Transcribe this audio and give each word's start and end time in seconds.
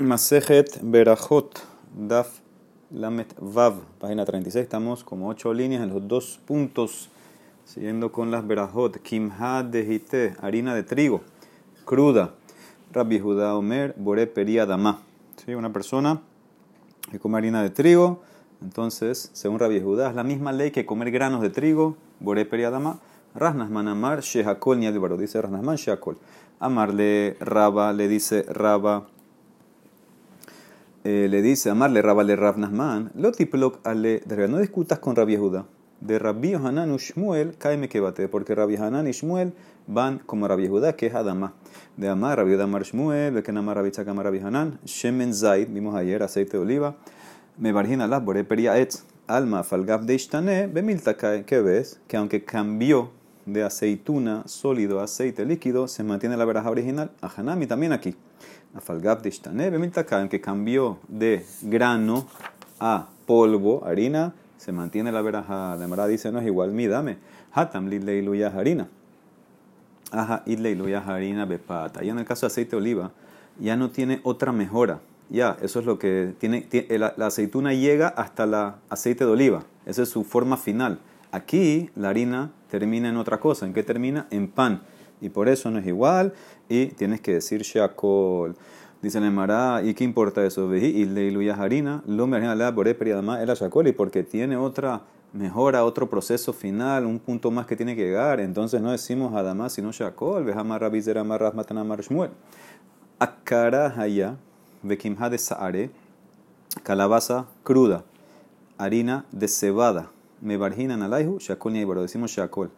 Masejet 0.00 0.80
Berajot, 0.82 1.60
Daf 1.94 2.40
Lamet 2.90 3.34
Vav, 3.38 3.82
página 3.98 4.24
36. 4.24 4.62
Estamos 4.62 5.04
como 5.04 5.28
ocho 5.28 5.52
líneas 5.52 5.82
en 5.82 5.90
los 5.90 6.08
dos 6.08 6.40
puntos, 6.46 7.10
siguiendo 7.66 8.10
con 8.10 8.30
las 8.30 8.46
Berajot. 8.46 9.02
Kimha 9.02 9.62
de 9.62 10.34
harina 10.40 10.74
de 10.74 10.84
trigo, 10.84 11.20
cruda. 11.84 12.32
Rabbi 12.92 13.20
Judá 13.20 13.54
Omer, 13.54 13.94
Bore 13.98 14.26
Periadama. 14.26 15.02
¿Sí? 15.44 15.54
Una 15.54 15.70
persona 15.70 16.22
que 17.10 17.18
come 17.18 17.36
harina 17.36 17.62
de 17.62 17.68
trigo, 17.68 18.22
entonces, 18.62 19.28
según 19.34 19.58
Rabbi 19.58 19.82
Judá, 19.82 20.08
es 20.08 20.16
la 20.16 20.24
misma 20.24 20.52
ley 20.52 20.70
que 20.70 20.86
comer 20.86 21.10
granos 21.10 21.42
de 21.42 21.50
trigo, 21.50 21.96
Bore 22.20 22.46
Periadama. 22.46 23.00
Rasnasman 23.34 23.86
Amar, 23.86 24.22
Shehakol 24.22 24.80
Niadibaro, 24.80 25.18
dice 25.18 25.42
Rasnasman 25.42 25.76
Shehakol. 25.76 26.16
Amarle 26.58 27.36
Raba, 27.38 27.92
le 27.92 28.08
dice 28.08 28.44
Raba 28.48 29.06
eh, 31.04 31.28
le 31.30 31.40
dice, 31.40 31.70
amarle 31.70 32.02
Rabale 32.02 32.36
Rab 32.36 32.58
Nahman, 32.58 33.10
lo 33.14 33.32
tiplok 33.32 33.78
ale, 33.84 34.22
no 34.48 34.58
discutas 34.58 34.98
con 34.98 35.16
Rabbi 35.16 35.32
Yehuda. 35.32 35.66
De 36.00 36.18
Rabbi 36.18 36.54
Hanan 36.54 36.94
Shmuel, 36.96 37.56
caeme 37.56 37.88
que 37.88 38.00
bate, 38.00 38.28
porque 38.28 38.54
Rabbi 38.54 38.76
Hanan 38.76 39.06
y 39.06 39.12
Shmuel 39.12 39.54
van 39.86 40.18
como 40.18 40.46
Rabbi 40.46 40.64
Yehuda, 40.64 40.96
que 40.96 41.06
es 41.06 41.14
Adama. 41.14 41.54
De 41.96 42.08
Amar, 42.08 42.38
Rabbi 42.38 42.50
Yehuda 42.50 42.64
Amar 42.64 42.82
Shmuel, 42.82 43.34
de 43.34 43.42
que 43.42 43.50
Namar 43.52 43.76
Rabbi 43.76 43.90
Tzakam 43.90 44.18
Rabbi 44.18 44.40
Hanan, 44.40 44.78
Shemen 44.84 45.32
Zaid, 45.32 45.68
vimos 45.70 45.94
ayer, 45.94 46.22
aceite 46.22 46.58
de 46.58 46.62
oliva, 46.62 46.96
me 47.56 47.72
bargina 47.72 48.06
las 48.06 48.22
bore 48.22 48.44
peria 48.44 48.78
etz, 48.78 49.04
alma 49.26 49.62
falgaf 49.62 50.02
de 50.02 50.14
ishtane, 50.14 50.66
bemiltakae, 50.66 51.44
¿qué 51.44 51.60
ves? 51.60 52.00
Que 52.08 52.16
aunque 52.18 52.44
cambió 52.44 53.10
de 53.46 53.62
aceituna 53.62 54.42
sólido 54.46 55.00
a 55.00 55.04
aceite 55.04 55.44
líquido, 55.44 55.88
se 55.88 56.02
mantiene 56.02 56.36
la 56.36 56.44
veraja 56.44 56.70
original, 56.70 57.10
a 57.20 57.28
Hanami 57.28 57.66
también 57.66 57.92
aquí. 57.92 58.14
Afalgab 58.74 59.22
de 59.22 59.28
Ishtane, 59.28 59.90
que 60.28 60.40
cambió 60.40 60.98
de 61.08 61.44
grano 61.62 62.26
a 62.78 63.08
polvo, 63.26 63.84
harina, 63.84 64.34
se 64.56 64.72
mantiene 64.72 65.10
la 65.10 65.22
veraja. 65.22 65.76
La 65.76 65.88
Mara 65.88 66.06
dice, 66.06 66.30
no 66.30 66.38
es 66.38 66.46
igual, 66.46 66.72
mi 66.72 66.86
dame. 66.86 67.18
Hatam 67.52 67.88
lidleiluya 67.88 68.48
harina. 68.48 68.88
Aja 70.12 70.42
idleiluya 70.46 71.00
harina 71.00 71.46
bepata. 71.46 72.04
Y 72.04 72.10
en 72.10 72.18
el 72.18 72.24
caso 72.24 72.46
de 72.46 72.52
aceite 72.52 72.72
de 72.72 72.76
oliva, 72.76 73.12
ya 73.58 73.76
no 73.76 73.90
tiene 73.90 74.20
otra 74.22 74.52
mejora. 74.52 75.00
Ya, 75.28 75.56
eso 75.62 75.80
es 75.80 75.86
lo 75.86 75.98
que 75.98 76.34
tiene, 76.38 76.66
la, 76.90 77.14
la, 77.16 77.26
aceituna 77.26 77.72
llega 77.72 78.08
hasta 78.08 78.44
el 78.44 78.54
aceite 78.88 79.24
de 79.24 79.30
oliva. 79.30 79.62
Esa 79.86 80.02
es 80.02 80.08
su 80.08 80.24
forma 80.24 80.56
final. 80.56 80.98
Aquí 81.32 81.90
la 81.94 82.08
harina 82.08 82.50
termina 82.70 83.08
en 83.08 83.16
otra 83.16 83.38
cosa. 83.38 83.66
¿En 83.66 83.72
qué 83.72 83.82
termina? 83.82 84.26
En 84.30 84.48
pan 84.48 84.82
y 85.20 85.28
por 85.28 85.48
eso 85.48 85.70
no 85.70 85.78
es 85.78 85.86
igual 85.86 86.32
y 86.68 86.86
tienes 86.86 87.20
que 87.20 87.34
decir 87.34 87.62
shakol. 87.62 88.56
Dice 89.02 89.18
Nemara, 89.18 89.82
¿y 89.82 89.94
qué 89.94 90.04
importa 90.04 90.44
eso? 90.44 90.74
Y 90.74 91.06
le 91.06 91.52
harina, 91.52 92.02
lo 92.06 92.26
la 92.26 92.70
bore 92.70 92.94
periadama 92.94 93.42
el 93.42 93.48
shakol 93.48 93.86
y 93.86 93.92
porque 93.92 94.22
tiene 94.22 94.56
otra 94.56 95.00
mejora, 95.32 95.84
otro 95.84 96.10
proceso 96.10 96.52
final, 96.52 97.06
un 97.06 97.18
punto 97.18 97.50
más 97.50 97.66
que 97.66 97.76
tiene 97.76 97.96
que 97.96 98.02
llegar. 98.02 98.40
Entonces 98.40 98.82
no 98.82 98.90
decimos 98.90 99.34
adama 99.34 99.70
sino 99.70 99.90
shakol, 99.92 100.44
vejama 100.44 100.78
rabizera 100.78 101.24
marras 101.24 101.54
matana 101.54 101.82
marshmuel. 101.82 102.30
Akara 103.18 103.94
haya, 103.98 104.36
vekimha 104.82 105.30
de 105.30 105.38
saare, 105.38 105.90
calabaza 106.82 107.46
cruda, 107.62 108.04
harina 108.76 109.24
de 109.32 109.48
cebada. 109.48 110.10
Me 110.42 110.56
barjinan 110.56 111.02
alaihu, 111.02 111.38
shakol 111.38 111.72
decimos 112.02 112.32
shakol. 112.32 112.70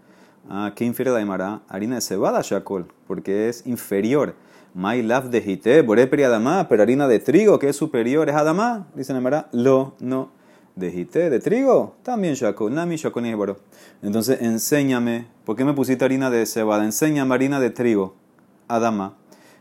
Ah, 0.49 0.73
¿Qué 0.75 0.85
infiere 0.85 1.11
la 1.11 1.19
Aymara? 1.19 1.63
Harina 1.69 1.97
de 1.97 2.01
cebada, 2.01 2.41
Shakol, 2.43 2.87
porque 3.07 3.49
es 3.49 3.67
inferior. 3.67 4.35
My 4.75 5.03
love 5.03 5.31
de 5.31 5.41
jite, 5.41 5.83
boreperi 5.83 6.25
adama, 6.25 6.67
pero 6.69 6.83
harina 6.83 7.07
de 7.07 7.19
trigo, 7.19 7.59
que 7.59 7.69
es 7.69 7.77
superior, 7.77 8.29
es 8.29 8.35
adama. 8.35 8.89
Dice 8.95 9.13
Aymara, 9.13 9.49
lo, 9.53 9.95
no. 10.01 10.31
De 10.75 10.91
jite, 10.91 11.29
de 11.29 11.39
trigo, 11.39 11.97
también 12.03 12.35
Shakol. 12.35 12.75
Nami 12.75 12.97
Shakol 12.97 13.23
ni 13.23 13.35
Entonces, 14.03 14.41
enséñame, 14.41 15.27
¿por 15.45 15.55
qué 15.57 15.65
me 15.65 15.75
pusiste 15.75 16.05
harina 16.05 16.31
de 16.31 16.47
cebada? 16.47 16.85
Enséñame 16.85 17.35
harina 17.35 17.61
de 17.61 17.71
trigo, 17.71 18.15
adama, 18.69 19.17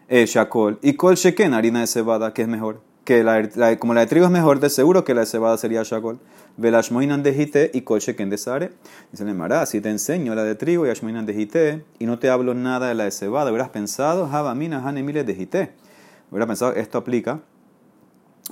eh, 0.07 0.25
Shakol. 0.25 0.79
Y 0.81 0.93
Kol 0.93 1.15
Sheken, 1.15 1.53
harina 1.53 1.81
de 1.81 1.87
cebada, 1.87 2.33
que 2.33 2.41
es 2.41 2.47
mejor. 2.47 2.90
Que 3.03 3.23
la, 3.23 3.77
como 3.79 3.93
la 3.93 4.01
de 4.01 4.07
trigo 4.07 4.25
es 4.25 4.31
mejor, 4.31 4.59
de 4.59 4.69
seguro 4.69 5.03
que 5.03 5.13
la 5.13 5.21
de 5.21 5.27
cebada 5.27 5.57
sería 5.57 5.81
Shakol. 5.83 6.19
Velashmoinan 6.57 7.23
de 7.23 7.33
jite 7.33 7.71
y 7.73 7.81
colchequen 7.81 8.29
de 8.29 8.37
sare. 8.37 8.71
Dice 9.11 9.23
Mara, 9.25 9.65
si 9.65 9.81
te 9.81 9.89
enseño 9.89 10.35
la 10.35 10.43
de 10.43 10.55
trigo 10.55 10.85
y 10.85 10.89
ashmoinan 10.89 11.25
de 11.25 11.33
jite 11.33 11.85
y 11.97 12.05
no 12.05 12.19
te 12.19 12.29
hablo 12.29 12.53
nada 12.53 12.89
de 12.89 12.95
la 12.95 13.05
de 13.05 13.11
cebada, 13.11 13.49
hubieras 13.49 13.69
pensado, 13.69 14.27
Javamina 14.27 14.87
hanemile 14.87 15.23
de 15.23 15.33
jite. 15.33 15.71
Hubieras 16.29 16.47
pensado, 16.47 16.73
esto 16.73 16.97
aplica 16.97 17.41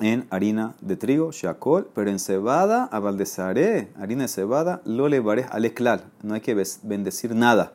en 0.01 0.27
harina 0.29 0.75
de 0.81 0.95
trigo, 0.95 1.31
shakol, 1.31 1.89
pero 1.93 2.09
en 2.09 2.19
cebada, 2.19 2.85
abaldesare, 2.85 3.89
harina 3.99 4.23
de 4.23 4.27
cebada, 4.29 4.81
lo 4.85 5.09
levaré 5.09 5.45
al 5.49 5.65
esclal. 5.65 6.05
No 6.23 6.33
hay 6.33 6.41
que 6.41 6.55
bendecir 6.83 7.35
nada. 7.35 7.73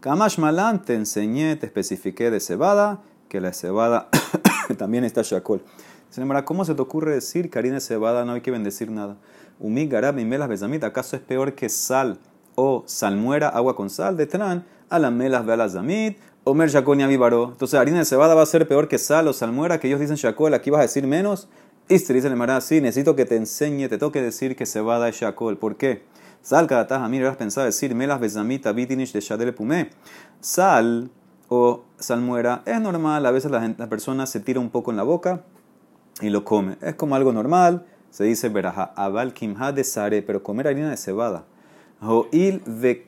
Kamash 0.00 0.38
malan, 0.38 0.82
te 0.82 0.94
enseñé, 0.94 1.56
te 1.56 1.66
especifiqué 1.66 2.30
de 2.30 2.40
cebada, 2.40 3.02
que 3.28 3.40
la 3.40 3.52
cebada 3.52 4.08
también 4.78 5.04
está 5.04 5.22
shakol. 5.22 5.62
Mara, 6.24 6.44
¿cómo 6.46 6.64
se 6.64 6.74
te 6.74 6.80
ocurre 6.80 7.12
decir 7.12 7.50
que 7.50 7.58
harina 7.58 7.74
de 7.74 7.80
cebada 7.80 8.24
no 8.24 8.32
hay 8.32 8.40
que 8.40 8.50
bendecir 8.50 8.90
nada? 8.90 9.16
Umi 9.60 9.86
garab 9.86 10.14
melas 10.14 10.48
besamit, 10.48 10.82
¿acaso 10.84 11.16
es 11.16 11.22
peor 11.22 11.54
que 11.54 11.68
sal 11.68 12.18
o 12.54 12.84
salmuera, 12.86 13.48
agua 13.48 13.76
con 13.76 13.90
sal? 13.90 14.16
De 14.16 14.26
tran, 14.26 14.64
a 14.88 14.98
la 14.98 15.10
melas 15.10 15.72
zamit, 15.72 16.18
omer 16.44 16.70
shakol 16.70 16.96
vivaro. 16.96 17.50
Entonces, 17.52 17.78
harina 17.78 17.98
de 17.98 18.06
cebada 18.06 18.34
va 18.34 18.42
a 18.42 18.46
ser 18.46 18.66
peor 18.66 18.88
que 18.88 18.98
sal 18.98 19.28
o 19.28 19.34
salmuera, 19.34 19.78
que 19.78 19.88
ellos 19.88 20.00
dicen 20.00 20.16
shakol, 20.16 20.54
aquí 20.54 20.70
vas 20.70 20.78
a 20.78 20.82
decir 20.82 21.06
menos. 21.06 21.48
Y 21.88 21.98
se 21.98 22.14
dice 22.14 22.34
Mara, 22.34 22.60
sí, 22.62 22.80
necesito 22.80 23.14
que 23.14 23.26
te 23.26 23.36
enseñe, 23.36 23.88
te 23.88 23.98
toque 23.98 24.22
decir 24.22 24.56
que 24.56 24.64
cebada 24.64 25.08
es 25.08 25.16
shakol. 25.16 25.58
¿Por 25.58 25.76
qué? 25.76 26.02
Sal 26.40 26.66
cada 26.66 26.86
taja, 26.86 27.08
mira, 27.08 27.30
has 27.30 27.36
pensado 27.36 27.66
decir 27.66 27.94
melas 27.94 28.20
besamit, 28.20 28.66
abitinish 28.66 29.12
de 29.12 29.20
shadel 29.20 29.54
pume. 29.54 29.90
Sal 30.40 31.10
o 31.48 31.84
salmuera 31.98 32.62
es 32.64 32.80
normal, 32.80 33.26
a 33.26 33.30
veces 33.30 33.50
la, 33.50 33.74
la 33.76 33.88
persona 33.88 34.26
se 34.26 34.40
tira 34.40 34.60
un 34.60 34.70
poco 34.70 34.90
en 34.90 34.96
la 34.96 35.02
boca 35.02 35.44
y 36.20 36.30
lo 36.30 36.44
come. 36.44 36.76
Es 36.80 36.94
como 36.94 37.14
algo 37.14 37.32
normal 37.32 37.84
se 38.16 38.24
dice 38.24 38.48
veraja, 38.48 38.94
aval 38.96 39.34
kimha 39.34 39.72
de 39.72 39.84
sare, 39.84 40.22
pero 40.22 40.42
comer 40.42 40.68
harina 40.68 40.88
de 40.88 40.96
cebada. 40.96 41.44
Ho'il 42.00 42.62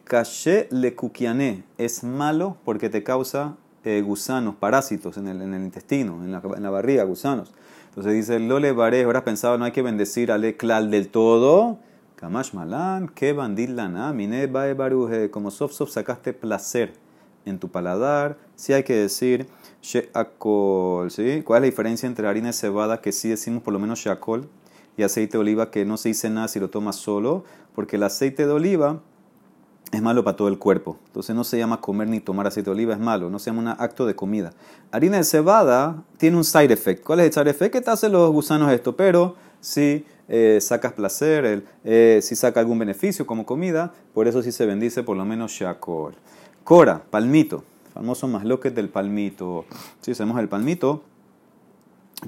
caché 0.05 0.69
le 0.71 0.95
kukiane, 0.95 1.65
es 1.79 2.05
malo 2.05 2.59
porque 2.63 2.91
te 2.91 3.03
causa 3.03 3.57
eh, 3.85 4.03
gusanos, 4.03 4.57
parásitos 4.57 5.17
en 5.17 5.29
el, 5.29 5.41
en 5.41 5.55
el 5.55 5.63
intestino, 5.63 6.23
en 6.23 6.31
la, 6.33 6.71
barriga, 6.71 7.05
gusanos. 7.05 7.55
Entonces 7.89 8.13
dice, 8.13 8.39
lo 8.39 8.59
le 8.59 8.73
baré, 8.73 9.05
ahora 9.05 9.25
pensado, 9.25 9.57
no 9.57 9.65
hay 9.65 9.73
que 9.73 9.81
bendecir 9.81 10.31
ale 10.31 10.59
klal 10.59 10.91
del 10.91 11.09
todo. 11.09 11.79
Kamash 12.17 12.53
malan, 12.53 13.09
que 13.09 13.33
bandil 13.33 13.77
lana, 13.77 14.13
mine 14.13 14.47
bae 14.47 14.75
baruje, 14.75 15.31
como 15.31 15.51
sof 15.51 15.73
sof 15.73 15.89
sacaste 15.89 16.35
placer 16.35 16.93
en 17.47 17.59
tu 17.59 17.69
paladar. 17.71 18.37
Si 18.57 18.75
hay 18.75 18.83
que 18.83 18.95
decir 18.95 19.47
sheakol, 19.83 21.11
¿sí? 21.11 21.43
¿Cuál 21.45 21.59
es 21.59 21.63
la 21.63 21.71
diferencia 21.71 22.07
entre 22.07 22.27
harina 22.29 22.49
de 22.49 22.53
cebada 22.53 23.01
que 23.01 23.13
sí 23.13 23.29
decimos 23.29 23.63
por 23.63 23.73
lo 23.73 23.79
menos 23.79 23.99
sheakol? 23.99 24.49
y 24.99 25.05
aceite 25.05 25.39
de 25.39 25.39
oliva 25.39 25.71
que 25.71 25.85
no 25.87 25.97
se 25.97 26.11
dice 26.11 26.29
nada 26.29 26.49
si 26.49 26.59
lo 26.59 26.69
tomas 26.69 26.97
solo, 26.97 27.45
porque 27.75 27.97
el 27.97 28.03
aceite 28.03 28.47
de 28.47 28.53
oliva 28.53 29.01
es 29.93 30.03
malo 30.03 30.25
para 30.25 30.37
todo 30.37 30.49
el 30.49 30.59
cuerpo. 30.59 30.99
Entonces 31.07 31.35
no 31.35 31.45
se 31.45 31.57
llama 31.57 31.81
comer 31.81 32.09
ni 32.09 32.21
tomar 32.21 32.49
aceite 32.49 32.69
de 32.69 32.73
oliva, 32.73 32.95
es 32.95 33.01
malo, 33.01 33.31
no 33.31 33.39
se 33.39 33.51
llama 33.51 33.63
un 33.63 33.69
acto 33.69 34.05
de 34.07 34.17
comida. 34.17 34.53
Harina 34.91 35.17
de 35.17 35.25
cebada 35.25 36.03
tiene 36.19 36.37
un 36.37 36.45
side 36.45 36.75
effect. 36.75 37.05
¿Cuál 37.05 37.21
es 37.21 37.27
el 37.27 37.33
side 37.33 37.51
effect? 37.51 37.73
Que 37.73 37.81
te 37.81 37.91
hacen 37.91 38.11
los 38.11 38.31
gusanos 38.33 38.73
esto, 38.73 38.97
pero 38.97 39.37
si 39.61 40.05
eh, 40.29 40.59
sacas 40.61 40.93
placer, 40.95 41.65
eh, 41.85 42.19
si 42.21 42.35
saca 42.35 42.59
algún 42.59 42.81
beneficio 42.81 43.25
como 43.25 43.47
comida, 43.47 43.95
por 44.13 44.27
eso 44.27 44.43
sí 44.43 44.51
se 44.51 44.67
bendice 44.67 45.05
por 45.05 45.17
lo 45.17 45.25
menos 45.25 45.53
shakol. 45.53 46.15
Cora, 46.65 47.01
palmito, 47.09 47.63
famoso 47.99 48.29
más 48.29 48.45
que 48.61 48.71
del 48.71 48.91
palmito. 48.91 49.65
Si 50.03 50.13
hacemos 50.13 50.39
el 50.39 50.49
palmito, 50.49 51.03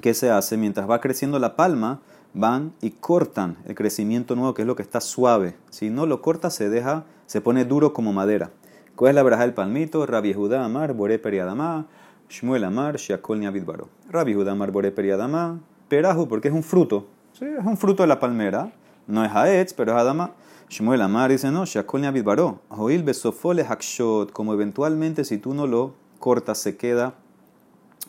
¿qué 0.01 0.13
se 0.13 0.29
hace? 0.29 0.57
Mientras 0.57 0.89
va 0.89 0.99
creciendo 0.99 1.39
la 1.39 1.55
palma, 1.55 2.01
van 2.33 2.73
y 2.81 2.89
cortan 2.89 3.55
el 3.65 3.73
crecimiento 3.73 4.35
nuevo, 4.35 4.53
que 4.53 4.63
es 4.63 4.67
lo 4.67 4.75
que 4.75 4.81
está 4.81 4.99
suave. 4.99 5.55
Si 5.69 5.89
no 5.89 6.05
lo 6.05 6.21
corta, 6.21 6.49
se 6.49 6.69
deja, 6.69 7.05
se 7.25 7.39
pone 7.39 7.63
duro 7.63 7.93
como 7.93 8.11
madera. 8.11 8.51
¿Cuál 8.97 9.11
es 9.11 9.15
la 9.15 9.23
braja 9.23 9.43
del 9.43 9.53
palmito? 9.53 10.05
Rabbi 10.05 10.33
Judá 10.33 10.65
Amar, 10.65 10.91
Bore 10.91 11.17
Periadamá, 11.19 11.87
Shmuel 12.29 12.65
Amar, 12.65 12.97
Shiakol 12.97 13.39
Niabidbaro. 13.39 13.87
Rabbi 14.09 14.33
Judá 14.33 14.51
Amar, 14.51 14.71
Bore 14.71 14.91
Periadamá, 14.91 15.61
Perajo, 15.87 16.27
porque 16.27 16.49
es 16.49 16.53
un 16.53 16.63
fruto. 16.63 17.07
¿sí? 17.31 17.45
Es 17.45 17.65
un 17.65 17.77
fruto 17.77 18.03
de 18.03 18.07
la 18.07 18.19
palmera. 18.19 18.73
No 19.07 19.23
es 19.23 19.31
Haetz, 19.31 19.73
pero 19.73 19.93
es 19.93 19.97
Adama. 19.97 20.33
Shmuel 20.71 21.01
Amar 21.01 21.29
dice 21.31 21.51
no, 21.51 21.65
Shiakol 21.65 21.99
Niabidbaro. 21.99 22.61
Joil 22.69 23.03
Besofole 23.03 23.61
Hakshot, 23.61 24.31
como 24.31 24.53
eventualmente 24.53 25.25
si 25.25 25.37
tú 25.37 25.53
no 25.53 25.67
lo 25.67 25.93
cortas, 26.17 26.59
se 26.59 26.77
queda 26.77 27.13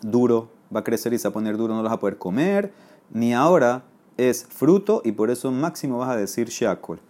duro, 0.00 0.48
va 0.72 0.78
a 0.78 0.84
crecer 0.84 1.12
y 1.12 1.18
se 1.18 1.26
va 1.26 1.30
a 1.30 1.32
poner 1.32 1.56
duro, 1.56 1.74
no 1.74 1.82
lo 1.82 1.88
vas 1.88 1.94
a 1.94 1.98
poder 1.98 2.18
comer. 2.18 2.72
Ni 3.10 3.34
ahora 3.34 3.82
es 4.16 4.46
fruto 4.48 5.02
y 5.04 5.10
por 5.10 5.30
eso 5.30 5.50
máximo 5.50 5.98
vas 5.98 6.10
a 6.10 6.16
decir 6.16 6.50
Shakol. 6.50 7.00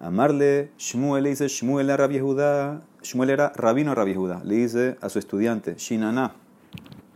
Amarle, 0.00 0.70
Shmuel 0.78 1.24
le 1.24 1.30
dice, 1.30 1.48
Shmuel 1.48 1.90
era 1.90 2.06
Judá, 2.06 2.80
Shmuel 3.02 3.30
era 3.30 3.52
rabino 3.56 3.96
Rabbi 3.96 4.14
Judá, 4.14 4.40
le 4.44 4.54
dice 4.54 4.96
a 5.00 5.08
su 5.08 5.18
estudiante, 5.18 5.74
Shinana, 5.76 6.34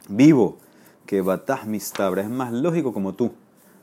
vivo, 0.09 0.59
que 1.07 1.21
batah 1.21 1.65
mistabra, 1.65 2.23
es 2.23 2.29
más 2.29 2.53
lógico 2.53 2.93
como 2.93 3.15
tú. 3.15 3.35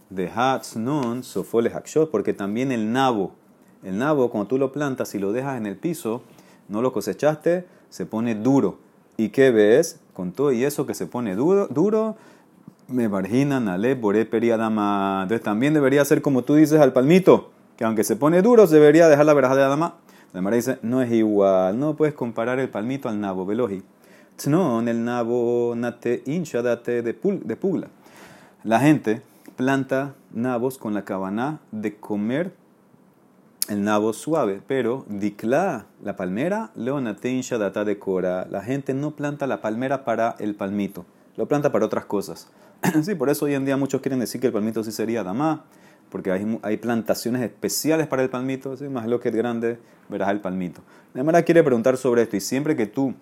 De 0.10 0.30
non 0.76 1.24
sofole 1.24 1.72
hakshot, 1.74 2.12
porque 2.12 2.34
también 2.34 2.74
el 2.74 2.92
nabo, 2.92 3.32
el 3.84 3.98
nabo 3.98 4.30
cuando 4.30 4.48
tú 4.48 4.58
lo 4.58 4.72
plantas 4.72 5.16
y 5.16 5.20
lo 5.20 5.32
dejas 5.32 5.58
en 5.58 5.66
el 5.66 5.76
piso, 5.76 6.22
no 6.68 6.82
lo 6.82 6.94
cosechaste, 6.94 7.66
se 7.90 8.06
pone 8.06 8.36
duro. 8.36 8.78
¿Y 9.18 9.30
qué 9.30 9.52
ves? 9.52 10.00
Con 10.14 10.32
todo 10.32 10.52
y 10.52 10.64
eso 10.64 10.86
que 10.86 10.94
se 10.94 11.06
pone 11.06 11.36
duro, 11.36 11.68
duro 11.68 12.16
me 12.88 13.08
marginan 13.10 13.68
ale 13.68 13.96
boré 13.96 14.26
periadama. 14.26 15.22
Entonces 15.24 15.44
también 15.44 15.74
debería 15.74 16.04
ser 16.06 16.22
como 16.22 16.44
tú 16.44 16.56
dices 16.56 16.80
al 16.80 16.94
palmito, 16.94 17.52
que 17.78 17.84
aunque 17.84 18.04
se 18.04 18.16
pone 18.16 18.42
duro, 18.42 18.68
se 18.68 18.76
debería 18.76 19.08
dejar 19.08 19.26
la 19.26 19.34
verja 19.34 19.56
de 19.56 19.64
Adama. 19.64 19.96
La 20.34 20.42
Mara 20.42 20.56
dice, 20.56 20.80
no 20.82 21.02
es 21.02 21.12
igual, 21.12 21.78
no 21.78 21.96
puedes 21.96 22.14
comparar 22.14 22.60
el 22.60 22.70
palmito 22.70 23.10
al 23.10 23.20
nabo, 23.20 23.46
veloji. 23.46 23.84
No, 24.48 24.80
el 24.82 25.04
nabo 25.04 25.74
nate 25.76 26.24
hincha 26.26 26.62
date 26.62 27.02
de 27.02 27.14
pugla. 27.14 27.88
La 28.64 28.80
gente 28.80 29.22
planta 29.56 30.16
nabos 30.34 30.78
con 30.78 30.94
la 30.94 31.04
cabana 31.04 31.60
de 31.72 31.96
comer 31.96 32.54
el 33.72 33.84
nabo 33.84 34.12
suave, 34.12 34.62
pero 34.68 35.06
dikla, 35.08 35.86
la 36.04 36.18
palmera, 36.18 36.72
leonate 36.76 37.30
hincha 37.30 37.58
data 37.58 37.86
de 37.86 37.98
cora. 37.98 38.46
La 38.50 38.62
gente 38.62 38.94
no 38.94 39.12
planta 39.12 39.48
la 39.48 39.62
palmera 39.62 40.04
para 40.04 40.36
el 40.40 40.56
palmito, 40.56 41.06
lo 41.38 41.48
planta 41.48 41.72
para 41.72 41.86
otras 41.86 42.04
cosas. 42.04 42.50
sí, 43.04 43.16
por 43.16 43.30
eso 43.30 43.46
hoy 43.46 43.54
en 43.54 43.64
día 43.64 43.78
muchos 43.78 44.02
quieren 44.02 44.20
decir 44.20 44.42
que 44.42 44.48
el 44.48 44.54
palmito 44.54 44.84
sí 44.84 44.92
sería 44.92 45.24
dama, 45.24 45.64
porque 46.10 46.32
hay, 46.62 46.78
plantaciones 46.78 47.42
especiales 47.42 48.08
para 48.08 48.22
el 48.22 48.30
palmito, 48.30 48.76
¿sí? 48.76 48.90
más 48.90 49.08
lo 49.08 49.22
que 49.22 49.30
es 49.30 49.36
grande, 49.36 49.80
verás 50.10 50.32
el 50.32 50.42
palmito. 50.42 50.82
Manera 51.14 51.44
quiere 51.44 51.64
preguntar 51.64 51.96
sobre 51.96 52.24
esto, 52.24 52.36
y 52.36 52.42
siempre 52.42 52.76
que 52.76 52.88
tú 52.88 53.14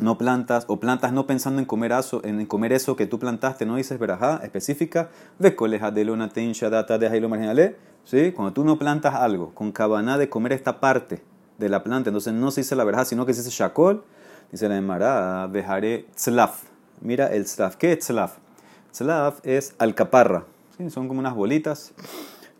no 0.00 0.18
plantas 0.18 0.64
o 0.68 0.78
plantas 0.78 1.12
no 1.12 1.26
pensando 1.26 1.60
en 1.60 1.66
comer, 1.66 1.92
eso, 1.92 2.20
en 2.24 2.46
comer 2.46 2.72
eso 2.72 2.96
que 2.96 3.06
tú 3.06 3.18
plantaste, 3.18 3.66
no 3.66 3.76
dices 3.76 3.98
verajá 3.98 4.40
específica, 4.42 5.10
de 5.38 5.56
coleja 5.56 5.90
de 5.90 6.04
luna 6.04 6.30
data 6.70 6.98
de 6.98 7.08
jailo 7.08 7.28
marginale, 7.28 7.76
¿sí? 8.04 8.32
Cuando 8.32 8.52
tú 8.52 8.64
no 8.64 8.78
plantas 8.78 9.14
algo 9.14 9.54
con 9.54 9.72
cabana 9.72 10.18
de 10.18 10.28
comer 10.28 10.52
esta 10.52 10.80
parte 10.80 11.22
de 11.58 11.68
la 11.68 11.82
planta, 11.82 12.10
entonces 12.10 12.32
no 12.32 12.50
se 12.50 12.60
dice 12.60 12.76
la 12.76 12.84
verajá, 12.84 13.04
sino 13.04 13.26
que 13.26 13.34
se 13.34 13.42
dice 13.42 13.56
shakol, 13.56 14.04
dice 14.52 14.68
la 14.68 14.76
emara, 14.76 15.48
dejaré 15.48 16.06
tzlaf. 16.14 16.64
Mira 17.00 17.26
el 17.28 17.44
tzlaf. 17.44 17.76
¿Qué 17.76 17.92
es 17.92 18.00
tzlaf? 18.00 18.36
Tzlaf 18.92 19.40
es 19.44 19.74
alcaparra, 19.78 20.44
¿sí? 20.76 20.90
Son 20.90 21.08
como 21.08 21.20
unas 21.20 21.34
bolitas 21.34 21.92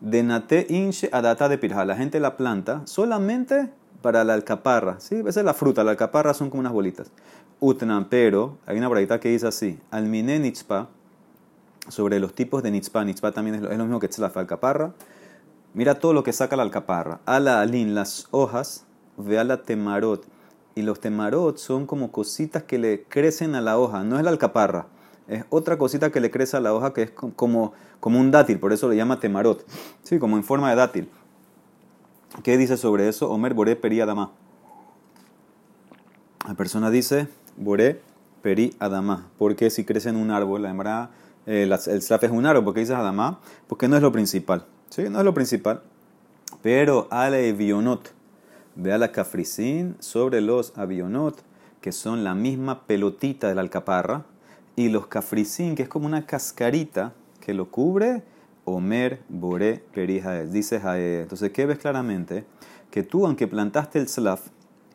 de 0.01 0.23
nate 0.23 0.65
inche 0.69 1.09
adata 1.11 1.49
de 1.49 1.57
pirja. 1.57 1.85
La 1.85 1.95
gente 1.95 2.19
la 2.19 2.37
planta 2.37 2.81
solamente 2.85 3.69
para 4.01 4.23
la 4.23 4.33
alcaparra. 4.33 4.99
¿sí? 4.99 5.21
Esa 5.25 5.39
es 5.39 5.45
la 5.45 5.53
fruta, 5.53 5.83
la 5.83 5.91
alcaparra 5.91 6.33
son 6.33 6.49
como 6.49 6.61
unas 6.61 6.73
bolitas. 6.73 7.11
Utnan, 7.59 8.07
pero 8.09 8.57
hay 8.65 8.77
una 8.77 8.87
braita 8.87 9.19
que 9.19 9.29
dice 9.29 9.47
así: 9.47 9.79
Almine 9.91 10.39
nitzpa, 10.39 10.89
sobre 11.89 12.19
los 12.19 12.33
tipos 12.33 12.63
de 12.63 12.71
nitzpa. 12.71 13.03
Nitzpa 13.03 13.31
también 13.31 13.55
es 13.55 13.61
lo, 13.61 13.69
mismo 13.83 13.99
que 13.99 14.07
tzlaf, 14.07 14.37
alcaparra. 14.37 14.93
Mira 15.73 15.95
todo 15.95 16.13
lo 16.13 16.23
que 16.23 16.33
saca 16.33 16.55
la 16.55 16.63
alcaparra. 16.63 17.19
Ala 17.25 17.61
alin, 17.61 17.95
las 17.95 18.27
hojas, 18.31 18.85
ve 19.17 19.43
la 19.43 19.63
temarot. 19.63 20.25
Y 20.75 20.81
los 20.83 20.99
temarot 20.99 21.57
son 21.57 21.85
como 21.85 22.11
cositas 22.11 22.63
que 22.63 22.77
le 22.77 23.03
crecen 23.03 23.55
a 23.55 23.61
la 23.61 23.77
hoja, 23.77 24.03
no 24.03 24.17
es 24.17 24.23
la 24.23 24.29
alcaparra. 24.29 24.87
Es 25.27 25.45
otra 25.49 25.77
cosita 25.77 26.11
que 26.11 26.19
le 26.19 26.31
crece 26.31 26.57
a 26.57 26.59
la 26.59 26.73
hoja 26.73 26.93
que 26.93 27.03
es 27.03 27.11
como, 27.11 27.73
como 27.99 28.19
un 28.19 28.31
dátil, 28.31 28.59
por 28.59 28.73
eso 28.73 28.87
le 28.89 28.95
llama 28.95 29.19
temarot. 29.19 29.65
Sí, 30.03 30.17
como 30.17 30.37
en 30.37 30.43
forma 30.43 30.69
de 30.69 30.75
dátil. 30.75 31.09
¿Qué 32.43 32.57
dice 32.57 32.77
sobre 32.77 33.09
eso? 33.09 33.29
Omer 33.31 33.53
Boré 33.53 33.75
Peri 33.75 34.01
Adama. 34.01 34.31
La 36.47 36.53
persona 36.53 36.89
dice 36.91 37.27
Boré 37.57 38.01
Peri 38.43 38.73
Adama. 38.79 39.27
Porque 39.37 39.69
si 39.71 39.83
crece 39.83 40.09
en 40.09 40.15
un 40.15 40.29
árbol, 40.29 40.61
la 40.61 40.69
hembra, 40.69 41.09
eh, 41.47 41.63
el 41.63 42.01
slaf 42.01 42.23
es 42.23 42.31
un 42.31 42.45
árbol. 42.45 42.63
¿Por 42.63 42.73
qué 42.75 42.81
dices 42.81 42.95
Adama? 42.95 43.39
Porque 43.67 43.87
no 43.87 43.95
es 43.95 44.03
lo 44.03 44.11
principal. 44.11 44.65
¿Sí? 44.89 45.09
No 45.09 45.19
es 45.19 45.25
lo 45.25 45.33
principal. 45.33 45.81
Pero 46.61 47.07
ale 47.09 47.49
avionot. 47.49 48.13
Ve 48.75 48.97
la 48.97 49.11
cafricín 49.11 49.97
sobre 49.99 50.39
los 50.39 50.77
avionot, 50.77 51.41
que 51.81 51.91
son 51.91 52.23
la 52.23 52.35
misma 52.35 52.85
pelotita 52.85 53.49
de 53.49 53.55
la 53.55 53.61
alcaparra. 53.61 54.25
Y 54.75 54.89
los 54.89 55.07
cafricín, 55.07 55.75
que 55.75 55.83
es 55.83 55.89
como 55.89 56.05
una 56.05 56.25
cascarita 56.27 57.13
que 57.41 57.53
lo 57.55 57.71
cubre 57.71 58.23
Omer 58.69 59.21
Bore 59.29 59.83
Perijael. 59.93 60.51
Dice 60.51 60.79
Jael. 60.79 61.21
Entonces, 61.21 61.51
¿qué 61.51 61.65
ves 61.65 61.77
claramente? 61.77 62.45
Que 62.91 63.03
tú, 63.03 63.25
aunque 63.25 63.47
plantaste 63.47 63.99
el 63.99 64.07
slaf, 64.07 64.47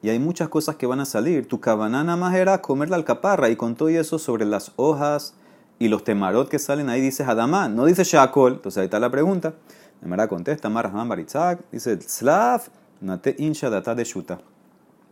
y 0.02 0.10
hay 0.10 0.18
muchas 0.18 0.48
cosas 0.48 0.76
que 0.76 0.86
van 0.86 1.00
a 1.00 1.06
salir, 1.06 1.48
tu 1.48 1.60
cabanana 1.60 2.16
más 2.16 2.34
era 2.34 2.60
comer 2.60 2.90
la 2.90 2.96
alcaparra, 2.96 3.48
y 3.48 3.56
con 3.56 3.74
todo 3.74 3.88
eso 3.88 4.18
sobre 4.18 4.44
las 4.44 4.72
hojas 4.76 5.34
y 5.78 5.88
los 5.88 6.04
temarot 6.04 6.48
que 6.48 6.58
salen 6.58 6.88
ahí, 6.88 7.00
dice 7.00 7.24
Adamán, 7.24 7.74
no 7.74 7.86
dice 7.86 8.04
Shakol. 8.04 8.54
Entonces, 8.54 8.78
ahí 8.78 8.84
está 8.84 9.00
la 9.00 9.10
pregunta. 9.10 9.54
Mara 10.02 10.28
contesta, 10.28 10.68
Marahman 10.68 11.08
Baritzak, 11.08 11.60
dice 11.72 11.98
slaf, 12.02 12.68
nate 13.00 13.34
insha 13.38 13.70
data 13.70 13.94
de 13.94 14.04
shuta. 14.04 14.38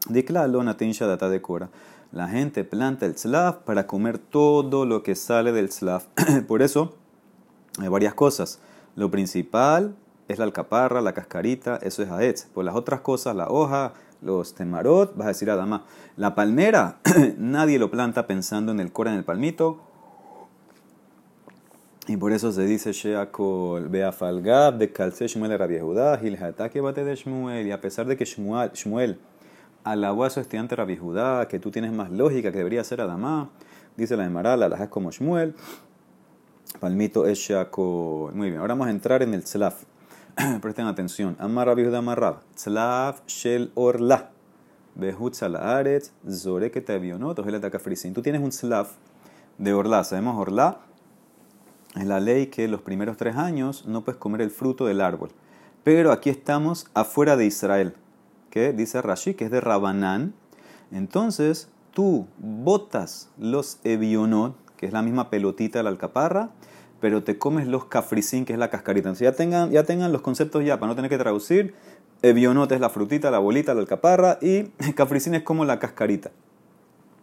Declalo 0.08 0.62
nate 0.62 0.84
insha 0.84 1.06
data 1.06 1.30
de 1.30 1.40
cora. 1.40 1.70
La 2.12 2.28
gente 2.28 2.62
planta 2.64 3.06
el 3.06 3.16
slaf 3.16 3.56
para 3.64 3.86
comer 3.86 4.18
todo 4.18 4.84
lo 4.84 5.02
que 5.02 5.14
sale 5.14 5.52
del 5.52 5.72
slaf. 5.72 6.06
Por 6.46 6.60
eso, 6.60 6.94
hay 7.78 7.88
varias 7.88 8.14
cosas. 8.14 8.60
Lo 8.96 9.10
principal 9.10 9.94
es 10.28 10.38
la 10.38 10.44
alcaparra, 10.44 11.00
la 11.00 11.12
cascarita, 11.12 11.78
eso 11.82 12.02
es 12.02 12.10
aetz. 12.10 12.44
Por 12.46 12.64
las 12.64 12.74
otras 12.74 13.00
cosas, 13.00 13.34
la 13.34 13.48
hoja, 13.48 13.94
los 14.20 14.54
temarot, 14.54 15.16
vas 15.16 15.26
a 15.26 15.28
decir 15.28 15.50
adama. 15.50 15.84
La 16.16 16.34
palmera, 16.34 16.98
nadie 17.38 17.78
lo 17.78 17.90
planta 17.90 18.26
pensando 18.26 18.72
en 18.72 18.80
el 18.80 18.92
cora, 18.92 19.12
en 19.12 19.18
el 19.18 19.24
palmito. 19.24 19.80
Y 22.08 22.16
por 22.16 22.32
eso 22.32 22.50
se 22.50 22.64
dice 22.64 22.92
Sheakol, 22.92 23.88
Beafalgab, 23.88 24.76
de 24.76 24.92
Calce 24.92 25.28
Shmuel 25.28 25.56
Rabbi 25.56 25.78
Judá, 25.78 26.18
Gilhatake 26.18 26.80
bate 26.80 27.04
de 27.04 27.14
Shmuel. 27.14 27.66
Y 27.66 27.70
a 27.70 27.80
pesar 27.80 28.06
de 28.06 28.16
que 28.16 28.24
Shmuel, 28.24 28.72
Shmuel 28.72 29.18
alabó 29.84 30.24
a 30.24 30.30
su 30.30 30.40
estudiante 30.40 30.74
Rabbi 30.74 30.96
Judá, 30.96 31.46
que 31.46 31.58
tú 31.60 31.70
tienes 31.70 31.92
más 31.92 32.10
lógica, 32.10 32.50
que 32.50 32.58
debería 32.58 32.82
ser 32.82 33.00
Adama, 33.00 33.50
dice 33.96 34.16
la 34.16 34.24
de 34.24 34.30
Maral, 34.30 34.60
la 34.60 34.66
es 34.66 34.88
como 34.88 35.10
Shmuel. 35.10 35.54
Palmito 36.80 37.26
es 37.26 37.48
Muy 37.48 38.50
bien, 38.50 38.56
ahora 38.56 38.74
vamos 38.74 38.88
a 38.88 38.90
entrar 38.90 39.22
en 39.22 39.34
el 39.34 39.44
tzlaf. 39.44 39.84
Presten 40.60 40.86
atención. 40.86 41.36
Amar 41.38 41.68
Rabbi 41.68 41.84
Judá 41.84 41.98
Amarrab. 41.98 42.40
Tzlaf 42.54 43.24
shel 43.26 43.70
orla. 43.74 44.30
Behut 44.94 45.34
salaaretz 45.34 46.10
zoreket 46.28 46.90
avionot 46.90 47.38
ojelet 47.38 47.64
akafrisin. 47.64 48.14
Tú 48.14 48.22
tienes 48.22 48.40
un 48.40 48.50
tzlaf 48.50 48.92
de 49.58 49.72
orla. 49.72 50.02
Sabemos 50.04 50.36
orla 50.38 50.78
es 51.94 52.06
la 52.06 52.20
ley 52.20 52.46
que 52.46 52.66
los 52.68 52.82
primeros 52.82 53.16
tres 53.16 53.36
años 53.36 53.86
no 53.86 54.02
puedes 54.02 54.18
comer 54.18 54.40
el 54.40 54.50
fruto 54.50 54.86
del 54.86 55.00
árbol. 55.00 55.30
Pero 55.84 56.10
aquí 56.10 56.30
estamos 56.30 56.86
afuera 56.94 57.36
de 57.36 57.46
Israel. 57.46 57.94
Que 58.50 58.72
dice 58.72 59.00
Rashi, 59.02 59.34
que 59.34 59.44
es 59.44 59.50
de 59.50 59.60
Rabanán. 59.60 60.34
Entonces 60.90 61.68
tú 61.92 62.26
botas 62.38 63.28
los 63.38 63.78
evionot 63.84 64.56
que 64.82 64.86
es 64.86 64.92
la 64.92 65.02
misma 65.02 65.30
pelotita 65.30 65.78
de 65.78 65.84
la 65.84 65.90
alcaparra, 65.90 66.50
pero 67.02 67.24
te 67.24 67.36
comes 67.36 67.66
los 67.66 67.86
cafricín, 67.86 68.44
que 68.44 68.52
es 68.52 68.58
la 68.60 68.70
cascarita. 68.70 69.08
Entonces 69.08 69.24
ya 69.24 69.32
tengan, 69.32 69.72
ya 69.72 69.82
tengan 69.82 70.12
los 70.12 70.22
conceptos 70.22 70.64
ya, 70.64 70.78
para 70.78 70.90
no 70.90 70.94
tener 70.94 71.10
que 71.10 71.18
traducir. 71.18 71.74
Evionote 72.22 72.76
es 72.76 72.80
la 72.80 72.90
frutita, 72.90 73.28
la 73.32 73.40
bolita, 73.40 73.74
la 73.74 73.80
alcaparra, 73.80 74.38
y 74.40 74.62
cafricín 74.94 75.34
es 75.34 75.42
como 75.42 75.64
la 75.64 75.80
cascarita. 75.80 76.30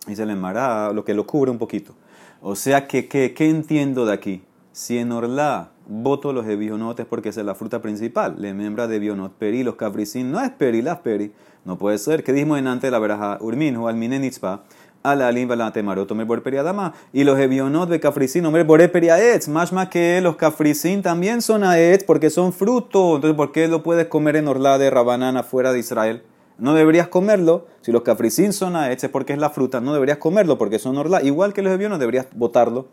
Y 0.06 0.18
se 0.18 0.26
le 0.26 0.34
enmará 0.34 0.92
lo 0.92 1.06
que 1.06 1.14
lo 1.14 1.26
cubre 1.26 1.50
un 1.50 1.58
poquito. 1.58 1.96
O 2.42 2.58
sea, 2.58 2.88
que, 2.88 3.08
¿qué 3.08 3.50
entiendo 3.50 4.06
de 4.06 4.12
aquí? 4.12 4.44
Si 4.74 4.98
en 4.98 5.14
Orla 5.14 5.72
voto 5.88 6.34
los 6.34 6.46
evionotes 6.46 7.06
porque 7.06 7.30
es 7.30 7.38
la 7.38 7.56
fruta 7.56 7.82
principal, 7.82 8.36
le 8.38 8.54
membra 8.54 8.86
de 8.88 9.00
bionot, 9.00 9.32
peri, 9.32 9.64
los 9.64 9.76
cafricín, 9.76 10.30
no 10.30 10.42
es 10.42 10.50
peri, 10.50 10.82
las 10.82 11.00
peri, 11.00 11.32
no 11.64 11.78
puede 11.78 11.98
ser. 12.00 12.26
¿Qué 12.26 12.34
dijimos 12.34 12.60
en 12.60 12.68
antes 12.68 12.90
de 12.90 12.92
la 12.92 13.00
veraja? 13.00 13.38
Urmin 13.40 13.78
o 13.78 13.88
alminenitzpa 13.88 14.64
a 15.12 15.16
la 15.16 15.32
limba 15.32 15.56
la 15.56 15.72
temarot, 15.72 16.12
me 16.12 16.26
por 16.26 16.44
periadama. 16.44 16.94
Y 17.14 17.24
los 17.24 17.40
evionot 17.40 17.90
de 17.90 18.00
cafricín, 18.00 18.46
por 18.66 18.92
periaetz. 18.92 19.48
Más 19.48 19.72
más 19.74 19.90
que 19.90 20.20
los 20.22 20.36
cafricín 20.36 21.02
también 21.02 21.42
son 21.42 21.64
aetz 21.64 22.04
porque 22.04 22.30
son 22.30 22.54
fruto. 22.54 23.16
Entonces, 23.16 23.36
¿por 23.36 23.52
qué 23.52 23.68
lo 23.68 23.84
puedes 23.84 24.08
comer 24.08 24.36
en 24.36 24.48
Orla 24.48 24.78
de 24.78 24.90
Rabanana 24.90 25.44
fuera 25.44 25.72
de 25.74 25.80
Israel? 25.80 26.24
No 26.58 26.74
deberías 26.74 27.08
comerlo. 27.08 27.68
Si 27.82 27.92
los 27.92 28.04
cafricín 28.04 28.54
son 28.54 28.76
aetz 28.76 29.04
es 29.04 29.10
porque 29.10 29.34
es 29.34 29.40
la 29.40 29.50
fruta. 29.50 29.82
No 29.82 29.94
deberías 29.94 30.18
comerlo 30.18 30.58
porque 30.58 30.80
son 30.80 30.98
Orla. 30.98 31.22
Igual 31.22 31.54
que 31.54 31.62
los 31.62 31.74
evionot, 31.74 32.00
deberías 32.00 32.28
botarlo. 32.36 32.88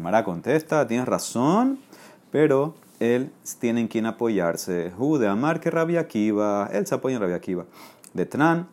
Mara 0.00 0.24
contesta, 0.24 0.86
tienes 0.86 1.06
razón, 1.06 1.78
pero 2.30 2.74
él 2.98 3.30
tiene 3.58 3.80
en 3.80 3.88
quien 3.88 4.06
apoyarse. 4.06 4.90
Jude, 4.96 5.26
Amar 5.26 5.60
que 5.60 5.70
Rabia 5.70 6.00
Akiva. 6.00 6.70
Él 6.72 6.86
se 6.86 6.94
apoya 6.94 7.16
en 7.16 7.22
Rabia 7.22 7.36
Tran, 8.26 8.68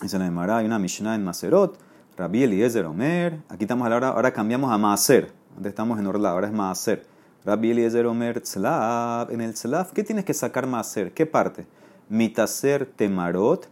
Dice 0.00 0.18
la 0.18 0.26
Gemara, 0.26 0.58
hay 0.58 0.66
una 0.66 0.78
Mishnah 0.78 1.16
en 1.16 1.24
Maserot, 1.24 1.76
Rabbi 2.16 2.44
Eliezer 2.44 2.86
Omer. 2.86 3.40
Aquí 3.48 3.64
estamos 3.64 3.90
ahora, 3.90 4.10
ahora 4.10 4.32
cambiamos 4.32 4.70
a 4.70 4.78
Maaser. 4.78 5.32
Antes 5.56 5.70
estamos 5.70 5.98
en 5.98 6.06
Orla, 6.06 6.30
ahora 6.30 6.46
es 6.46 6.52
Maaser. 6.52 7.04
Rabbi 7.44 7.72
Eliezer 7.72 8.06
Omer 8.06 8.40
Tzlav. 8.40 9.32
En 9.32 9.40
el 9.40 9.54
Tzlav, 9.54 9.92
¿qué 9.92 10.04
tienes 10.04 10.24
que 10.24 10.34
sacar 10.34 10.68
Maaser? 10.68 11.12
¿Qué 11.12 11.26
parte? 11.26 11.66
Mitaser 12.08 12.86
Temarot, 12.86 13.68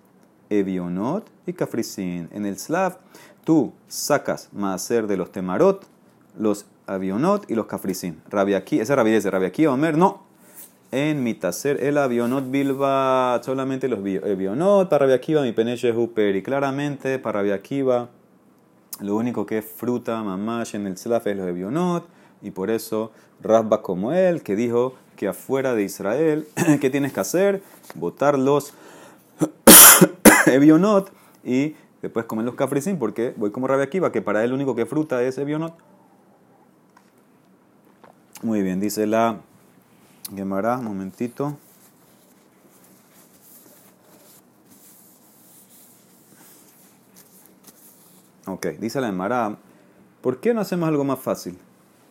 Evionot 0.51 1.31
y 1.47 1.53
Kafrisin. 1.53 2.29
En 2.33 2.45
el 2.45 2.57
Tzlav, 2.57 2.99
tú 3.45 3.73
sacas 3.87 4.49
Maaser 4.53 5.07
de 5.07 5.17
los 5.17 5.31
Temarot 5.31 5.87
los 6.39 6.67
avionot 6.87 7.51
y 7.51 7.55
los 7.55 7.67
cafrisin. 7.67 8.21
Rabiaquí, 8.29 8.81
ese 8.81 8.95
Rabbi 8.95 9.13
ese 9.13 9.31
Rabiaquí 9.31 9.67
Omer, 9.67 9.97
no. 9.97 10.26
En 10.93 11.23
mitaser 11.25 11.83
el 11.83 11.99
avionot 11.99 12.51
bilba, 12.51 13.41
solamente 13.43 13.89
los 13.89 13.99
avionot, 13.99 14.89
para 14.89 15.07
Rabiaquiva 15.07 15.43
mi 15.43 15.53
peneche 15.53 15.93
huper. 15.93 16.37
Y 16.37 16.43
claramente 16.43 17.19
para 17.19 17.41
Rabiaquiva 17.41 18.09
lo 19.01 19.17
único 19.17 19.45
que 19.45 19.59
es 19.59 19.65
fruta, 19.65 20.23
mamash 20.23 20.75
en 20.77 20.87
el 20.87 20.97
slaf 20.97 21.27
es 21.27 21.37
los 21.37 21.47
avionot. 21.47 22.07
Y 22.41 22.51
por 22.53 22.71
eso 22.71 23.11
Rabba 23.43 23.83
como 23.83 24.13
él, 24.13 24.43
que 24.43 24.57
dijo 24.57 24.95
que 25.17 25.29
afuera 25.29 25.75
de 25.75 25.83
Israel, 25.83 26.47
¿qué 26.81 26.91
tienes 26.91 27.13
que 27.13 27.21
hacer? 27.21 27.63
Botar 27.95 28.39
los 28.39 28.73
evionot 30.47 31.11
y 31.45 31.75
después 32.01 32.27
comer 32.27 32.45
los 32.45 32.55
cafrisin, 32.55 32.99
porque 32.99 33.35
voy 33.37 33.51
como 33.51 33.67
Rabia 33.67 33.85
Akiva, 33.85 34.13
que 34.13 34.23
para 34.23 34.45
él 34.45 34.51
lo 34.51 34.57
único 34.57 34.77
que 34.77 34.87
fruta 34.87 35.23
es 35.23 35.37
evionot. 35.39 35.75
Muy 38.43 38.63
bien, 38.63 38.81
dice 38.81 39.07
la 39.07 39.41
Gemara, 40.35 40.79
momentito. 40.79 41.57
Ok, 48.47 48.67
dice 48.79 49.01
la 49.01 49.09
Gemara, 49.09 49.57
¿por 50.21 50.41
qué 50.41 50.55
no 50.55 50.61
hacemos 50.61 50.89
algo 50.89 51.05
más 51.05 51.19
fácil? 51.19 51.59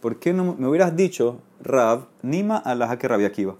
¿Por 0.01 0.19
qué 0.19 0.33
no 0.33 0.55
me 0.55 0.67
hubieras 0.67 0.95
dicho, 0.95 1.39
Rab, 1.61 2.07
Nima 2.21 2.57
alaha 2.57 2.99
que 2.99 3.07
Rabia 3.07 3.27
Akiva? 3.27 3.55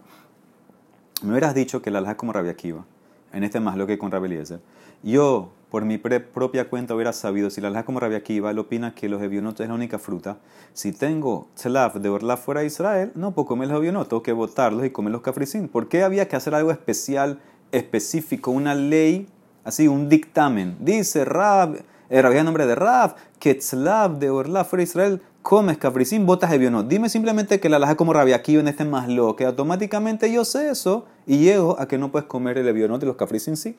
Me 1.24 1.32
hubieras 1.32 1.56
dicho 1.56 1.82
que 1.82 1.90
la 1.90 2.00
alaha 2.00 2.18
como 2.18 2.34
Rabia 2.34 2.52
Akiva, 2.52 2.86
en 3.32 3.44
este 3.44 3.60
más 3.60 3.78
lo 3.78 3.88
que 3.88 3.98
con 3.98 4.12
Rabbi 4.12 4.28
Eliezer. 4.28 4.60
Yo, 5.04 5.52
por 5.70 5.84
mi 5.86 5.98
propia 5.98 6.70
cuenta, 6.70 6.96
hubiera 6.96 7.12
sabido, 7.12 7.50
si 7.50 7.60
la 7.60 7.68
alaja 7.68 7.86
como 7.86 8.00
Rabia 8.00 8.20
Akiva, 8.20 8.52
él 8.52 8.60
opina 8.60 8.94
que 8.94 9.10
los 9.10 9.22
evionotos 9.22 9.62
es 9.62 9.68
la 9.68 9.76
única 9.76 10.00
fruta. 10.00 10.38
Si 10.74 10.92
tengo 10.92 11.50
tzlaf 11.56 11.96
de 11.96 12.10
orla 12.10 12.38
fuera 12.38 12.62
de 12.62 12.68
Israel, 12.68 13.12
no 13.16 13.34
puedo 13.34 13.48
comer 13.48 13.68
los 13.70 13.78
evionotos, 13.78 14.10
tengo 14.10 14.24
que 14.24 14.32
botarlos 14.32 14.86
y 14.86 14.92
comer 14.92 15.12
los 15.12 15.22
cafricín. 15.22 15.68
¿Por 15.68 15.90
qué 15.90 16.04
había 16.04 16.28
que 16.28 16.36
hacer 16.36 16.56
algo 16.56 16.72
especial, 16.72 17.40
específico, 17.72 18.52
una 18.52 18.76
ley, 18.76 19.28
así, 19.64 19.88
un 19.88 20.08
dictamen? 20.08 20.78
Dice 20.80 21.26
Rab, 21.26 21.84
eh, 22.10 22.44
nombre 22.44 22.68
de 22.68 22.76
Rab, 22.76 23.16
que 23.40 23.56
tzlaf 23.56 24.14
de 24.20 24.30
orla 24.30 24.64
fuera 24.64 24.82
de 24.82 24.84
Israel 24.84 25.22
comes 25.42 25.78
cafricín, 25.78 26.26
botas 26.26 26.52
evionot. 26.52 26.88
Dime 26.88 27.08
simplemente 27.08 27.60
que 27.60 27.70
la 27.70 27.78
alaja 27.78 27.96
como 27.96 28.14
Rabia 28.14 28.38
Akiva 28.38 28.62
en 28.62 28.68
este 28.68 28.84
más 28.84 29.08
lo 29.08 29.36
que 29.36 29.46
automáticamente 29.46 30.32
yo 30.32 30.44
sé 30.44 30.70
eso 30.70 31.06
y 31.28 31.38
llego 31.38 31.80
a 31.80 31.88
que 31.88 32.00
no 32.00 32.12
puedes 32.12 32.28
comer 32.28 32.58
el 32.58 32.68
evionot 32.68 33.04
y 33.04 33.06
los 33.06 33.16
cafricín 33.16 33.56
sí. 33.56 33.78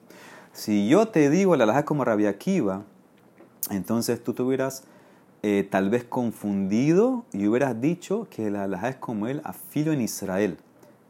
Si 0.57 0.89
yo 0.89 1.09
te 1.09 1.29
digo 1.29 1.55
la 1.55 1.65
alhaja 1.65 1.85
como 1.85 2.03
Rabia 2.03 2.31
Akiva, 2.31 2.83
entonces 3.71 4.25
tú 4.25 4.33
te 4.33 4.43
hubieras 4.43 4.85
eh, 5.43 5.69
tal 5.71 5.91
vez 5.91 6.05
confundido 6.05 7.27
y 7.35 7.47
hubieras 7.47 7.79
dicho 7.79 8.27
que 8.31 8.51
la 8.51 8.65
alhaja 8.65 8.89
es 8.89 8.97
como 8.97 9.27
él 9.27 9.43
afilo 9.45 9.93
en 9.93 10.01
Israel. 10.01 10.57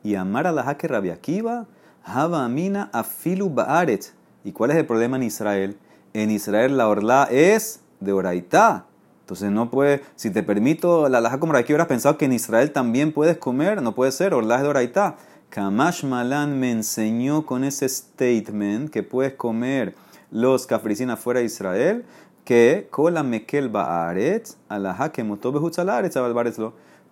Y 0.02 0.16
amar 0.16 0.48
a 0.48 0.52
la 0.52 0.76
que 0.76 0.88
Rabia 0.88 1.14
Akiva, 1.14 1.66
Haba 2.02 2.44
Amina 2.44 2.90
afilu 2.92 3.48
baaret. 3.48 4.12
¿Y 4.42 4.50
cuál 4.50 4.72
es 4.72 4.78
el 4.78 4.84
problema 4.84 5.16
en 5.16 5.22
Israel? 5.22 5.76
En 6.12 6.32
Israel 6.32 6.76
la 6.76 6.88
orla 6.88 7.28
es 7.30 7.82
de 8.00 8.12
oraitá. 8.12 8.86
Entonces 9.20 9.52
no 9.52 9.70
puede, 9.70 10.02
si 10.16 10.30
te 10.30 10.42
permito 10.42 11.08
la 11.08 11.18
alhaja 11.18 11.38
como 11.38 11.52
Rabia 11.52 11.62
Akiva, 11.62 11.76
hubieras 11.76 11.88
pensado 11.88 12.18
que 12.18 12.24
en 12.24 12.32
Israel 12.32 12.72
también 12.72 13.12
puedes 13.12 13.38
comer, 13.38 13.80
no 13.80 13.94
puede 13.94 14.10
ser, 14.10 14.34
orla 14.34 14.56
es 14.56 14.62
de 14.62 14.68
oraitá. 14.68 15.16
Kamash 15.50 16.04
Malan 16.04 16.58
me 16.58 16.70
enseñó 16.70 17.46
con 17.46 17.64
ese 17.64 17.88
statement 17.88 18.90
que 18.90 19.02
puedes 19.02 19.34
comer 19.34 19.94
los 20.30 20.66
cafricín 20.66 21.10
afuera 21.10 21.40
de 21.40 21.46
Israel, 21.46 22.04
que 22.44 22.88
kola 22.90 23.22
mekel 23.22 23.68
ba'aretz, 23.68 24.56
alaha 24.68 25.12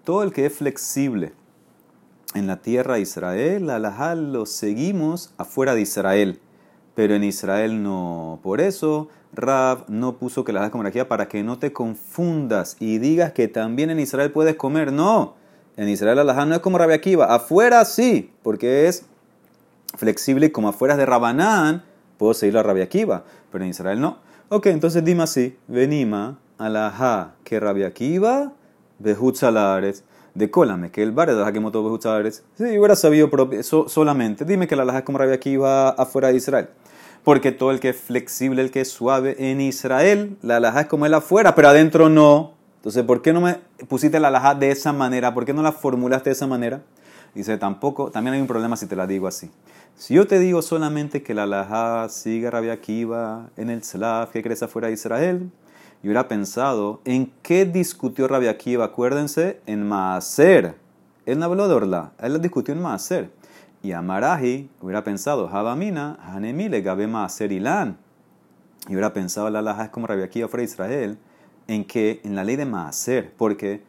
todo 0.04 0.22
el 0.22 0.32
que 0.32 0.46
es 0.46 0.52
flexible 0.52 1.32
en 2.34 2.46
la 2.46 2.60
tierra 2.60 2.94
de 2.94 3.00
Israel, 3.00 3.70
alaha 3.70 4.14
lo 4.14 4.44
seguimos 4.44 5.32
afuera 5.38 5.74
de 5.74 5.80
Israel, 5.80 6.40
pero 6.94 7.14
en 7.14 7.24
Israel 7.24 7.82
no. 7.82 8.40
Por 8.42 8.60
eso 8.60 9.08
Rab 9.32 9.84
no 9.88 10.16
puso 10.16 10.44
que 10.44 10.52
la 10.52 10.70
como 10.70 10.86
aquí 10.86 11.02
para 11.04 11.28
que 11.28 11.42
no 11.42 11.58
te 11.58 11.72
confundas 11.72 12.76
y 12.80 12.98
digas 12.98 13.32
que 13.32 13.48
también 13.48 13.90
en 13.90 14.00
Israel 14.00 14.30
puedes 14.30 14.56
comer. 14.56 14.92
No. 14.92 15.34
En 15.76 15.88
Israel 15.88 16.18
alajá 16.18 16.46
no 16.46 16.54
es 16.54 16.60
como 16.60 16.78
Rabia 16.78 16.96
Akiva. 16.96 17.34
Afuera 17.34 17.84
sí, 17.84 18.32
porque 18.42 18.86
es 18.86 19.06
flexible 19.96 20.46
y 20.46 20.50
como 20.50 20.68
afuera 20.68 20.96
de 20.96 21.04
Rabanán, 21.04 21.82
puedo 22.16 22.34
seguir 22.34 22.54
la 22.54 22.62
Rabia 22.62 22.84
Akiva. 22.84 23.24
Pero 23.50 23.64
en 23.64 23.70
Israel 23.70 24.00
no. 24.00 24.18
Ok, 24.50 24.66
entonces 24.66 25.04
dime 25.04 25.24
así. 25.24 25.56
Venima 25.66 26.38
alajá 26.58 27.34
que 27.44 27.58
Rabia 27.58 27.88
Akiva, 27.88 28.52
behutzalares. 28.98 30.04
De 30.34 30.50
colame, 30.50 30.90
que 30.90 31.00
el 31.00 31.12
bar 31.12 31.32
de 31.32 31.40
la 31.40 31.52
que 31.52 31.60
moto 31.60 31.84
behutzalares. 31.84 32.42
Sí, 32.56 32.64
hubiera 32.76 32.96
sabido 32.96 33.30
solamente. 33.62 34.44
Dime 34.44 34.66
que 34.66 34.74
la 34.74 34.82
alajá 34.82 34.98
es 34.98 35.04
como 35.04 35.18
Rabia 35.18 35.36
Akiva 35.36 35.90
afuera 35.90 36.28
de 36.28 36.36
Israel. 36.36 36.68
Porque 37.22 37.52
todo 37.52 37.70
el 37.70 37.78
que 37.78 37.90
es 37.90 37.96
flexible, 37.96 38.60
el 38.60 38.72
que 38.72 38.80
es 38.80 38.90
suave 38.90 39.36
en 39.38 39.60
Israel, 39.60 40.36
la 40.42 40.56
alajá 40.56 40.82
es 40.82 40.86
como 40.88 41.06
él 41.06 41.14
afuera, 41.14 41.54
pero 41.54 41.68
adentro 41.68 42.08
no. 42.08 42.54
Entonces, 42.84 43.02
¿por 43.04 43.22
qué 43.22 43.32
no 43.32 43.40
me 43.40 43.60
pusiste 43.88 44.20
la 44.20 44.28
alhaja 44.28 44.54
de 44.54 44.70
esa 44.70 44.92
manera? 44.92 45.32
¿Por 45.32 45.46
qué 45.46 45.54
no 45.54 45.62
la 45.62 45.72
formulaste 45.72 46.28
de 46.28 46.34
esa 46.34 46.46
manera? 46.46 46.82
Dice, 47.34 47.56
tampoco, 47.56 48.10
también 48.10 48.34
hay 48.34 48.42
un 48.42 48.46
problema 48.46 48.76
si 48.76 48.84
te 48.84 48.94
la 48.94 49.06
digo 49.06 49.26
así. 49.26 49.50
Si 49.96 50.12
yo 50.12 50.26
te 50.26 50.38
digo 50.38 50.60
solamente 50.60 51.22
que 51.22 51.32
la 51.32 51.44
alhaja 51.44 52.10
sigue 52.10 52.50
Rabia 52.50 52.74
Akiva 52.74 53.48
en 53.56 53.70
el 53.70 53.82
Slav, 53.82 54.32
que 54.32 54.42
crece 54.42 54.66
afuera 54.66 54.88
de 54.88 54.92
Israel, 54.92 55.50
yo 56.02 56.08
hubiera 56.10 56.28
pensado, 56.28 57.00
¿en 57.06 57.32
qué 57.40 57.64
discutió 57.64 58.28
Rabia 58.28 58.50
Akiva? 58.50 58.84
Acuérdense, 58.84 59.62
en 59.64 59.88
Maaser. 59.88 60.74
Él 61.24 61.38
no 61.38 61.46
habló 61.46 61.68
de 61.68 61.74
Orla, 61.74 62.12
él 62.20 62.34
lo 62.34 62.38
discutió 62.38 62.74
en 62.74 62.82
Maaser. 62.82 63.30
Y 63.82 63.92
Amarahi 63.92 64.68
hubiera 64.82 65.02
pensado, 65.02 65.48
Habamina, 65.48 66.18
Hanemile, 66.20 66.82
Gabe 66.82 67.06
Maaser 67.06 67.50
Ilan. 67.50 67.96
Y 68.88 68.92
hubiera 68.92 69.14
pensado, 69.14 69.48
la 69.48 69.60
alhaja 69.60 69.84
es 69.84 69.90
como 69.90 70.06
Rabia 70.06 70.26
Akiva 70.26 70.48
fuera 70.48 70.60
de 70.60 70.70
Israel 70.70 71.18
en 71.66 71.84
que 71.84 72.20
en 72.24 72.34
la 72.34 72.44
ley 72.44 72.56
de 72.56 72.66
Maaser, 72.66 73.32
porque 73.36 73.82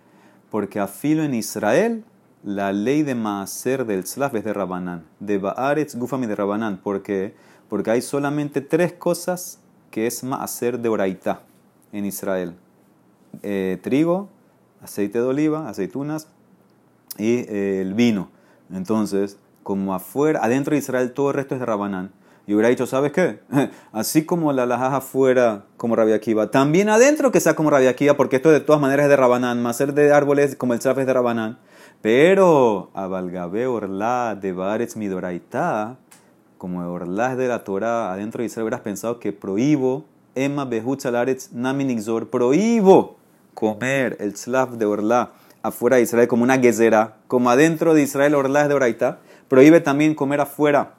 porque 0.50 0.79
afilo 0.79 1.24
en 1.24 1.34
Israel 1.34 2.05
la 2.44 2.72
ley 2.72 3.03
de 3.03 3.15
Maaser 3.15 3.86
del 3.86 4.05
Slav 4.05 4.36
es 4.38 4.44
de 4.44 4.53
Rabanán, 4.53 5.03
de 5.20 5.38
Baaretz 5.38 5.96
Gufami 5.96 6.27
de 6.27 6.36
Rabanán, 6.36 6.79
porque 6.82 7.34
porque 7.67 7.91
hay 7.91 8.01
solamente 8.01 8.62
tres 8.62 8.94
cosas 8.94 9.60
que 9.91 10.08
es 10.08 10.24
Maaser 10.24 10.79
de 10.79 10.89
Oraitá 10.89 11.41
en 11.91 12.05
Israel: 12.05 12.55
eh, 13.41 13.79
trigo, 13.82 14.29
aceite 14.82 15.20
de 15.20 15.25
oliva, 15.25 15.67
aceitunas 15.67 16.27
y 17.17 17.38
eh, 17.38 17.82
el 17.82 17.94
vino. 17.94 18.29
Entonces, 18.72 19.38
como 19.63 19.94
afuera, 19.94 20.39
adentro 20.44 20.74
de 20.74 20.79
Israel 20.79 21.12
todo 21.13 21.29
el 21.29 21.36
resto 21.36 21.55
es 21.55 21.60
de 21.60 21.65
Rabanán 21.65 22.12
y 22.47 22.53
hubiera 22.53 22.69
dicho, 22.69 22.85
¿sabes 22.85 23.11
qué? 23.11 23.39
Así 23.91 24.25
como 24.25 24.53
la 24.53 24.65
lajaja 24.65 24.97
afuera 24.97 25.65
como 25.77 25.95
Rabia 25.95 26.15
Akiva, 26.15 26.51
también 26.51 26.89
adentro 26.89 27.31
que 27.31 27.39
sea 27.39 27.55
como 27.55 27.69
Rabia 27.69 27.89
Akiva, 27.89 28.15
porque 28.15 28.35
esto 28.35 28.51
de 28.51 28.59
todas 28.59 28.81
maneras 28.81 29.05
es 29.05 29.09
de 29.09 29.15
Rabanán, 29.15 29.61
más 29.63 29.77
ser 29.77 29.93
de 29.93 30.13
árboles 30.13 30.55
como 30.55 30.73
el 30.73 30.79
chaf 30.79 30.97
es 30.99 31.07
de 31.07 31.13
Rabanán. 31.13 31.57
Pero 32.01 32.91
Abalgabe 32.93 33.65
Orla 33.65 34.37
de 34.39 34.53
Baretz 34.53 34.95
Midoraita, 34.95 35.97
como 36.59 36.87
Orla 36.87 37.31
es 37.31 37.37
de 37.37 37.47
la 37.47 37.63
Torah, 37.63 38.13
adentro 38.13 38.41
de 38.41 38.45
Israel 38.45 38.65
hubieras 38.65 38.81
pensado 38.81 39.19
que 39.19 39.33
prohíbo, 39.33 40.05
Emma 40.35 40.65
Behutchalaretz 40.65 41.51
Naminixor, 41.51 42.29
prohíbo 42.29 43.15
comer 43.55 44.17
el 44.19 44.33
tzlaf 44.33 44.71
de 44.71 44.85
Orla 44.85 45.31
afuera 45.63 45.95
de 45.95 46.03
Israel 46.03 46.27
como 46.27 46.43
una 46.43 46.59
gezera, 46.59 47.15
como 47.27 47.49
adentro 47.49 47.95
de 47.95 48.03
Israel 48.03 48.35
Orla 48.35 48.67
de 48.67 48.75
Oraita, 48.75 49.19
prohíbe 49.47 49.79
también 49.79 50.13
comer 50.13 50.41
afuera 50.41 50.93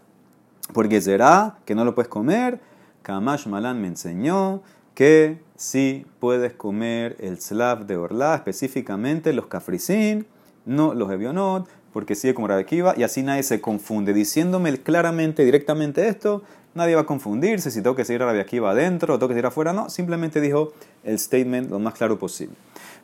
porque 0.73 1.01
será 1.01 1.59
que 1.65 1.75
no 1.75 1.85
lo 1.85 1.95
puedes 1.95 2.09
comer. 2.09 2.61
Kamash 3.03 3.47
Malan 3.47 3.81
me 3.81 3.89
enseñó 3.89 4.63
que 4.95 5.39
sí 5.57 6.07
puedes 6.21 6.55
comer 6.55 7.17
el 7.21 7.41
slav 7.41 7.87
de 7.87 7.97
Orla, 7.97 8.35
específicamente 8.35 9.33
los 9.33 9.47
cafricín, 9.47 10.27
no 10.65 10.95
los 10.95 11.11
evionot, 11.13 11.69
porque 11.93 12.15
sigue 12.15 12.35
como 12.35 12.49
Rabekiva, 12.49 12.95
y 12.97 13.03
así 13.03 13.23
nadie 13.23 13.43
se 13.43 13.61
confunde. 13.61 14.13
Diciéndome 14.13 14.77
claramente, 14.79 15.45
directamente 15.45 16.09
esto, 16.09 16.43
nadie 16.75 16.95
va 16.95 17.03
a 17.03 17.07
confundirse 17.07 17.71
si 17.71 17.83
tengo 17.83 17.95
que 17.95 18.05
seguir 18.05 18.23
a 18.23 18.27
Rabekiva 18.27 18.71
adentro 18.71 19.15
o 19.15 19.19
tengo 19.19 19.29
que 19.29 19.35
seguir 19.35 19.47
afuera. 19.47 19.73
No, 19.73 19.89
simplemente 19.89 20.41
dijo 20.41 20.73
el 21.05 21.19
statement 21.19 21.71
lo 21.71 21.79
más 21.79 21.95
claro 21.95 22.19
posible. 22.19 22.55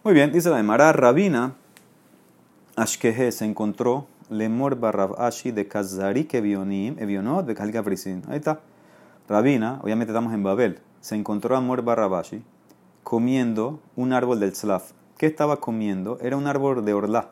Muy 0.03 0.15
bien, 0.15 0.33
dice 0.33 0.51
la 0.51 0.57
de 0.57 0.63
Mará 0.63 0.93
Rabina, 0.93 1.55
Ashkehe 2.77 3.33
se 3.33 3.45
encontró 3.45 4.07
Lemor 4.33 4.77
Barrav 4.77 5.15
Ashi 5.21 5.53
de 5.53 5.69
Kazarik 5.69 6.35
Evionim, 6.35 6.99
Evionot, 6.99 7.47
de 7.47 7.55
Kalika 7.55 7.85
Ahí 7.87 8.37
está. 8.37 8.61
Rabina, 9.29 9.79
obviamente 9.83 10.11
estamos 10.13 10.35
en 10.35 10.43
Babel, 10.43 10.81
se 11.01 11.15
encontró 11.15 11.57
a 11.57 11.61
Mor 11.61 11.83
Barrabashi 11.83 12.43
comiendo 13.03 13.81
un 13.97 14.13
árbol 14.13 14.41
del 14.41 14.53
Tzlaf. 14.53 14.93
¿Qué 15.17 15.27
estaba 15.27 15.59
comiendo? 15.59 16.19
Era 16.21 16.37
un 16.37 16.47
árbol 16.47 16.85
de 16.85 16.95
Orla. 16.95 17.31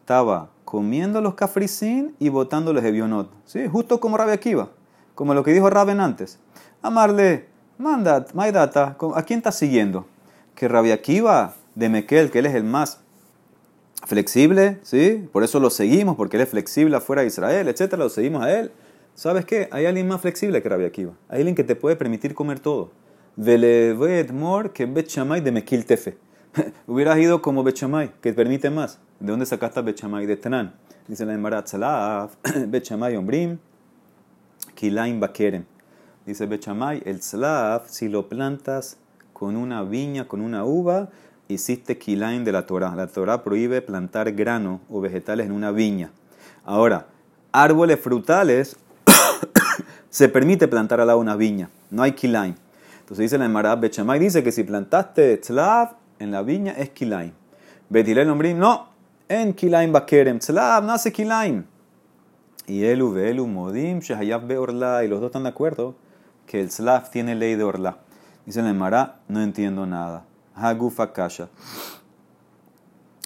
Estaba 0.00 0.50
comiendo 0.64 1.20
los 1.20 1.34
cafricín 1.34 2.14
y 2.18 2.28
botando 2.28 2.72
los 2.72 2.84
evionot. 2.84 3.30
¿Sí? 3.44 3.66
Justo 3.68 4.00
como 4.00 4.16
Rabbi 4.16 4.32
Akiva. 4.32 4.70
Como 5.14 5.34
lo 5.34 5.44
que 5.44 5.52
dijo 5.52 5.70
Raben 5.70 6.00
antes. 6.00 6.38
Amarle, 6.82 7.46
mandat, 7.78 8.32
maidata, 8.34 8.96
¿a 9.14 9.22
quién 9.22 9.38
está 9.38 9.52
siguiendo? 9.52 10.06
Que 10.54 10.68
Rabbi 10.68 10.90
Akiva 10.90 11.54
de 11.74 11.88
Mekel, 11.88 12.30
que 12.30 12.40
él 12.40 12.46
es 12.46 12.54
el 12.54 12.64
más 12.64 13.00
flexible, 14.04 14.78
¿sí? 14.82 15.28
Por 15.32 15.44
eso 15.44 15.60
lo 15.60 15.70
seguimos, 15.70 16.16
porque 16.16 16.36
él 16.36 16.42
es 16.42 16.48
flexible 16.48 16.96
afuera 16.96 17.22
de 17.22 17.28
Israel, 17.28 17.68
etcétera, 17.68 18.02
lo 18.02 18.08
seguimos 18.08 18.42
a 18.42 18.58
él. 18.58 18.72
¿Sabes 19.14 19.44
qué? 19.44 19.68
Hay 19.70 19.86
alguien 19.86 20.08
más 20.08 20.20
flexible 20.20 20.62
que 20.62 20.68
Rabbi 20.68 20.84
Akiva. 20.84 21.12
Hay 21.28 21.38
alguien 21.38 21.54
que 21.54 21.64
te 21.64 21.76
puede 21.76 21.96
permitir 21.96 22.34
comer 22.34 22.60
todo. 22.60 22.90
Mor 23.36 24.72
que 24.72 24.86
Bet 24.86 25.10
de 25.10 25.52
Mekil 25.52 25.84
Tefe. 25.84 26.16
Hubieras 26.86 27.18
ido 27.18 27.42
como 27.42 27.62
Bet 27.62 27.80
que 28.20 28.32
permite 28.32 28.70
más. 28.70 28.98
¿De 29.20 29.30
dónde 29.30 29.46
sacaste 29.46 29.82
Bet 29.82 30.00
De 30.00 30.36
Tanan. 30.36 30.74
Dice 31.08 31.26
la 31.26 31.34
Emara 31.34 31.62
Tzalaf, 31.64 32.36
Bet 32.68 32.90
Ombrim, 32.92 33.58
Kilaim 34.74 35.18
Bakerem. 35.18 35.64
Dice 36.24 36.46
Bet 36.46 36.66
el 37.04 37.20
Tzalaf, 37.20 37.88
si 37.88 38.08
lo 38.08 38.28
plantas 38.28 38.98
con 39.32 39.56
una 39.56 39.82
viña, 39.82 40.28
con 40.28 40.40
una 40.40 40.64
uva, 40.64 41.10
hiciste 41.52 41.98
Kilaim 41.98 42.44
de 42.44 42.52
la 42.52 42.66
Torah. 42.66 42.94
La 42.94 43.06
Torah 43.06 43.42
prohíbe 43.42 43.82
plantar 43.82 44.32
grano 44.32 44.80
o 44.88 45.00
vegetales 45.00 45.46
en 45.46 45.52
una 45.52 45.70
viña. 45.70 46.10
Ahora, 46.64 47.06
árboles 47.52 48.00
frutales 48.00 48.76
se 50.10 50.28
permite 50.28 50.68
plantar 50.68 51.00
al 51.00 51.06
lado 51.08 51.18
una 51.18 51.36
viña. 51.36 51.70
No 51.90 52.02
hay 52.02 52.12
Kilaim. 52.12 52.54
Entonces 53.12 53.24
dice 53.30 53.36
la 53.36 53.44
Emara 53.44 53.76
Bechamay, 53.76 54.18
dice 54.18 54.42
que 54.42 54.52
si 54.52 54.64
plantaste 54.64 55.36
tzlav 55.36 55.96
en 56.18 56.30
la 56.30 56.42
viña 56.42 56.72
es 56.72 56.88
kilaim. 56.90 57.32
Betilel 57.90 58.30
Ombrim, 58.30 58.58
no, 58.58 58.88
en 59.28 59.52
kilaim 59.52 59.92
bakerem. 59.92 60.38
Tzlav 60.38 60.82
nace 60.82 61.12
kilaim. 61.12 61.64
Y 62.66 62.84
elu 62.84 63.12
velu 63.12 63.46
modim 63.46 63.98
shehayab 63.98 64.46
beorla. 64.46 65.04
Y 65.04 65.08
los 65.08 65.20
dos 65.20 65.28
están 65.28 65.42
de 65.42 65.50
acuerdo 65.50 65.94
que 66.46 66.62
el 66.62 66.68
tzlav 66.68 67.10
tiene 67.10 67.34
ley 67.34 67.54
de 67.54 67.64
orla. 67.64 67.98
Dice 68.46 68.62
la 68.62 68.70
Emara, 68.70 69.20
no 69.28 69.42
entiendo 69.42 69.84
nada. 69.84 70.24
Hagufa 70.54 71.12
kasha. 71.12 71.48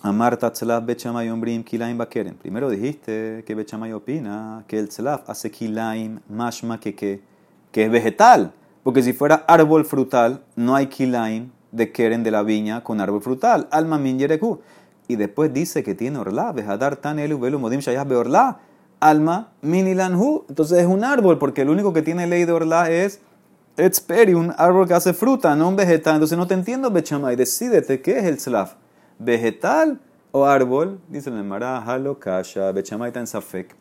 Amarta 0.02 0.50
tzlav 0.52 0.86
bechamay 0.86 1.28
ombrim 1.30 1.64
kilaim 1.64 1.98
bakerem. 1.98 2.34
Primero 2.36 2.70
dijiste 2.70 3.42
que 3.44 3.54
bechamay 3.54 3.92
opina 3.92 4.64
que 4.68 4.78
el 4.78 4.88
tzlav 4.88 5.24
hace 5.26 5.50
kilaim 5.50 6.20
mashma 6.28 6.78
que, 6.78 6.94
que, 6.94 7.20
que 7.72 7.84
es 7.84 7.90
vegetal. 7.90 8.52
Porque 8.84 9.02
si 9.02 9.12
fuera 9.12 9.44
árbol 9.48 9.84
frutal, 9.84 10.44
no 10.54 10.76
hay 10.76 10.86
kilaim 10.86 11.50
de 11.72 11.90
keren 11.90 12.22
de 12.22 12.30
la 12.30 12.42
viña 12.42 12.84
con 12.84 13.00
árbol 13.00 13.20
frutal. 13.20 13.66
Alma 13.72 13.98
min 13.98 14.18
yereku. 14.18 14.60
Y 15.08 15.16
después 15.16 15.52
dice 15.52 15.82
que 15.82 15.94
tiene 15.94 16.18
orla. 16.18 16.52
Vejadar 16.52 16.96
tan 16.96 17.18
elu 17.18 17.38
velu 17.38 17.58
modim 17.58 17.80
shayah 17.80 18.04
orla. 18.04 18.60
Alma 19.00 19.52
min 19.60 19.88
ilanhu. 19.88 20.44
Entonces 20.48 20.78
es 20.78 20.86
un 20.86 21.02
árbol, 21.02 21.38
porque 21.38 21.62
el 21.62 21.70
único 21.70 21.92
que 21.92 22.02
tiene 22.02 22.26
ley 22.28 22.44
de 22.44 22.52
orla 22.52 22.90
es 22.90 23.20
etsperi, 23.76 24.34
un 24.34 24.54
árbol 24.56 24.86
que 24.86 24.94
hace 24.94 25.12
fruta, 25.12 25.54
no 25.54 25.68
un 25.68 25.76
vegetal. 25.76 26.14
Entonces 26.14 26.36
no 26.38 26.46
te 26.46 26.54
entiendo, 26.54 26.90
Bechamay. 26.90 27.36
Decídete 27.36 28.00
qué 28.00 28.18
es 28.18 28.24
el 28.24 28.40
slav. 28.40 28.76
¿Vegetal 29.18 30.00
o 30.32 30.46
árbol? 30.46 31.00
Dice 31.08 31.30
el 31.30 31.44
Mara, 31.44 31.82
halo 31.82 32.18
kasha. 32.18 32.72
Bechamay 32.72 33.08
está 33.08 33.20
en 33.20 33.26
safek. 33.26 33.74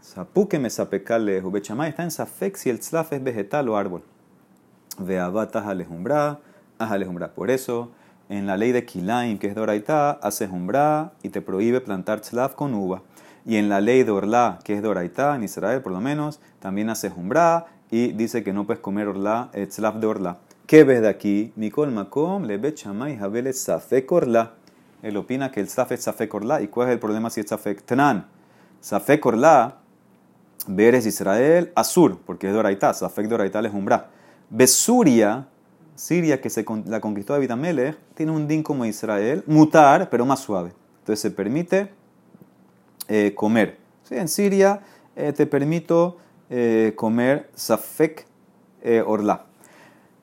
Sapuke 0.00 0.58
me 0.58 0.70
sapekalejo. 0.70 1.50
Bechamay 1.50 1.90
está 1.90 2.02
en 2.02 2.10
safek 2.10 2.56
si 2.56 2.70
el 2.70 2.82
slav 2.82 3.06
es 3.10 3.22
vegetal 3.22 3.68
o 3.68 3.76
árbol. 3.76 4.02
Veavatas 4.98 5.66
alejumbra, 5.66 6.40
alejumbra. 6.78 7.32
Por 7.34 7.50
eso, 7.50 7.90
en 8.28 8.46
la 8.46 8.56
ley 8.56 8.72
de 8.72 8.84
Kilaim, 8.84 9.38
que 9.38 9.46
es 9.46 9.54
Doraitá, 9.54 10.12
hace 10.12 10.46
jumbra 10.46 11.12
y 11.22 11.30
te 11.30 11.40
prohíbe 11.42 11.80
plantar 11.80 12.20
tzlav 12.20 12.54
con 12.54 12.74
uva. 12.74 13.02
Y 13.46 13.56
en 13.56 13.68
la 13.68 13.80
ley 13.80 14.02
de 14.02 14.10
Orlá, 14.10 14.58
que 14.64 14.74
es 14.74 14.82
Doraitá, 14.82 15.34
en 15.34 15.44
Israel 15.44 15.80
por 15.80 15.92
lo 15.92 16.00
menos, 16.00 16.40
también 16.60 16.90
hace 16.90 17.08
jumbra 17.08 17.66
y 17.90 18.12
dice 18.12 18.44
que 18.44 18.52
no 18.52 18.66
puedes 18.66 18.80
comer 18.80 19.08
Orlá, 19.08 19.50
eh, 19.52 19.66
tzlav 19.66 19.98
de 19.98 20.06
Orlá. 20.06 20.38
¿Qué 20.66 20.84
ves 20.84 21.02
de 21.02 21.08
aquí? 21.08 21.52
Mikol 21.56 21.90
Makom, 21.90 22.44
le 22.44 22.74
chamay 22.74 23.16
Habele 23.16 23.52
Safek 23.52 24.10
Orlá. 24.12 24.54
Él 25.02 25.16
opina 25.16 25.50
que 25.50 25.60
el 25.60 25.68
Safek 25.68 25.98
es 25.98 26.04
Safek. 26.04 26.32
¿Y 26.62 26.68
cuál 26.68 26.88
es 26.88 26.92
el 26.92 27.00
problema 27.00 27.30
si 27.30 27.40
es 27.40 27.48
Safek 27.48 27.82
Tnan? 27.82 28.28
Safek 28.80 29.24
Orlá, 29.26 29.78
Veres 30.68 31.06
Israel, 31.06 31.72
Azur, 31.74 32.18
porque 32.24 32.46
es 32.46 32.52
Doraitá. 32.52 32.94
Safek 32.94 33.26
Doraitá 33.26 33.60
es 33.60 33.72
jumbra. 33.72 34.10
Besuria, 34.48 35.48
Siria, 35.96 36.40
que 36.40 36.50
se 36.50 36.64
la 36.86 37.00
conquistó 37.00 37.32
David 37.32 37.50
Amelech, 37.50 37.98
tiene 38.14 38.32
un 38.32 38.46
din 38.46 38.62
como 38.62 38.84
Israel, 38.84 39.42
mutar, 39.46 40.08
pero 40.10 40.24
más 40.24 40.40
suave. 40.40 40.72
Entonces 41.00 41.20
se 41.20 41.30
permite 41.30 41.90
eh, 43.08 43.34
comer. 43.34 43.78
En 44.10 44.28
Siria 44.28 44.80
eh, 45.16 45.32
te 45.32 45.46
permito 45.46 46.18
eh, 46.50 46.92
comer 46.96 47.48
safek 47.54 48.26
orla. 49.06 49.46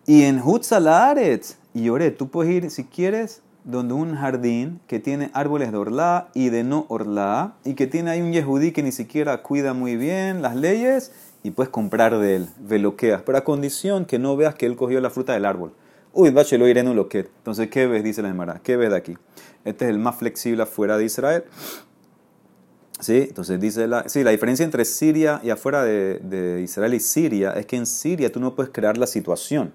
Y 0.05 0.23
en 0.23 0.41
Hutzalaretz, 0.41 1.57
y 1.73 1.89
oré, 1.89 2.11
tú 2.11 2.29
puedes 2.29 2.51
ir 2.51 2.71
si 2.71 2.83
quieres 2.85 3.41
donde 3.63 3.93
un 3.93 4.15
jardín 4.15 4.79
que 4.87 4.99
tiene 4.99 5.29
árboles 5.33 5.71
de 5.71 5.77
orla 5.77 6.29
y 6.33 6.49
de 6.49 6.63
no 6.63 6.85
orla, 6.87 7.55
y 7.65 7.73
que 7.73 7.87
tiene 7.87 8.11
ahí 8.11 8.21
un 8.21 8.31
yehudí 8.31 8.71
que 8.71 8.81
ni 8.81 8.93
siquiera 8.93 9.43
cuida 9.43 9.73
muy 9.73 9.97
bien 9.97 10.41
las 10.41 10.55
leyes, 10.55 11.11
y 11.43 11.51
puedes 11.51 11.69
comprar 11.69 12.17
de 12.17 12.37
él, 12.37 12.49
veloqueas, 12.59 13.21
pero 13.23 13.37
a 13.37 13.43
condición 13.43 14.05
que 14.05 14.19
no 14.19 14.35
veas 14.37 14.55
que 14.55 14.65
él 14.65 14.75
cogió 14.75 15.01
la 15.01 15.09
fruta 15.09 15.33
del 15.33 15.45
árbol. 15.45 15.73
Uy, 16.13 16.31
lo 16.31 16.67
iré 16.67 16.79
en 16.79 16.87
un 16.87 16.95
loquet. 16.95 17.29
Entonces, 17.37 17.69
¿qué 17.69 17.85
ves? 17.85 18.03
Dice 18.03 18.23
la 18.23 18.29
Gemara. 18.29 18.59
¿Qué 18.63 18.75
ves 18.75 18.89
de 18.89 18.97
aquí? 18.97 19.17
Este 19.65 19.85
es 19.85 19.91
el 19.91 19.99
más 19.99 20.15
flexible 20.15 20.63
afuera 20.63 20.97
de 20.97 21.05
Israel. 21.05 21.43
¿Sí? 22.99 23.25
Entonces 23.27 23.59
dice 23.59 23.87
la, 23.87 24.09
sí, 24.09 24.23
la 24.23 24.31
diferencia 24.31 24.63
entre 24.63 24.83
Siria 24.83 25.39
y 25.43 25.51
afuera 25.51 25.83
de, 25.83 26.19
de, 26.19 26.61
Israel 26.61 26.95
y 26.95 26.99
Siria 26.99 27.51
es 27.51 27.67
que 27.67 27.75
en 27.75 27.85
Siria 27.85 28.31
tú 28.31 28.39
no 28.39 28.55
puedes 28.55 28.71
crear 28.71 28.97
la 28.97 29.05
situación. 29.05 29.71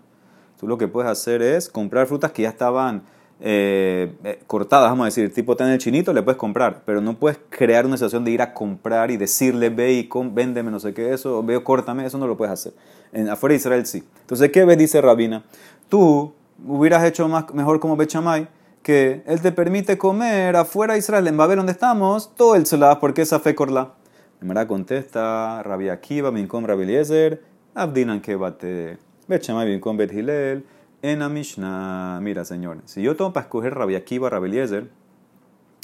Tú 0.59 0.67
lo 0.67 0.77
que 0.77 0.89
puedes 0.89 1.11
hacer 1.11 1.41
es 1.41 1.69
comprar 1.69 2.07
frutas 2.07 2.33
que 2.33 2.43
ya 2.43 2.49
estaban 2.49 3.05
eh, 3.45 4.15
eh, 4.23 4.41
cortadas, 4.47 4.89
vamos 4.89 5.03
a 5.03 5.07
decir, 5.07 5.35
tipo 5.35 5.57
en 5.59 5.67
el 5.67 5.79
chinito, 5.79 6.13
le 6.13 6.23
puedes 6.23 6.39
comprar, 6.39 6.83
pero 6.87 7.01
no 7.01 7.19
puedes 7.19 7.41
crear 7.49 7.85
una 7.85 7.97
situación 7.97 8.25
de 8.25 8.31
ir 8.31 8.41
a 8.41 8.55
comprar 8.55 9.11
y 9.11 9.17
decirle, 9.17 9.69
ve 9.69 9.95
y 9.95 10.05
con, 10.07 10.33
véndeme 10.33 10.71
no 10.71 10.79
sé 10.79 10.95
qué, 10.95 11.13
eso, 11.13 11.43
veo, 11.43 11.65
córtame, 11.65 12.07
eso 12.07 12.19
no 12.19 12.29
lo 12.29 12.37
puedes 12.37 12.53
hacer. 12.53 12.73
En, 13.13 13.29
afuera 13.29 13.55
de 13.55 13.57
Israel 13.57 13.85
sí. 13.85 14.05
Entonces, 14.21 14.53
¿qué 14.53 14.65
ves? 14.65 14.79
Dice 14.79 15.01
Rabina. 15.01 15.43
Tú 15.89 16.33
hubieras 16.65 17.03
hecho 17.03 17.27
más, 17.27 17.53
mejor 17.53 17.81
como 17.81 17.97
Bechamay, 17.97 18.47
que 18.83 19.23
él 19.27 19.41
te 19.41 19.53
permite 19.53 19.99
comer 19.99 20.57
afuera 20.57 20.95
de 20.95 20.99
Israel, 20.99 21.27
en 21.29 21.37
Babel 21.37 21.57
donde 21.57 21.73
estamos, 21.73 22.35
todo 22.35 22.57
el 22.57 22.67
Selah, 22.67 22.99
porque 23.01 23.23
esa 23.23 23.39
fe 23.41 23.55
corla. 23.55 23.95
Primera 24.39 24.67
contesta, 24.67 25.63
Rabbi 25.63 25.89
Akiva, 25.89 26.31
Minkom 26.33 26.65
Rabbi 26.65 26.83
Eliezer, 26.83 27.43
Abdinan 27.75 28.21
Kebate, 28.21 28.99
Bechamay, 29.29 29.69
Minkom 29.69 29.97
Bet 29.97 30.13
Hilel, 30.13 30.65
en 31.01 31.21
la 31.21 31.29
Mishnah, 31.29 32.21
mira 32.21 32.45
señor, 32.45 32.79
si 32.85 33.03
yo 33.03 33.17
tengo 33.17 33.33
para 33.33 33.45
escoger 33.45 33.75
Rabbi 33.75 33.95
Akiva, 33.95 34.29
Rabbi 34.31 34.49
Eliezer, 34.49 34.91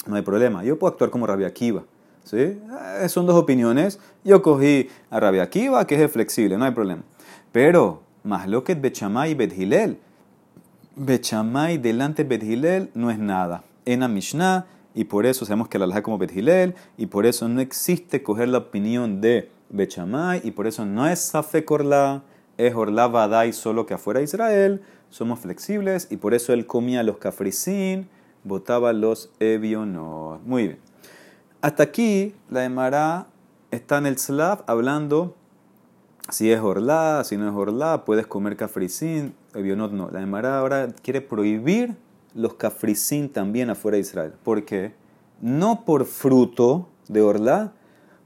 no 0.05 0.15
hay 0.15 0.21
problema. 0.21 0.63
Yo 0.63 0.79
puedo 0.79 0.91
actuar 0.91 1.09
como 1.09 1.27
Rabbi 1.27 1.43
Akiva. 1.43 1.83
¿sí? 2.23 2.37
Eh, 2.37 3.09
son 3.09 3.25
dos 3.25 3.35
opiniones. 3.35 3.99
Yo 4.23 4.41
cogí 4.41 4.89
a 5.09 5.19
Rabbi 5.19 5.39
Akiva, 5.39 5.85
que 5.85 6.01
es 6.03 6.11
flexible, 6.11 6.57
no 6.57 6.65
hay 6.65 6.71
problema. 6.71 7.03
Pero, 7.51 8.01
más 8.23 8.47
lo 8.47 8.63
que 8.63 8.75
Bechamay 8.75 9.31
y 9.31 9.35
Bethilel. 9.35 9.99
Bechamay 10.99 11.77
delante 11.77 12.25
de 12.25 12.29
Bethilel 12.29 12.91
no 12.93 13.09
es 13.09 13.17
nada. 13.17 13.63
En 13.85 14.13
Mishnah, 14.13 14.67
y 14.93 15.05
por 15.05 15.25
eso 15.25 15.45
sabemos 15.45 15.69
que 15.69 15.79
la 15.79 15.85
es 15.85 16.01
como 16.01 16.17
Bethilel, 16.17 16.75
y 16.97 17.05
por 17.05 17.25
eso 17.25 17.47
no 17.47 17.61
existe 17.61 18.21
coger 18.21 18.49
la 18.49 18.57
opinión 18.57 19.21
de 19.21 19.49
Bechamay, 19.69 20.41
y 20.43 20.51
por 20.51 20.67
eso 20.67 20.85
no 20.85 21.07
es 21.07 21.19
Safe 21.19 21.63
Korla, 21.63 22.23
es 22.57 22.75
Orla 22.75 23.07
Vadai 23.07 23.53
solo 23.53 23.85
que 23.85 23.93
afuera 23.93 24.19
de 24.19 24.25
Israel 24.25 24.81
somos 25.09 25.39
flexibles 25.39 26.07
y 26.11 26.17
por 26.17 26.33
eso 26.33 26.51
él 26.51 26.67
comía 26.67 27.03
los 27.03 27.17
cafricín, 27.17 28.09
botaba 28.43 28.91
los 28.91 29.31
evionos. 29.39 30.41
Muy 30.43 30.63
bien. 30.63 30.79
Hasta 31.61 31.83
aquí 31.83 32.35
la 32.49 32.65
Emara 32.65 33.27
está 33.71 33.97
en 33.97 34.07
el 34.07 34.17
Slav 34.17 34.65
hablando 34.67 35.35
si 36.29 36.51
es 36.51 36.59
orla, 36.59 37.23
si 37.23 37.37
no 37.37 37.47
es 37.47 37.55
orla, 37.55 38.03
puedes 38.05 38.27
comer 38.27 38.57
cafricín, 38.57 39.33
no. 39.53 40.09
La 40.11 40.21
Emara 40.21 40.59
ahora 40.59 40.87
quiere 41.01 41.21
prohibir 41.21 41.95
los 42.35 42.53
cafricín 42.55 43.29
también 43.29 43.69
afuera 43.69 43.95
de 43.95 44.01
Israel. 44.01 44.33
¿Por 44.43 44.65
qué? 44.65 44.93
No 45.41 45.85
por 45.85 46.05
fruto 46.05 46.89
de 47.07 47.21
orla, 47.21 47.73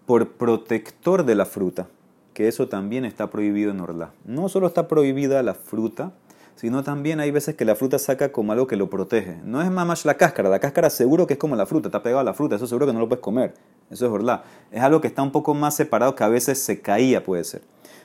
por 0.05 0.31
protector 0.33 1.25
de 1.25 1.35
la 1.35 1.45
fruta, 1.45 1.87
que 2.33 2.47
eso 2.47 2.67
también 2.67 3.05
está 3.05 3.29
prohibido 3.29 3.71
en 3.71 3.79
orla. 3.79 4.11
No 4.25 4.49
solo 4.49 4.67
está 4.67 4.87
prohibida 4.87 5.41
la 5.43 5.53
fruta, 5.53 6.11
sino 6.55 6.83
también 6.83 7.19
hay 7.19 7.31
veces 7.31 7.55
que 7.55 7.65
la 7.65 7.75
fruta 7.75 7.97
saca 7.97 8.31
como 8.31 8.51
algo 8.51 8.67
que 8.67 8.75
lo 8.75 8.89
protege. 8.89 9.37
No 9.43 9.61
es 9.61 9.71
más 9.71 10.05
la 10.05 10.15
cáscara, 10.15 10.49
la 10.49 10.59
cáscara 10.59 10.89
seguro 10.89 11.25
que 11.27 11.33
es 11.33 11.39
como 11.39 11.55
la 11.55 11.65
fruta, 11.65 11.87
está 11.87 12.03
pegado 12.03 12.19
a 12.19 12.23
la 12.23 12.33
fruta, 12.33 12.55
eso 12.55 12.67
seguro 12.67 12.85
que 12.85 12.93
no 12.93 12.99
lo 12.99 13.07
puedes 13.07 13.23
comer, 13.23 13.53
eso 13.89 14.05
es 14.05 14.11
verdad. 14.11 14.43
Es 14.71 14.81
algo 14.81 15.01
que 15.01 15.07
está 15.07 15.23
un 15.23 15.31
poco 15.31 15.53
más 15.53 15.75
separado 15.75 16.15
que 16.15 16.23
a 16.23 16.29
veces 16.29 16.59
se 16.59 16.81
caía, 16.81 17.23
puede 17.23 17.43
ser. 17.43 17.61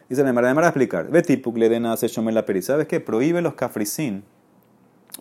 Dice 0.09 0.23
la 0.23 0.31
Emara, 0.31 0.51
a 0.51 0.68
explicar, 0.68 1.11
Betipuk 1.11 1.57
le 1.59 1.68
den 1.68 1.85
a 1.85 1.97
la 1.97 2.47
peri, 2.47 2.62
¿sabes 2.62 2.88
qué? 2.88 2.99
Prohíbe 2.99 3.42
los 3.42 3.55
cafricín 3.55 4.25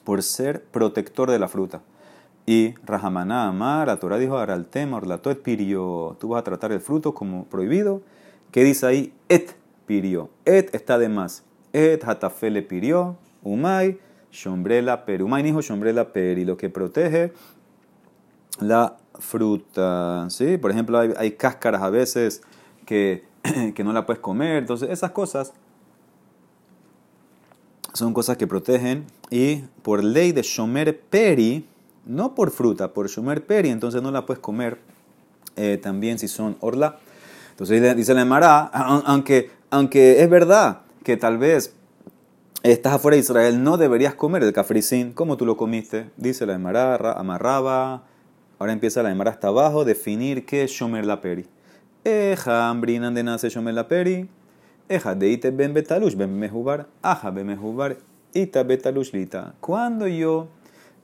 por 0.06 0.24
ser 0.24 0.64
protector 0.64 1.30
de 1.30 1.40
la 1.40 1.50
fruta. 1.50 1.82
Y 2.46 2.76
Rajamaná 2.86 3.50
Amar, 3.50 3.88
la 3.88 3.98
Torah 3.98 4.18
dijo, 4.18 4.42
el 4.42 4.66
tema, 4.68 4.98
orlato 4.98 5.30
et 5.30 5.42
pirio, 5.42 6.16
tú 6.20 6.30
vas 6.30 6.40
a 6.40 6.44
tratar 6.44 6.72
el 6.72 6.80
fruto 6.80 7.14
como 7.14 7.44
prohibido. 7.46 8.02
¿Qué 8.52 8.64
dice 8.64 8.86
ahí? 8.86 9.14
Et 9.28 9.52
pirio. 9.86 10.30
Et 10.46 10.74
está 10.74 10.98
de 10.98 11.10
más. 11.10 11.44
Et 11.74 12.02
hatafele 12.06 12.62
pirio, 12.62 13.18
umay, 13.44 14.00
Shombrela 14.32 15.06
peri. 15.06 15.24
Umainijo 15.24 15.62
shombrela 15.62 16.14
peri. 16.14 16.46
Lo 16.46 16.56
que 16.56 16.70
protege 16.70 17.34
la 18.60 18.98
fruta. 19.20 20.28
¿sí? 20.30 20.58
Por 20.58 20.72
ejemplo, 20.72 21.00
hay, 21.00 21.14
hay 21.18 21.32
cáscaras 21.32 21.82
a 21.82 21.90
veces 21.90 22.42
que, 22.86 23.27
que 23.76 23.84
no 23.84 23.94
la 23.94 24.06
puedes 24.06 24.22
comer. 24.22 24.58
Entonces, 24.58 24.90
esas 24.90 25.12
cosas 25.12 25.54
son 27.94 28.14
cosas 28.14 28.38
que 28.38 28.48
protegen. 28.48 29.06
Y 29.30 29.64
por 29.82 30.04
ley 30.04 30.32
de 30.32 30.44
Shomer 30.44 31.00
Peri, 31.00 31.68
no 32.06 32.36
por 32.36 32.52
fruta, 32.52 32.94
por 32.94 33.08
Shomer 33.10 33.46
Peri, 33.46 33.70
entonces 33.70 34.02
no 34.02 34.12
la 34.12 34.26
puedes 34.26 34.42
comer 34.42 34.78
eh, 35.56 35.80
también 35.82 36.20
si 36.20 36.28
son 36.28 36.56
orla. 36.62 37.00
Entonces 37.52 37.96
dice 37.96 38.14
la 38.14 38.22
Emara, 38.22 38.66
aunque, 38.66 39.50
aunque 39.72 40.22
es 40.22 40.30
verdad 40.30 40.82
que 41.04 41.18
tal 41.18 41.40
vez 41.40 41.74
estás 42.62 42.94
afuera 42.94 43.16
de 43.16 43.22
Israel, 43.22 43.64
no 43.64 43.78
deberías 43.78 44.14
comer 44.14 44.44
el 44.44 44.54
cafricín. 44.54 45.12
¿Cómo 45.14 45.38
tú 45.38 45.46
lo 45.46 45.58
comiste? 45.58 46.10
Dice 46.18 46.46
la 46.46 46.54
Emara, 46.54 47.14
amarraba. 47.14 48.04
Ahora 48.60 48.74
empieza 48.74 49.04
la 49.04 49.12
Emara 49.12 49.32
hasta 49.32 49.48
abajo, 49.48 49.86
definir 49.86 50.46
qué 50.46 50.64
es 50.64 50.72
Shomer 50.72 51.06
la 51.06 51.20
Peri. 51.20 51.48
Eja, 52.04 52.70
ambrinan 52.70 53.14
de 53.14 53.24
nace 53.24 53.50
Shomer 53.50 53.74
la 53.74 53.88
Peri. 53.88 54.30
Eja, 54.90 55.16
de 55.16 55.30
ite 55.30 55.52
ben 55.52 55.74
betalush 55.74 56.16
ben 56.16 56.38
mejubar. 56.38 56.88
Aja 57.02 57.32
ben 57.32 57.48
mejubar. 57.48 57.98
Ita 58.34 58.64
betalush 58.64 59.12
lita. 59.14 59.56
Cuando 59.60 60.08
yo 60.08 60.48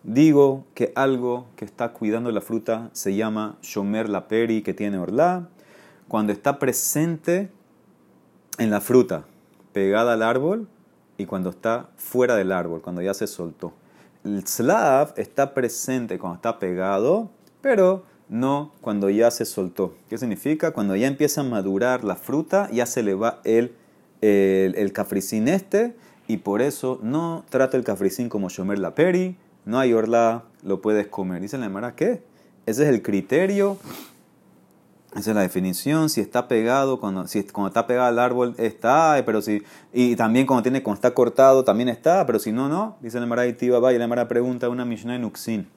digo 0.04 0.66
que 0.74 0.92
algo 0.96 1.48
que 1.56 1.66
está 1.66 1.94
cuidando 1.94 2.32
la 2.32 2.42
fruta 2.42 2.90
se 2.94 3.16
llama 3.16 3.58
Shomer 3.62 4.10
la 4.10 4.28
Peri, 4.28 4.62
que 4.62 4.74
tiene 4.74 4.98
orla, 4.98 5.50
cuando 6.08 6.34
está 6.34 6.60
presente 6.60 7.50
en 8.58 8.70
la 8.70 8.82
fruta, 8.82 9.26
pegada 9.72 10.14
al 10.14 10.22
árbol, 10.22 10.68
y 11.18 11.26
cuando 11.26 11.50
está 11.50 11.90
fuera 11.96 12.36
del 12.36 12.52
árbol, 12.52 12.82
cuando 12.82 13.02
ya 13.02 13.14
se 13.14 13.28
soltó. 13.28 13.74
El 14.24 14.46
slav 14.48 15.14
está 15.18 15.54
presente 15.54 16.18
cuando 16.18 16.36
está 16.36 16.60
pegado, 16.60 17.30
pero 17.62 18.04
no 18.30 18.72
cuando 18.82 19.10
ya 19.10 19.32
se 19.32 19.46
soltó. 19.46 19.96
¿Qué 20.10 20.18
significa? 20.18 20.72
Cuando 20.72 20.96
ya 20.96 21.08
empieza 21.08 21.42
a 21.42 21.44
madurar 21.44 22.04
la 22.04 22.16
fruta, 22.16 22.70
ya 22.72 22.86
se 22.86 23.04
le 23.04 23.14
va 23.14 23.40
el, 23.44 23.74
el, 24.22 24.76
el 24.76 24.94
cafricín 24.94 25.48
este, 25.48 25.96
y 26.28 26.38
por 26.38 26.62
eso 26.62 27.00
no 27.04 27.44
trata 27.50 27.78
el 27.78 27.84
cafricín 27.84 28.30
como 28.30 28.50
Shomer 28.50 28.80
la 28.80 28.96
Peri, 28.96 29.36
no 29.66 29.80
hay 29.80 29.94
orla, 29.94 30.44
lo 30.62 30.82
puedes 30.82 31.08
comer. 31.08 31.42
Dice 31.42 31.58
la 31.58 31.66
Emara, 31.66 31.96
¿qué? 31.96 32.22
Ese 32.66 32.84
es 32.84 32.90
el 32.90 33.02
criterio, 33.02 33.78
esa 35.16 35.32
es 35.32 35.36
la 35.36 35.42
definición. 35.42 36.10
Si 36.10 36.22
está 36.22 36.48
pegado, 36.48 37.00
cuando, 37.00 37.28
si, 37.28 37.44
cuando 37.44 37.68
está 37.68 37.86
pegado 37.86 38.08
al 38.08 38.20
árbol, 38.20 38.56
está, 38.58 39.22
pero 39.26 39.42
si, 39.42 39.62
y 39.92 40.16
también 40.16 40.48
cuando, 40.48 40.64
tiene, 40.64 40.82
cuando 40.82 40.98
está 40.98 41.14
cortado, 41.14 41.64
también 41.64 41.90
está, 41.90 42.26
pero 42.26 42.40
si 42.40 42.52
no, 42.52 42.68
no. 42.68 42.98
Dice 43.02 43.20
la 43.20 43.26
Emara, 43.26 43.46
y 43.46 43.56
y 43.60 43.68
la 43.68 44.04
Emara 44.06 44.28
pregunta 44.28 44.70
una 44.70 44.86
Mishnah 44.86 45.16
en 45.16 45.26
Uxin. 45.26 45.68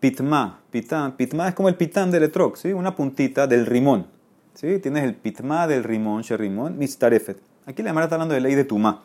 Pitma, 0.00 0.60
pitán, 0.70 1.16
pitma 1.16 1.48
es 1.48 1.54
como 1.54 1.68
el 1.68 1.74
pitán 1.74 2.10
del 2.10 2.24
etrog, 2.24 2.56
¿sí? 2.56 2.72
Una 2.72 2.94
puntita 2.94 3.46
del 3.46 3.66
rimón, 3.66 4.06
¿sí? 4.54 4.78
Tienes 4.78 5.04
el 5.04 5.14
pitma 5.14 5.66
del 5.66 5.82
rimón, 5.82 6.22
sherimón, 6.22 6.78
mistarefet. 6.78 7.38
Aquí 7.66 7.82
la 7.82 7.90
Emara 7.90 8.04
está 8.06 8.14
hablando 8.14 8.34
de 8.34 8.40
ley 8.40 8.54
de 8.54 8.64
tumá. 8.64 9.02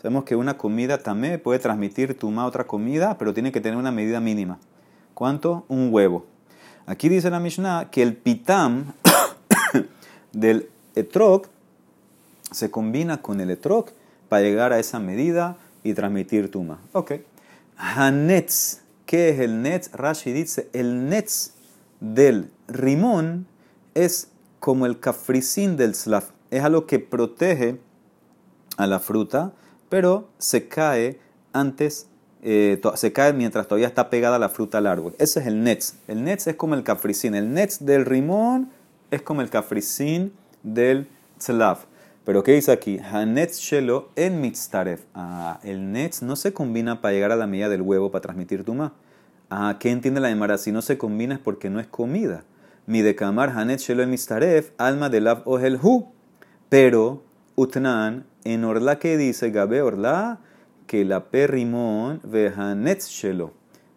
Sabemos 0.00 0.24
que 0.24 0.36
una 0.36 0.58
comida 0.58 0.98
también 0.98 1.40
puede 1.40 1.58
transmitir 1.58 2.18
tuma 2.18 2.42
a 2.42 2.46
otra 2.46 2.64
comida, 2.64 3.16
pero 3.18 3.32
tiene 3.32 3.50
que 3.50 3.60
tener 3.60 3.78
una 3.78 3.90
medida 3.90 4.20
mínima. 4.20 4.58
¿Cuánto? 5.14 5.64
Un 5.68 5.92
huevo. 5.92 6.26
Aquí 6.86 7.08
dice 7.08 7.30
la 7.30 7.40
Mishnah 7.40 7.90
que 7.90 8.02
el 8.02 8.14
pitam 8.14 8.92
del 10.32 10.68
etrog 10.94 11.46
se 12.52 12.70
combina 12.70 13.22
con 13.22 13.40
el 13.40 13.50
etrog 13.50 13.86
para 14.28 14.42
llegar 14.42 14.72
a 14.72 14.78
esa 14.78 15.00
medida 15.00 15.56
y 15.82 15.94
transmitir 15.94 16.50
tuma. 16.50 16.78
Ok. 16.92 17.12
Hanetz. 17.76 18.85
¿Qué 19.06 19.30
es 19.30 19.40
el 19.40 19.62
netz? 19.62 19.90
Rashi 19.92 20.32
dice, 20.32 20.68
el 20.72 21.08
netz 21.08 21.52
del 22.00 22.50
rimón 22.68 23.46
es 23.94 24.28
como 24.60 24.86
el 24.86 25.00
cafricín 25.00 25.76
del 25.76 25.94
slav. 25.94 26.24
Es 26.50 26.62
algo 26.62 26.86
que 26.86 26.98
protege 26.98 27.80
a 28.76 28.86
la 28.86 29.00
fruta 29.00 29.52
pero 29.88 30.28
se 30.38 30.68
cae 30.68 31.18
antes, 31.52 32.08
eh, 32.42 32.80
se 32.94 33.12
cae 33.12 33.32
mientras 33.32 33.66
todavía 33.66 33.86
está 33.86 34.10
pegada 34.10 34.38
la 34.38 34.48
fruta 34.48 34.78
al 34.78 34.86
árbol. 34.86 35.14
Ese 35.18 35.40
es 35.40 35.46
el 35.46 35.62
netz. 35.62 35.94
El 36.08 36.24
netz 36.24 36.46
es 36.46 36.56
como 36.56 36.74
el 36.74 36.82
cafricín. 36.82 37.34
El 37.34 37.52
netz 37.52 37.78
del 37.80 38.04
rimón 38.04 38.70
es 39.10 39.22
como 39.22 39.40
el 39.40 39.50
cafricín 39.50 40.32
del 40.62 41.08
tzlav. 41.38 41.78
Pero 42.26 42.42
¿qué 42.42 42.54
dice 42.54 42.72
aquí? 42.72 42.98
Hanetz 42.98 43.60
shelo 43.60 44.08
en 44.16 44.40
mitztaref. 44.40 45.04
Ah, 45.14 45.60
el 45.62 45.92
netz 45.92 46.22
no 46.22 46.34
se 46.34 46.52
combina 46.52 47.00
para 47.00 47.14
llegar 47.14 47.30
a 47.30 47.36
la 47.36 47.46
medida 47.46 47.68
del 47.68 47.82
huevo 47.82 48.10
para 48.10 48.22
transmitir 48.22 48.64
tuma. 48.64 48.94
Ah, 49.48 49.76
¿qué 49.78 49.92
entiende 49.92 50.20
la 50.20 50.26
demara? 50.26 50.58
Si 50.58 50.72
no 50.72 50.82
se 50.82 50.98
combina 50.98 51.34
es 51.34 51.40
porque 51.40 51.70
no 51.70 51.78
es 51.78 51.86
comida. 51.86 52.42
Mi 52.84 53.00
de 53.00 53.14
kamar 53.14 53.50
hanetz 53.50 53.86
shelo 53.86 54.02
en 54.02 54.10
mitztaref, 54.10 54.72
alma 54.76 55.08
de 55.08 55.20
lav 55.20 55.42
ohel 55.44 55.78
hu. 55.80 56.08
Pero 56.68 57.22
utnan 57.54 58.26
en 58.42 58.64
Orla 58.64 58.98
que 58.98 59.16
dice 59.16 59.52
Gabe 59.52 59.82
Orla 59.82 60.40
que 60.88 61.04
la 61.04 61.26
pe 61.26 61.46
rimón 61.46 62.20
netz 62.24 63.08
shelo, 63.08 63.52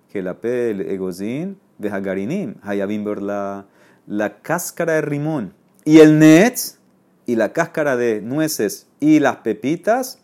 que 0.08 0.22
la 0.22 0.36
pe 0.36 0.70
egozin 0.94 1.58
garinim, 1.80 2.58
hayabim 2.62 3.08
Orla, 3.08 3.66
la 4.06 4.40
cáscara 4.44 4.94
de 4.94 5.02
rimón 5.02 5.54
y 5.84 5.98
el 6.00 6.20
netz 6.20 6.79
y 7.30 7.36
la 7.36 7.54
cáscara 7.54 7.96
de 7.96 8.22
nueces 8.22 8.88
y 9.00 9.20
las 9.20 9.38
pepitas 9.38 10.18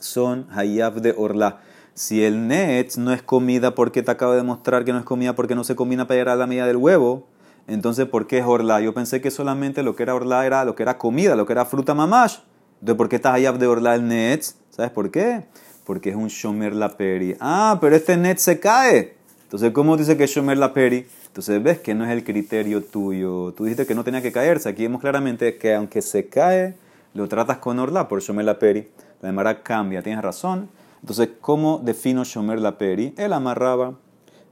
son 0.00 0.46
hayab 0.50 1.02
de 1.02 1.14
Orla. 1.14 1.60
Si 1.92 2.24
el 2.24 2.48
netz 2.48 2.96
no 2.96 3.12
es 3.12 3.22
comida 3.22 3.74
porque 3.74 4.02
te 4.02 4.10
acabo 4.10 4.32
de 4.32 4.38
demostrar 4.38 4.86
que 4.86 4.92
no 4.94 4.98
es 4.98 5.04
comida 5.04 5.34
porque 5.34 5.54
no 5.54 5.64
se 5.64 5.76
combina 5.76 6.06
para 6.06 6.18
llegar 6.18 6.34
a 6.34 6.36
la 6.36 6.46
medida 6.46 6.66
del 6.66 6.78
huevo, 6.78 7.26
entonces 7.66 8.08
¿por 8.08 8.26
qué 8.26 8.38
es 8.38 8.46
Orla? 8.46 8.80
Yo 8.80 8.94
pensé 8.94 9.20
que 9.20 9.30
solamente 9.30 9.82
lo 9.82 9.94
que 9.96 10.02
era 10.02 10.14
Orla 10.14 10.46
era 10.46 10.64
lo 10.64 10.74
que 10.74 10.82
era 10.82 10.96
comida, 10.96 11.36
lo 11.36 11.44
que 11.44 11.52
era 11.52 11.66
fruta 11.66 11.92
mamash. 11.92 12.38
Entonces, 12.80 12.96
¿por 12.96 13.10
qué 13.10 13.16
está 13.16 13.34
allá 13.34 13.52
de 13.52 13.66
Orla 13.66 13.94
el 13.94 14.08
Netz? 14.08 14.54
¿Sabes 14.70 14.92
por 14.92 15.10
qué? 15.10 15.44
Porque 15.84 16.08
es 16.08 16.16
un 16.16 16.28
Shomer 16.28 16.74
la 16.74 16.96
Peri. 16.96 17.36
Ah, 17.38 17.76
pero 17.82 17.96
este 17.96 18.16
Netz 18.16 18.40
se 18.40 18.58
cae. 18.58 19.14
Entonces, 19.42 19.72
¿cómo 19.72 19.98
dice 19.98 20.16
que 20.16 20.24
es 20.24 20.30
Shomer 20.30 20.56
la 20.56 20.72
Peri? 20.72 21.06
Entonces, 21.34 21.60
ves 21.60 21.80
que 21.80 21.96
no 21.96 22.04
es 22.04 22.12
el 22.12 22.22
criterio 22.22 22.80
tuyo. 22.80 23.52
Tú 23.56 23.64
dijiste 23.64 23.86
que 23.86 23.96
no 23.96 24.04
tenía 24.04 24.22
que 24.22 24.30
caerse. 24.30 24.68
Aquí 24.68 24.84
vemos 24.84 25.00
claramente 25.00 25.58
que 25.58 25.74
aunque 25.74 26.00
se 26.00 26.28
cae, 26.28 26.76
lo 27.12 27.26
tratas 27.26 27.58
con 27.58 27.80
Orla 27.80 28.06
por 28.06 28.22
Shomer 28.22 28.44
la 28.44 28.60
Peri. 28.60 28.86
La 29.20 29.30
demara 29.30 29.64
cambia, 29.64 30.00
tienes 30.00 30.22
razón. 30.22 30.70
Entonces, 31.00 31.30
¿cómo 31.40 31.80
defino 31.82 32.22
Shomer 32.22 32.60
la 32.60 32.78
Peri? 32.78 33.14
Él 33.16 33.32
amarraba. 33.32 33.98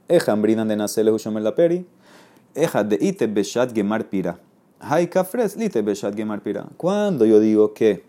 Eja 0.09 0.33
hambrinan 0.33 0.67
de 0.67 0.75
nacer 0.75 1.05
Shomer 1.05 1.41
la 1.41 1.55
Peri. 1.55 1.87
Eja 2.53 2.83
de 2.83 2.97
ite 2.99 3.27
beshat 3.27 3.73
gemar 3.73 4.09
pira. 4.09 4.39
Hay 4.81 5.07
kafres 5.07 5.55
lite 5.55 5.81
beshat 5.83 6.13
gemar 6.17 6.41
pira. 6.41 6.65
Cuando 6.75 7.25
yo 7.25 7.39
digo 7.39 7.73
que 7.73 8.03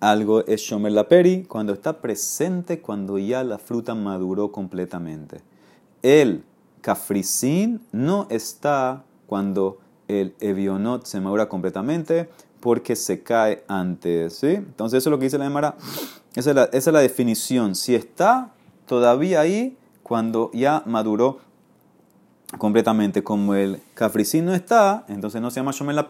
algo 0.00 0.46
es 0.46 0.62
Shomer 0.62 0.92
la 0.92 1.08
Peri 1.08 1.42
cuando 1.42 1.74
está 1.74 2.00
presente 2.00 2.80
cuando 2.80 3.18
ya 3.18 3.44
la 3.44 3.58
fruta 3.58 3.94
maduró 3.94 4.50
completamente. 4.50 5.42
El 6.00 6.44
cafricín 6.82 7.80
no 7.92 8.26
está 8.28 9.04
cuando 9.26 9.78
el 10.08 10.34
evionot 10.40 11.06
se 11.06 11.20
madura 11.20 11.48
completamente 11.48 12.28
porque 12.60 12.96
se 12.96 13.22
cae 13.22 13.64
antes. 13.68 14.42
Entonces 14.44 14.98
eso 14.98 15.08
es 15.08 15.10
lo 15.10 15.18
que 15.18 15.24
dice 15.24 15.38
la 15.38 15.46
Emara. 15.46 15.76
Esa 16.34 16.68
es 16.70 16.86
la, 16.86 17.00
definición. 17.00 17.74
Si 17.74 17.94
está 17.94 18.52
todavía 18.86 19.40
ahí 19.40 19.76
cuando 20.02 20.50
ya 20.52 20.82
maduró 20.86 21.40
completamente, 22.58 23.22
como 23.22 23.54
el 23.54 23.80
cafricín 23.94 24.44
no 24.44 24.54
está, 24.54 25.04
entonces 25.08 25.40
no 25.40 25.50
se 25.50 25.60
llama 25.60 25.72
Shomer 25.72 25.94
la 25.94 26.06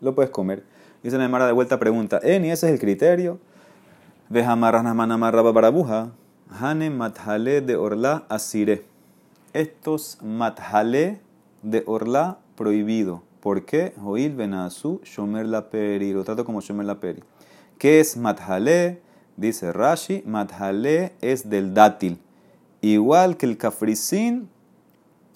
lo 0.00 0.14
puedes 0.14 0.30
comer. 0.30 0.64
Dice 1.02 1.18
la 1.18 1.28
Mara 1.28 1.46
de 1.46 1.52
vuelta 1.52 1.78
pregunta, 1.78 2.20
¿Eni 2.22 2.50
ese 2.50 2.66
es 2.66 2.72
el 2.72 2.78
criterio? 2.78 3.38
Vejamarranamanamarraba 4.28 5.52
barabuja. 5.52 6.10
Hane 6.60 6.90
mathale 6.90 7.60
de 7.60 7.76
orla 7.76 8.24
asire. 8.28 8.95
Estos 9.56 10.18
mathale 10.22 11.18
de 11.62 11.82
orla 11.86 12.40
prohibido. 12.56 13.22
¿Por 13.40 13.64
qué? 13.64 13.94
Joil 13.96 14.36
benasu 14.36 15.00
shomer 15.02 15.46
la 15.46 15.70
peri. 15.70 16.12
Lo 16.12 16.24
trato 16.24 16.44
como 16.44 16.60
shomer 16.60 16.84
la 16.84 17.00
peri. 17.00 17.24
¿Qué 17.78 18.00
es 18.00 18.18
mathale? 18.18 19.00
Dice 19.38 19.72
Rashi, 19.72 20.22
mathale 20.26 21.14
es 21.22 21.48
del 21.48 21.72
dátil. 21.72 22.18
Igual 22.82 23.38
que 23.38 23.46
el 23.46 23.56
cafricín 23.56 24.50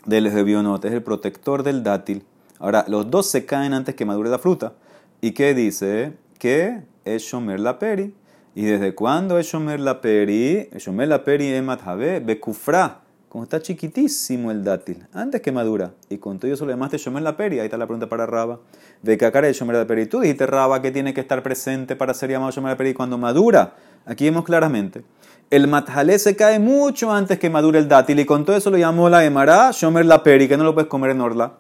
del 0.05 0.31
jebionot, 0.31 0.85
es 0.85 0.93
el 0.93 1.03
protector 1.03 1.63
del 1.63 1.83
dátil. 1.83 2.23
Ahora, 2.59 2.85
los 2.89 3.11
dos 3.11 3.25
se 3.25 3.47
caen 3.47 3.73
antes 3.73 3.95
que 3.95 4.05
madure 4.05 4.29
la 4.29 4.39
fruta. 4.39 4.75
¿Y 5.23 5.31
qué 5.31 5.55
dice? 5.55 6.13
Que 6.39 6.83
es 7.07 7.23
Shomer 7.23 7.59
la 7.59 7.79
Peri. 7.79 8.15
¿Y 8.55 8.67
desde 8.67 8.95
cuándo 8.95 9.39
es 9.39 9.47
Shomer 9.47 9.81
la 9.81 10.03
Peri? 10.03 10.69
Shomer 10.77 11.09
la 11.09 11.25
Peri 11.25 11.47
es 11.47 11.63
Matjabe, 11.63 12.21
Bekufra. 12.21 13.01
Como 13.31 13.45
está 13.45 13.63
chiquitísimo 13.63 14.51
el 14.51 14.65
dátil, 14.65 15.07
antes 15.13 15.41
que 15.41 15.53
madura. 15.53 15.93
Y 16.09 16.19
con 16.19 16.41
todo 16.41 16.53
eso 16.53 16.67
le 16.67 16.73
llamaste 16.73 16.99
Shomer 16.99 17.23
la 17.23 17.37
Peri. 17.37 17.61
Ahí 17.61 17.67
está 17.67 17.79
la 17.79 17.87
pregunta 17.87 18.09
para 18.09 18.27
Raba. 18.27 18.59
¿De 19.03 19.17
qué 19.17 19.31
cara 19.31 19.47
es 19.47 19.57
Shomer 19.57 19.77
la 19.77 19.87
Peri? 19.87 20.07
Tú 20.07 20.19
dijiste, 20.19 20.49
Raba, 20.49 20.83
que 20.83 20.91
tiene 20.91 21.15
que 21.15 21.21
estar 21.21 21.41
presente 21.41 21.95
para 21.95 22.13
ser 22.13 22.29
llamado 22.29 22.51
Shomer 22.51 22.73
la 22.73 22.77
Peri 22.77 22.93
cuando 22.93 23.19
madura. 23.19 23.75
Aquí 24.05 24.25
vemos 24.25 24.45
claramente. 24.45 25.05
El 25.49 25.69
matjalé 25.69 26.19
se 26.19 26.35
cae 26.35 26.59
mucho 26.59 27.13
antes 27.13 27.39
que 27.39 27.49
madure 27.51 27.79
el 27.79 27.87
dátil 27.87 28.19
y 28.19 28.25
con 28.25 28.45
todo 28.45 28.57
eso 28.57 28.69
lo 28.69 28.79
llamó 28.79 29.09
la 29.09 29.25
Emara 29.25 29.71
Shomer 29.71 30.07
la 30.07 30.25
peri, 30.25 30.49
que 30.49 30.57
no 30.57 30.65
lo 30.65 30.75
puedes 30.75 30.91
comer 30.91 31.13
en 31.13 31.21
Orla. 31.21 31.53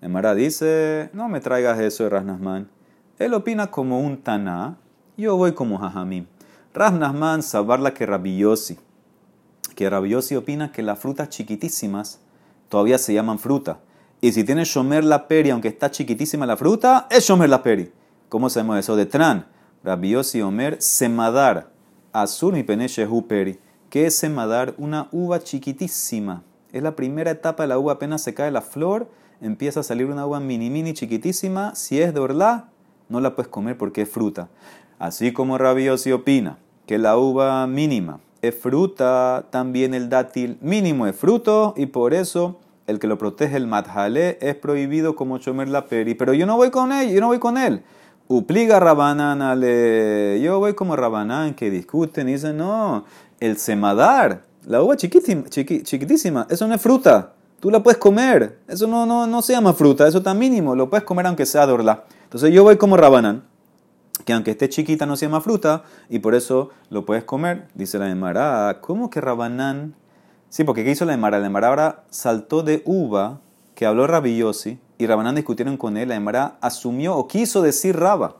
Emara 0.00 0.36
dice, 0.36 1.10
no 1.12 1.28
me 1.28 1.40
traigas 1.40 1.80
eso 1.80 2.04
de 2.04 2.10
Rasnasman. 2.10 2.68
Él 3.18 3.34
opina 3.34 3.72
como 3.72 3.98
un 3.98 4.18
taná, 4.22 4.76
yo 5.16 5.36
voy 5.36 5.50
como 5.50 5.78
jajamim. 5.78 6.26
Rasnasman 6.72 7.42
sabarla 7.42 7.92
que 7.92 8.06
rabiosi. 8.06 8.78
Que 9.78 9.88
rabiosi 9.88 10.34
opina 10.34 10.72
que 10.72 10.82
las 10.82 10.98
frutas 10.98 11.28
chiquitísimas 11.28 12.18
todavía 12.68 12.98
se 12.98 13.14
llaman 13.14 13.38
fruta. 13.38 13.78
Y 14.20 14.32
si 14.32 14.42
tiene 14.42 14.64
Shomer 14.64 15.04
la 15.04 15.28
peri, 15.28 15.50
aunque 15.50 15.68
está 15.68 15.88
chiquitísima 15.88 16.46
la 16.46 16.56
fruta, 16.56 17.06
es 17.10 17.28
Shomer 17.28 17.48
la 17.48 17.62
peri. 17.62 17.92
¿Cómo 18.28 18.50
sabemos 18.50 18.76
eso? 18.80 18.96
De 18.96 19.06
Tran. 19.06 19.46
Rabiosi 19.84 20.42
Omer, 20.42 20.82
semadar. 20.82 21.70
Azul 22.12 22.54
mi 22.54 22.64
peneche 22.64 23.06
peri. 23.28 23.60
¿Qué 23.88 24.06
es 24.06 24.16
semadar? 24.16 24.74
Una 24.78 25.06
uva 25.12 25.38
chiquitísima. 25.38 26.42
Es 26.72 26.82
la 26.82 26.96
primera 26.96 27.30
etapa 27.30 27.62
de 27.62 27.68
la 27.68 27.78
uva, 27.78 27.92
apenas 27.92 28.20
se 28.20 28.34
cae 28.34 28.50
la 28.50 28.62
flor, 28.62 29.08
empieza 29.40 29.78
a 29.78 29.84
salir 29.84 30.06
una 30.06 30.26
uva 30.26 30.40
mini 30.40 30.70
mini 30.70 30.92
chiquitísima. 30.92 31.76
Si 31.76 32.02
es 32.02 32.12
de 32.12 32.18
orla, 32.18 32.70
no 33.08 33.20
la 33.20 33.36
puedes 33.36 33.48
comer 33.48 33.78
porque 33.78 34.02
es 34.02 34.08
fruta. 34.08 34.48
Así 34.98 35.32
como 35.32 35.56
Rabiosi 35.56 36.10
opina 36.10 36.58
que 36.84 36.98
la 36.98 37.16
uva 37.16 37.64
mínima 37.68 38.18
es 38.42 38.54
fruta, 38.54 39.46
también 39.50 39.94
el 39.94 40.08
dátil 40.08 40.58
mínimo 40.60 41.06
es 41.06 41.16
fruto 41.16 41.74
y 41.76 41.86
por 41.86 42.14
eso 42.14 42.58
el 42.86 42.98
que 42.98 43.06
lo 43.06 43.18
protege, 43.18 43.56
el 43.56 43.66
matjale, 43.66 44.38
es 44.40 44.54
prohibido 44.54 45.14
como 45.14 45.38
chomer 45.38 45.68
la 45.68 45.86
peri. 45.86 46.14
Pero 46.14 46.32
yo 46.32 46.46
no 46.46 46.56
voy 46.56 46.70
con 46.70 46.90
él, 46.90 47.12
yo 47.12 47.20
no 47.20 47.26
voy 47.26 47.38
con 47.38 47.58
él. 47.58 47.82
Upliga 48.28 48.80
Rabanán 48.80 49.42
ale. 49.42 50.40
Yo 50.40 50.58
voy 50.58 50.74
como 50.74 50.96
Rabanán 50.96 51.54
que 51.54 51.70
discuten 51.70 52.28
y 52.28 52.32
dicen, 52.32 52.56
no, 52.56 53.04
el 53.40 53.58
semadar, 53.58 54.42
la 54.66 54.82
uva 54.82 54.96
chiquitísima, 54.96 55.44
chiquitísima, 55.48 56.46
eso 56.48 56.66
no 56.66 56.74
es 56.74 56.80
fruta. 56.80 57.32
Tú 57.60 57.70
la 57.70 57.82
puedes 57.82 57.98
comer. 57.98 58.58
Eso 58.68 58.86
no, 58.86 59.04
no, 59.04 59.26
no 59.26 59.42
se 59.42 59.52
llama 59.52 59.74
fruta, 59.74 60.06
eso 60.06 60.18
está 60.18 60.32
mínimo. 60.32 60.74
Lo 60.74 60.88
puedes 60.88 61.04
comer 61.04 61.26
aunque 61.26 61.44
sea 61.44 61.66
dorla. 61.66 62.04
Entonces 62.24 62.52
yo 62.52 62.62
voy 62.62 62.76
como 62.76 62.96
Rabanán, 62.96 63.42
que 64.28 64.34
aunque 64.34 64.50
esté 64.50 64.68
chiquita 64.68 65.06
no 65.06 65.16
se 65.16 65.24
llama 65.24 65.40
fruta 65.40 65.84
y 66.10 66.18
por 66.18 66.34
eso 66.34 66.68
lo 66.90 67.06
puedes 67.06 67.24
comer. 67.24 67.66
Dice 67.72 67.98
la 67.98 68.10
Emara, 68.10 68.82
¿cómo 68.82 69.08
que 69.08 69.22
Rabanán? 69.22 69.94
Sí, 70.50 70.64
porque 70.64 70.84
¿qué 70.84 70.90
hizo 70.90 71.06
la 71.06 71.14
Emara? 71.14 71.38
La 71.38 71.46
Emara 71.46 71.68
ahora 71.68 72.04
saltó 72.10 72.62
de 72.62 72.82
uva, 72.84 73.40
que 73.74 73.86
habló 73.86 74.06
Rabillosi, 74.06 74.78
y 74.98 75.06
Rabanán 75.06 75.34
discutieron 75.34 75.78
con 75.78 75.96
él. 75.96 76.10
La 76.10 76.16
Emara 76.16 76.58
asumió 76.60 77.16
o 77.16 77.26
quiso 77.26 77.62
decir 77.62 77.96
Raba, 77.96 78.36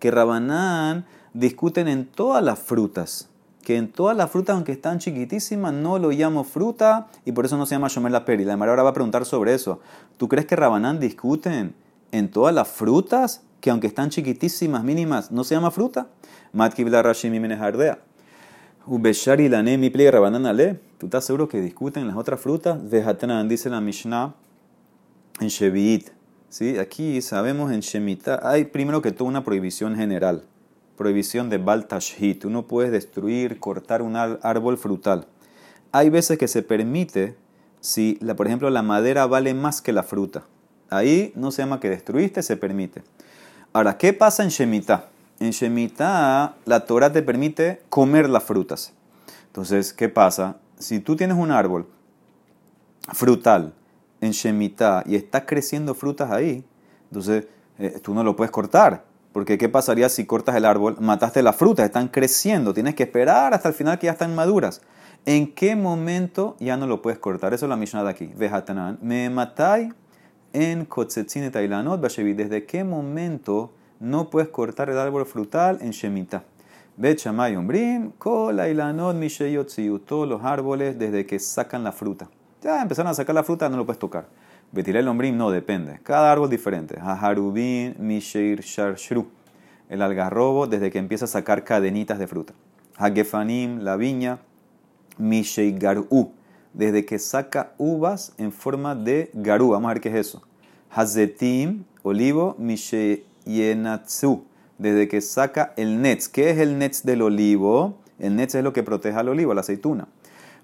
que 0.00 0.10
Rabanán 0.10 1.06
discuten 1.32 1.86
en 1.86 2.06
todas 2.06 2.42
las 2.42 2.58
frutas 2.58 3.28
que 3.62 3.76
en 3.76 3.92
todas 3.92 4.16
las 4.16 4.30
frutas, 4.30 4.54
aunque 4.54 4.72
están 4.72 4.98
chiquitísimas, 4.98 5.72
no 5.74 5.98
lo 5.98 6.10
llamo 6.10 6.44
fruta 6.44 7.08
y 7.26 7.32
por 7.32 7.44
eso 7.44 7.58
no 7.58 7.66
se 7.66 7.76
llama 7.76 7.86
Shomer 7.86 8.10
la 8.10 8.24
peri. 8.24 8.44
La 8.44 8.54
Emara 8.54 8.72
ahora 8.72 8.82
va 8.82 8.90
a 8.90 8.94
preguntar 8.94 9.26
sobre 9.26 9.54
eso. 9.54 9.80
¿Tú 10.16 10.28
crees 10.28 10.46
que 10.46 10.56
Rabanán 10.56 10.98
discuten 10.98 11.74
en 12.10 12.30
todas 12.30 12.52
las 12.52 12.66
frutas 12.66 13.42
que 13.60 13.70
aunque 13.70 13.86
están 13.86 14.10
chiquitísimas, 14.10 14.84
mínimas, 14.84 15.30
no 15.30 15.44
se 15.44 15.54
llama 15.54 15.70
fruta? 15.70 16.08
Matkibla 16.52 17.02
Rashimi 17.02 17.40
Menejardea. 17.40 17.98
Ubeshari 18.86 19.48
la 19.48 19.62
mi 19.62 19.90
pliega 19.90 20.12
Rabanán 20.12 20.46
ale. 20.46 20.80
¿Tú 20.98 21.06
estás 21.06 21.24
seguro 21.24 21.48
que 21.48 21.60
discuten 21.60 22.06
las 22.06 22.16
otras 22.16 22.40
frutas? 22.40 22.78
Vejatanan, 22.90 23.48
dice 23.48 23.70
la 23.70 23.80
Mishnah 23.80 24.34
en 25.40 25.48
Shevi'it. 25.48 26.10
¿Sí? 26.48 26.78
Aquí 26.78 27.22
sabemos 27.22 27.70
en 27.70 27.80
Shemitah 27.80 28.40
hay 28.42 28.64
primero 28.64 29.00
que 29.00 29.12
todo 29.12 29.28
una 29.28 29.44
prohibición 29.44 29.94
general 29.94 30.44
prohibición 31.00 31.48
de 31.48 31.56
Baltashhit. 31.56 32.44
Uno 32.44 32.66
puede 32.66 32.90
destruir, 32.90 33.58
cortar 33.58 34.02
un 34.02 34.16
árbol 34.16 34.76
frutal. 34.76 35.26
Hay 35.92 36.10
veces 36.10 36.36
que 36.36 36.46
se 36.46 36.62
permite 36.62 37.36
si, 37.80 38.18
la, 38.20 38.36
por 38.36 38.46
ejemplo, 38.46 38.68
la 38.68 38.82
madera 38.82 39.26
vale 39.26 39.54
más 39.54 39.80
que 39.80 39.94
la 39.94 40.02
fruta. 40.02 40.44
Ahí 40.90 41.32
no 41.36 41.52
se 41.52 41.62
llama 41.62 41.80
que 41.80 41.88
destruiste, 41.88 42.42
se 42.42 42.58
permite. 42.58 43.02
Ahora, 43.72 43.96
¿qué 43.98 44.12
pasa 44.12 44.42
en 44.42 44.48
Shemitah? 44.48 45.06
En 45.38 45.50
Shemitah 45.50 46.56
la 46.64 46.80
Torah 46.86 47.12
te 47.12 47.22
permite 47.22 47.82
comer 47.88 48.28
las 48.28 48.42
frutas. 48.42 48.92
Entonces, 49.46 49.92
¿qué 49.92 50.08
pasa? 50.08 50.56
Si 50.78 51.00
tú 51.00 51.16
tienes 51.16 51.36
un 51.36 51.50
árbol 51.50 51.88
frutal 53.12 53.74
en 54.20 54.32
Shemitah 54.32 55.04
y 55.06 55.16
está 55.16 55.46
creciendo 55.46 55.94
frutas 55.94 56.30
ahí, 56.30 56.64
entonces 57.04 57.46
eh, 57.78 58.00
tú 58.02 58.14
no 58.14 58.24
lo 58.24 58.36
puedes 58.36 58.50
cortar 58.50 59.04
porque 59.32 59.58
¿qué 59.58 59.68
pasaría 59.68 60.08
si 60.08 60.26
cortas 60.26 60.56
el 60.56 60.64
árbol? 60.64 60.96
Mataste 61.00 61.42
las 61.42 61.56
frutas, 61.56 61.86
están 61.86 62.08
creciendo, 62.08 62.74
tienes 62.74 62.94
que 62.94 63.04
esperar 63.04 63.54
hasta 63.54 63.68
el 63.68 63.74
final 63.74 63.98
que 63.98 64.06
ya 64.06 64.12
están 64.12 64.34
maduras. 64.34 64.82
¿En 65.26 65.52
qué 65.54 65.76
momento 65.76 66.56
ya 66.58 66.76
no 66.76 66.86
lo 66.86 67.02
puedes 67.02 67.18
cortar? 67.18 67.54
Eso 67.54 67.66
es 67.66 67.70
la 67.70 67.76
Mishnah 67.76 68.02
de 68.02 68.10
aquí. 68.10 68.32
Vejatanan. 68.36 68.98
Me 69.02 69.28
matai 69.30 69.92
en 70.52 70.84
Kotzetzin 70.84 71.50
Tailanot 71.50 72.00
¿Desde 72.00 72.64
qué 72.64 72.84
momento 72.84 73.72
no 73.98 74.30
puedes 74.30 74.48
cortar 74.48 74.90
el 74.90 74.98
árbol 74.98 75.26
frutal 75.26 75.78
en 75.80 75.90
Shemitah? 75.90 76.44
Bet 76.96 77.18
Shamay 77.18 77.56
Ombrim, 77.56 78.12
Kol 78.18 78.60
Ailanot 78.60 79.16
Todos 80.04 80.28
los 80.28 80.44
árboles 80.44 80.98
desde 80.98 81.24
que 81.24 81.38
sacan 81.38 81.82
la 81.84 81.92
fruta. 81.92 82.28
Ya 82.62 82.82
empezaron 82.82 83.10
a 83.10 83.14
sacar 83.14 83.34
la 83.34 83.42
fruta, 83.42 83.68
no 83.68 83.76
lo 83.76 83.86
puedes 83.86 83.98
tocar. 83.98 84.26
Betirel 84.72 85.08
Ombrim 85.08 85.36
no 85.36 85.50
depende. 85.50 85.98
Cada 86.02 86.30
árbol 86.30 86.50
diferente. 86.50 86.98
Haharubin, 87.00 87.96
Misheir, 87.98 88.60
Sharshru. 88.60 89.26
El 89.88 90.02
algarrobo 90.02 90.66
desde 90.66 90.90
que 90.90 90.98
empieza 90.98 91.24
a 91.24 91.28
sacar 91.28 91.64
cadenitas 91.64 92.18
de 92.18 92.26
fruta. 92.26 92.52
Hagefanim, 92.96 93.80
la 93.80 93.96
viña. 93.96 94.38
Misheir 95.18 95.78
Garu. 95.78 96.32
Desde 96.72 97.04
que 97.04 97.18
saca 97.18 97.72
uvas 97.78 98.32
en 98.38 98.52
forma 98.52 98.94
de 98.94 99.30
garú. 99.34 99.70
Vamos 99.70 99.90
a 99.90 99.94
ver 99.94 100.00
qué 100.00 100.08
es 100.08 100.14
eso. 100.14 100.42
Hazetim, 100.90 101.84
olivo. 102.02 102.56
Yenatsu. 103.44 104.44
Desde 104.78 105.08
que 105.08 105.20
saca 105.20 105.74
el 105.76 106.00
netz. 106.00 106.28
¿Qué 106.28 106.50
es 106.50 106.58
el 106.58 106.78
netz 106.78 107.02
del 107.02 107.22
olivo? 107.22 107.98
El 108.18 108.36
netz 108.36 108.54
es 108.54 108.64
lo 108.64 108.72
que 108.72 108.82
protege 108.82 109.18
al 109.18 109.28
olivo, 109.28 109.54
la 109.54 109.60
aceituna. 109.60 110.08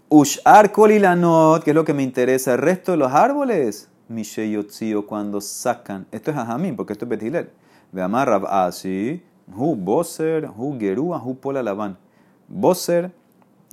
Ushar 0.09 0.73
kolilanot, 0.73 1.65
que 1.65 1.71
es 1.71 1.75
lo 1.75 1.85
que 1.85 1.95
me 1.95 2.03
interesa. 2.03 2.55
El 2.55 2.59
resto 2.59 2.93
de 2.93 2.99
los 2.99 3.13
árboles 3.13 3.89
Misheyotzio 4.09 5.07
cuando 5.07 5.41
sacan. 5.41 6.07
Esto 6.13 6.31
es 6.31 6.37
Ajamín, 6.37 6.77
porque 6.77 6.93
esto 6.93 7.05
es 7.05 7.09
Betilel. 7.09 7.51
Ve 7.93 8.03
amarra 8.03 8.67
así. 8.67 9.23
Hu 9.55 9.75
boser, 9.77 10.49
hu 10.57 10.79
gerúa, 10.79 11.19
hu 11.19 11.37
pola 11.37 11.63
lavan. 11.63 11.97
Boser, 12.49 13.13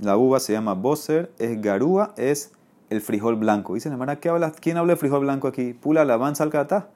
la 0.03 0.17
uva 0.17 0.39
se 0.39 0.53
llama 0.53 0.73
boser, 0.73 1.31
es 1.39 1.61
garúa, 1.61 2.13
es 2.17 2.51
el 2.89 3.01
frijol 3.01 3.35
blanco. 3.35 3.73
Dice 3.73 3.89
la 3.89 3.95
hermana, 3.95 4.19
¿qué 4.19 4.29
habla? 4.29 4.51
¿quién 4.51 4.77
habla 4.77 4.93
de 4.93 4.97
frijol 4.97 5.21
blanco 5.21 5.47
aquí? 5.47 5.73
Pula 5.73 6.05
lavan 6.05 6.35
salcata. 6.35 6.89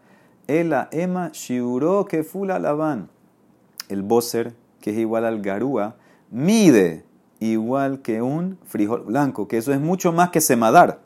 Ela 0.48 0.88
ema 0.92 1.30
shiuro 1.34 2.06
que 2.06 2.24
fula 2.24 2.60
lavan. 2.60 3.10
El 3.90 4.04
boser, 4.04 4.54
que 4.82 4.92
es 4.92 4.98
igual 4.98 5.26
al 5.26 5.42
garúa, 5.42 5.96
mide 6.30 7.06
igual 7.40 8.02
que 8.02 8.22
un 8.22 8.58
frijol 8.66 9.04
blanco, 9.04 9.48
que 9.48 9.58
eso 9.58 9.74
es 9.74 9.80
mucho 9.80 10.12
más 10.12 10.30
que 10.30 10.42
semadar. 10.42 11.00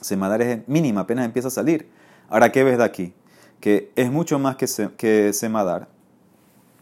Semadar 0.00 0.42
es 0.42 0.66
mínima, 0.68 1.02
apenas 1.02 1.24
empieza 1.24 1.48
a 1.48 1.50
salir. 1.50 1.88
Ahora, 2.28 2.52
¿qué 2.52 2.64
ves 2.64 2.78
de 2.78 2.84
aquí? 2.84 3.12
Que 3.60 3.92
es 3.96 4.10
mucho 4.10 4.38
más 4.38 4.56
que, 4.56 4.66
se, 4.66 4.90
que 4.92 5.32
Semadar. 5.32 5.88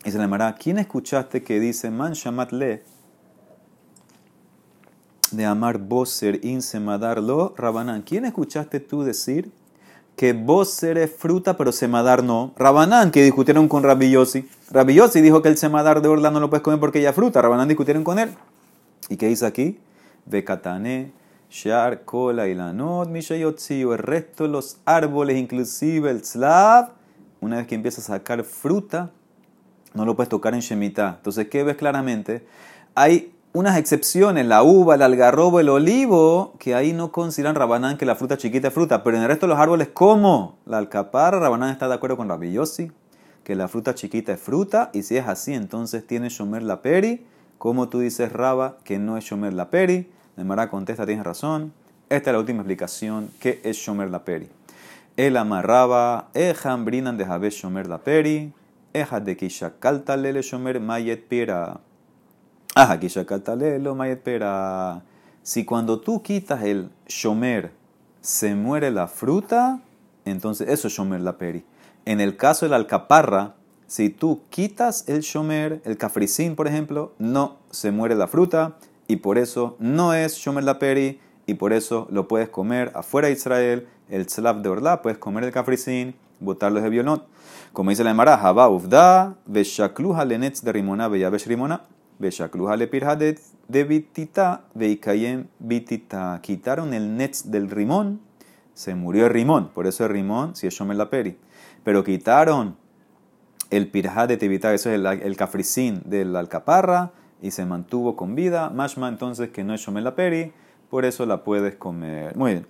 Y 0.04 0.10
se 0.10 0.18
le 0.18 0.54
¿quién 0.58 0.78
escuchaste 0.78 1.42
que 1.42 1.58
dice 1.58 1.90
Man 1.90 2.12
Shamat 2.12 2.52
Le 2.52 2.84
de 5.30 5.44
amar 5.44 5.78
Boser 5.78 6.44
in 6.44 6.62
Semadar 6.62 7.22
lo 7.22 7.54
Rabanán? 7.56 8.02
¿Quién 8.02 8.24
escuchaste 8.24 8.80
tú 8.80 9.02
decir 9.02 9.50
que 10.16 10.32
Boser 10.32 10.98
es 10.98 11.14
fruta 11.14 11.56
pero 11.56 11.72
Semadar 11.72 12.22
no? 12.24 12.52
Rabanán, 12.56 13.10
que 13.10 13.22
discutieron 13.22 13.68
con 13.68 13.82
Rabillosi. 13.82 14.48
Rabillosi 14.70 15.20
dijo 15.20 15.42
que 15.42 15.48
el 15.48 15.56
Semadar 15.56 16.02
de 16.02 16.08
Orla 16.08 16.30
no 16.30 16.40
lo 16.40 16.50
puedes 16.50 16.62
comer 16.62 16.80
porque 16.80 17.00
ya 17.00 17.12
fruta. 17.12 17.42
Rabanán 17.42 17.68
discutieron 17.68 18.04
con 18.04 18.18
él. 18.18 18.30
¿Y 19.08 19.16
qué 19.16 19.28
dice 19.28 19.46
aquí? 19.46 19.78
Bekatane 20.26 21.12
Shar, 21.50 22.04
Kola 22.04 22.46
y 22.46 22.54
Lanot, 22.54 23.08
Mishayotziu, 23.08 23.92
el 23.92 23.98
resto 23.98 24.44
de 24.44 24.50
los 24.50 24.78
árboles, 24.84 25.38
inclusive 25.38 26.10
el 26.10 26.24
Slav, 26.24 26.90
una 27.40 27.56
vez 27.56 27.66
que 27.66 27.74
empieza 27.74 28.00
a 28.00 28.04
sacar 28.04 28.44
fruta, 28.44 29.10
no 29.94 30.04
lo 30.04 30.14
puedes 30.14 30.28
tocar 30.28 30.52
en 30.54 30.60
Shemitah. 30.60 31.14
Entonces, 31.16 31.48
¿qué 31.48 31.62
ves 31.62 31.76
claramente? 31.76 32.46
Hay 32.94 33.32
unas 33.52 33.76
excepciones, 33.76 34.46
la 34.46 34.62
uva, 34.62 34.94
el 34.94 35.02
algarrobo, 35.02 35.60
el 35.60 35.68
olivo, 35.68 36.54
que 36.58 36.74
ahí 36.74 36.92
no 36.92 37.12
consideran 37.12 37.54
Rabanán 37.54 37.96
que 37.96 38.06
la 38.06 38.14
fruta 38.14 38.36
chiquita 38.36 38.68
es 38.68 38.74
fruta, 38.74 39.02
pero 39.02 39.16
en 39.16 39.22
el 39.22 39.28
resto 39.28 39.46
de 39.46 39.50
los 39.54 39.60
árboles, 39.60 39.88
¿cómo? 39.92 40.58
La 40.66 40.78
alcaparra, 40.78 41.40
Rabanán 41.40 41.70
está 41.70 41.88
de 41.88 41.94
acuerdo 41.94 42.16
con 42.16 42.28
Rabbi 42.28 42.56
que 43.44 43.54
la 43.54 43.68
fruta 43.68 43.94
chiquita 43.94 44.32
es 44.32 44.40
fruta, 44.40 44.90
y 44.92 45.02
si 45.02 45.16
es 45.16 45.26
así, 45.26 45.54
entonces 45.54 46.06
tiene 46.06 46.28
Shomer 46.28 46.62
la 46.62 46.82
peri, 46.82 47.24
como 47.56 47.88
tú 47.88 48.00
dices, 48.00 48.32
Raba, 48.32 48.76
que 48.84 48.98
no 48.98 49.16
es 49.16 49.24
Shomer 49.24 49.52
la 49.54 49.70
peri. 49.70 50.10
Mara 50.36 50.70
contesta, 50.70 51.04
tienes 51.04 51.24
razón. 51.24 51.72
Esta 52.08 52.30
es 52.30 52.34
la 52.34 52.38
última 52.38 52.60
explicación. 52.60 53.30
¿Qué 53.40 53.60
es 53.64 53.76
Shomer 53.76 54.08
la 54.10 54.24
Peri? 54.24 54.48
El 55.16 55.36
amarraba, 55.36 56.28
ejan 56.32 56.84
brinan 56.84 57.18
de 57.18 57.26
Jabe 57.26 57.50
Shomer 57.50 57.86
la 57.86 57.98
Peri, 57.98 58.52
eja 58.94 59.20
de 59.20 59.36
Kisha 59.36 59.72
Lele 60.16 60.42
Shomer 60.42 60.80
Mayet 60.80 61.26
Pira. 61.28 61.80
Ah, 62.80 62.96
lo 63.80 64.04
espera. 64.04 65.02
Si 65.42 65.64
cuando 65.64 65.98
tú 65.98 66.22
quitas 66.22 66.62
el 66.62 66.90
shomer 67.08 67.72
se 68.20 68.54
muere 68.54 68.92
la 68.92 69.08
fruta, 69.08 69.80
entonces 70.24 70.68
eso 70.68 70.86
es 70.86 70.94
shomer 70.94 71.20
la 71.20 71.38
peri. 71.38 71.64
En 72.04 72.20
el 72.20 72.36
caso 72.36 72.66
de 72.66 72.70
la 72.70 72.76
alcaparra, 72.76 73.56
si 73.88 74.10
tú 74.10 74.42
quitas 74.48 75.08
el 75.08 75.22
shomer, 75.22 75.82
el 75.84 75.96
cafricín, 75.96 76.54
por 76.54 76.68
ejemplo, 76.68 77.14
no 77.18 77.56
se 77.72 77.90
muere 77.90 78.14
la 78.14 78.28
fruta 78.28 78.76
y 79.08 79.16
por 79.16 79.38
eso 79.38 79.74
no 79.80 80.14
es 80.14 80.36
shomer 80.36 80.62
la 80.62 80.78
peri 80.78 81.18
y 81.46 81.54
por 81.54 81.72
eso 81.72 82.06
lo 82.12 82.28
puedes 82.28 82.48
comer 82.48 82.92
afuera 82.94 83.26
de 83.26 83.34
Israel, 83.34 83.88
el 84.08 84.26
tzlav 84.26 84.62
de 84.62 84.68
Orla, 84.68 85.02
puedes 85.02 85.18
comer 85.18 85.42
el 85.42 85.50
cafricín, 85.50 86.14
botarlo 86.38 86.80
de 86.80 86.90
violón. 86.90 87.24
Como 87.72 87.90
dice 87.90 88.04
la 88.04 88.12
Emara, 88.12 88.36
Haba 88.36 88.68
ufda, 88.68 89.34
veshakluha 89.46 90.24
lenetz 90.24 90.62
de 90.62 90.72
rimona, 90.72 91.08
beyabesh 91.08 91.46
rimona, 91.48 91.82
veshakluha 92.18 92.76
lepirha 92.76 93.16
de 93.16 93.84
vitita, 93.84 94.64
veikayem 94.74 95.46
vitita. 95.58 96.40
Quitaron 96.42 96.94
el 96.94 97.16
netz 97.16 97.50
del 97.50 97.70
rimón, 97.70 98.20
se 98.74 98.94
murió 98.94 99.26
el 99.26 99.32
rimón, 99.32 99.68
por 99.68 99.86
eso 99.86 100.04
el 100.04 100.10
rimón 100.10 100.56
si 100.56 100.66
es 100.66 100.74
shomer 100.74 100.96
la 100.96 101.10
peri. 101.10 101.38
Pero 101.84 102.04
quitaron 102.04 102.76
el 103.70 103.90
pirjá 103.90 104.26
de 104.26 104.36
Tevita, 104.36 104.72
eso 104.72 104.90
es 104.90 104.96
el, 104.96 105.06
el 105.06 105.36
cafricín 105.36 106.02
de 106.04 106.24
la 106.24 106.40
alcaparra, 106.40 107.12
y 107.40 107.50
se 107.50 107.64
mantuvo 107.64 108.16
con 108.16 108.34
vida. 108.34 108.70
Mashma 108.70 109.08
entonces 109.08 109.50
que 109.50 109.64
no 109.64 109.74
es 109.74 109.80
Shomel 109.80 110.12
peri, 110.14 110.52
por 110.90 111.04
eso 111.04 111.26
la 111.26 111.44
puedes 111.44 111.76
comer. 111.76 112.36
Muy 112.36 112.52
bien. 112.52 112.66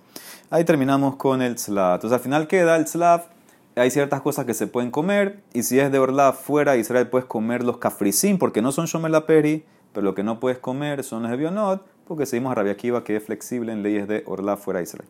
Ahí 0.49 0.63
terminamos 0.63 1.15
con 1.15 1.41
el 1.41 1.55
tzlav. 1.55 1.95
Entonces 1.95 2.17
al 2.17 2.23
final 2.23 2.47
queda 2.47 2.75
el 2.75 2.85
tzlav. 2.85 3.23
Hay 3.79 3.91
ciertas 3.91 4.21
cosas 4.21 4.45
que 4.45 4.53
se 4.53 4.67
pueden 4.67 4.91
comer, 4.91 5.41
y 5.53 5.63
si 5.63 5.79
es 5.79 5.91
de 5.91 5.99
Orla 5.99 6.33
fuera 6.33 6.73
de 6.73 6.79
Israel 6.79 7.07
puedes 7.07 7.25
comer 7.25 7.63
los 7.63 7.77
cafricín, 7.77 8.37
porque 8.37 8.61
no 8.61 8.71
son 8.71 8.87
Shomel 8.87 9.23
peri, 9.23 9.63
pero 9.93 10.03
lo 10.03 10.15
que 10.15 10.23
no 10.23 10.39
puedes 10.39 10.59
comer 10.59 11.03
son 11.03 11.23
los 11.23 11.31
de 11.31 11.79
porque 12.07 12.25
seguimos 12.25 12.51
a 12.51 12.55
Rabia 12.55 12.73
Akiva, 12.73 13.03
que 13.03 13.15
es 13.15 13.23
flexible 13.23 13.71
en 13.71 13.83
leyes 13.83 14.07
de 14.07 14.23
Orla 14.25 14.57
fuera 14.57 14.79
de 14.79 14.83
Israel. 14.83 15.07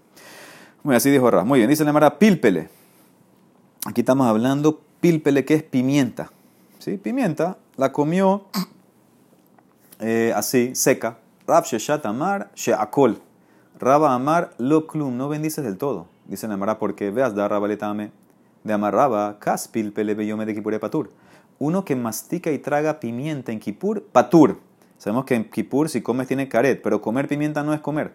Muy 0.84 0.96
así 0.96 1.10
dijo 1.10 1.32
Ra. 1.32 1.44
Muy 1.44 1.60
bien, 1.60 1.70
dice 1.70 1.84
la 1.84 1.94
Mara 1.94 2.20
Pilpele. 2.20 2.70
Aquí 3.86 4.02
estamos 4.02 4.28
hablando 4.28 4.82
pilpele, 5.00 5.46
que 5.46 5.56
es 5.56 5.64
pimienta. 5.64 6.32
¿Sí? 6.80 6.98
Pimienta, 6.98 7.58
la 7.78 7.92
comió 7.92 8.46
eh, 10.00 10.34
así, 10.36 10.76
seca. 10.76 11.18
Rab 11.48 11.64
Sheshat 11.66 12.06
Amar 12.06 12.52
Sheakol. 12.56 13.22
Raba 13.80 14.14
Amar 14.14 14.52
Lo 14.58 14.88
Klum, 14.88 15.18
no 15.18 15.30
bendices 15.30 15.64
del 15.64 15.78
todo. 15.78 16.08
Dice 16.26 16.48
la 16.48 16.58
Mara, 16.58 16.78
porque 16.80 17.12
veas 17.12 17.34
da 17.34 17.48
Rabaletame. 17.48 18.12
De 18.64 18.74
Amarraba, 18.74 19.38
Kas 19.40 19.68
pilpele 19.68 20.16
beyome 20.16 20.46
de 20.46 20.54
Kipur 20.54 20.80
Patur. 20.80 21.12
Uno 21.60 21.86
que 21.86 21.96
mastica 21.96 22.52
y 22.52 22.60
traga 22.60 23.00
pimienta 23.00 23.52
en 23.52 23.60
Kipur, 23.60 24.04
Patur. 24.04 24.60
Sabemos 24.98 25.26
que 25.26 25.36
en 25.36 25.50
Kipur 25.50 25.90
si 25.90 26.02
comes 26.02 26.28
tiene 26.28 26.50
caret, 26.50 26.82
pero 26.82 27.02
comer 27.02 27.28
pimienta 27.28 27.64
no 27.64 27.74
es 27.74 27.80
comer. 27.80 28.14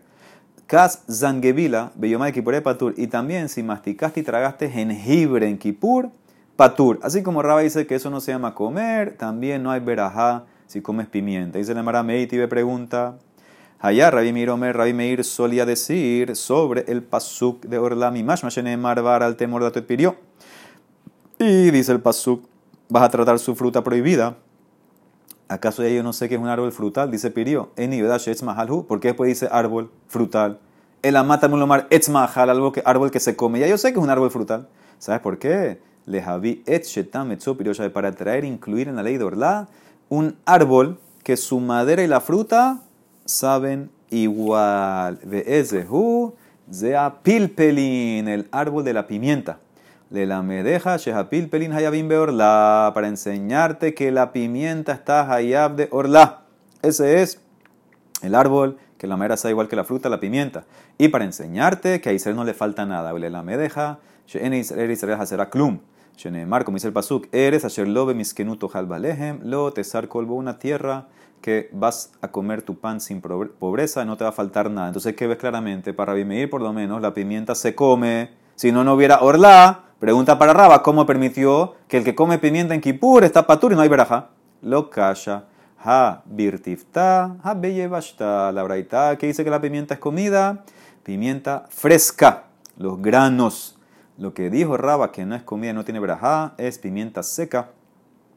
Kas 0.66 1.02
Zangevila, 1.11 1.92
Beyoma 1.94 2.26
de 2.26 2.33
Kipur 2.33 2.62
Patur. 2.62 2.94
Y 2.96 3.07
también 3.07 3.48
si 3.48 3.62
masticaste 3.62 4.20
y 4.20 4.22
tragaste 4.22 4.70
jengibre 4.70 5.48
en 5.48 5.59
Kipur, 5.59 6.11
patur. 6.57 7.00
Así 7.02 7.22
como 7.22 7.42
Raba 7.42 7.61
dice 7.61 7.87
que 7.87 7.94
eso 7.94 8.11
no 8.11 8.20
se 8.20 8.33
llama 8.33 8.54
comer, 8.54 9.16
también 9.16 9.62
no 9.62 9.70
hay 9.70 9.80
verajá 9.80 10.44
si 10.66 10.80
comes 10.80 11.07
pimienta. 11.07 11.59
Dice 11.59 11.74
la 11.74 11.83
Mara 11.83 12.02
Meiti 12.02 12.37
me 12.37 12.48
pregunta, 12.48 13.18
allá 13.80 14.11
Rabbi 14.11 14.33
Meir 14.33 14.50
Omer, 14.50 14.76
Rabbi 14.76 14.92
Meir 14.92 15.24
solía 15.24 15.66
decir 15.66 16.37
sobre 16.37 16.85
el 16.88 17.02
pasuk 17.02 17.64
de 17.66 17.78
Orlami 17.78 18.22
Mashmashene 18.22 18.76
Marvar 18.76 19.22
al 19.22 19.37
temor 19.37 19.70
de 19.70 19.83
pirio. 19.83 20.16
Y 21.46 21.70
dice 21.70 21.92
el 21.92 22.00
pasuk, 22.00 22.42
vas 22.88 23.02
a 23.02 23.11
tratar 23.11 23.38
su 23.38 23.54
fruta 23.54 23.85
prohibida. 23.85 24.38
¿Acaso 25.46 25.83
ya 25.83 25.90
yo 25.90 26.02
no 26.02 26.14
sé 26.14 26.26
qué 26.26 26.37
es 26.37 26.40
un 26.40 26.48
árbol 26.48 26.72
frutal? 26.72 27.11
Dice 27.11 27.30
Pirio. 27.30 27.68
¿Por 28.88 29.00
qué 29.00 29.09
después 29.09 29.28
dice 29.28 29.48
árbol 29.52 29.90
frutal? 30.09 30.59
El 31.02 31.16
amata 31.16 31.48
mulomar 31.48 31.87
etzmahal, 31.90 32.48
algo 32.48 32.72
que 32.72 32.83
árbol 32.87 33.11
que 33.11 33.20
se 33.20 33.37
come. 33.37 33.61
Ya 33.61 33.66
yo 33.66 33.76
sé 33.76 33.92
que 33.92 33.98
es 33.98 34.02
un 34.02 34.09
árbol 34.09 34.30
frutal. 34.30 34.68
¿Sabes 34.98 35.20
por 35.20 35.38
qué? 35.38 35.83
Lejavi 36.07 36.62
et 36.64 36.85
shetam 36.85 37.37
para 37.92 38.12
traer, 38.12 38.44
incluir 38.44 38.88
en 38.88 38.96
la 38.96 39.02
ley 39.02 39.18
de 39.18 39.24
Orla 39.24 39.68
un 40.09 40.37
árbol 40.46 40.98
que 41.22 41.37
su 41.37 41.61
madera 41.61 42.02
y 42.02 42.07
la 42.07 42.22
fruta 42.22 42.80
saben 43.26 43.90
igual. 44.09 45.20
Veezehu 45.24 46.33
zea 46.72 47.22
pilpelin, 47.22 48.28
el 48.28 48.48
árbol 48.50 48.83
de 48.83 48.94
la 48.94 49.07
pimienta. 49.07 49.59
Le 50.14 50.27
la 50.27 50.42
medeja 50.42 50.96
sheha 50.96 51.29
pilpelin 51.29 51.72
hayabim 51.72 52.07
beorla, 52.07 52.92
para 52.94 53.09
enseñarte 53.09 53.94
que 53.94 54.12
la 54.12 54.31
pimienta 54.31 54.92
está 54.92 55.29
hayab 55.29 55.74
de 55.74 55.88
orla. 55.90 56.44
Ese 56.83 57.20
es 57.20 57.40
el 58.22 58.37
árbol 58.37 58.79
que 58.96 59.09
la 59.09 59.16
madera 59.16 59.37
sabe 59.37 59.50
igual 59.50 59.66
que 59.66 59.74
la 59.74 59.83
fruta, 59.83 60.09
la 60.09 60.20
pimienta. 60.20 60.66
Y 60.98 61.09
para 61.09 61.24
enseñarte 61.24 62.00
que 62.00 62.11
a 62.11 62.12
Israel 62.12 62.37
no 62.37 62.44
le 62.44 62.55
falta 62.55 62.87
nada. 62.87 63.12
Le 63.12 63.29
la 63.29 63.42
medeja, 63.42 63.98
she'en 64.29 64.55
Israel 64.55 65.27
será 65.27 65.50
klum. 65.50 65.81
Shenemar, 66.16 66.64
como 66.64 66.77
dice 66.77 66.87
el 66.87 66.92
Pasuk, 66.92 67.27
eres 67.33 67.64
asher 67.64 67.88
lobe 67.88 68.14
miskenuto 68.14 68.70
halbalehem, 68.72 69.40
lo 69.42 69.72
tesar 69.72 70.07
colbo, 70.07 70.37
una 70.37 70.61
tierra 70.61 71.09
que 71.40 71.70
vas 71.72 72.12
a 72.22 72.29
comer 72.29 72.62
tu 72.62 72.79
pan 72.79 73.00
sin 73.00 73.20
pobreza, 73.20 74.05
no 74.05 74.16
te 74.16 74.22
va 74.22 74.31
a 74.31 74.33
faltar 74.33 74.70
nada. 74.70 74.87
Entonces, 74.87 75.16
¿qué 75.16 75.27
ves 75.27 75.38
claramente? 75.38 75.92
Para 75.92 76.14
Bimeir, 76.14 76.48
por 76.48 76.62
lo 76.62 76.72
menos, 76.72 77.03
la 77.03 77.12
pimienta 77.12 77.57
se 77.57 77.74
come. 77.74 78.31
Si 78.55 78.70
no, 78.70 78.85
no 78.85 78.94
hubiera 78.94 79.18
orla. 79.22 79.84
Pregunta 79.98 80.38
para 80.38 80.52
Raba, 80.52 80.83
¿cómo 80.83 81.07
permitió 81.07 81.74
que 81.88 81.98
el 81.98 82.04
que 82.04 82.14
come 82.14 82.38
pimienta 82.38 82.74
en 82.74 82.80
Kipur 82.80 83.24
está 83.24 83.46
patur 83.46 83.72
y 83.72 83.76
no 83.76 83.83
hay 83.83 83.88
veraja? 83.88 84.28
Lo 84.62 84.90
calla. 84.90 85.44
Ha 85.87 86.22
birtifta, 86.24 87.37
ha 87.42 87.54
bellevashta. 87.54 88.52
La 88.52 88.62
braita 88.62 89.16
que 89.18 89.26
dice 89.26 89.44
que 89.44 89.50
la 89.50 89.61
pimienta 89.61 89.94
es 89.94 90.00
comida, 90.00 90.64
pimienta 91.02 91.66
fresca, 91.68 92.44
los 92.76 93.00
granos 93.00 93.74
lo 94.16 94.33
que 94.33 94.50
dijo 94.50 94.76
Raba 94.76 95.11
que 95.12 95.26
no 95.26 95.35
es 95.35 95.42
comida, 95.42 95.72
no 95.72 95.85
tiene 95.85 96.00
brajá, 96.00 96.54
es 96.57 96.78
pimienta 96.78 97.22
seca, 97.22 97.70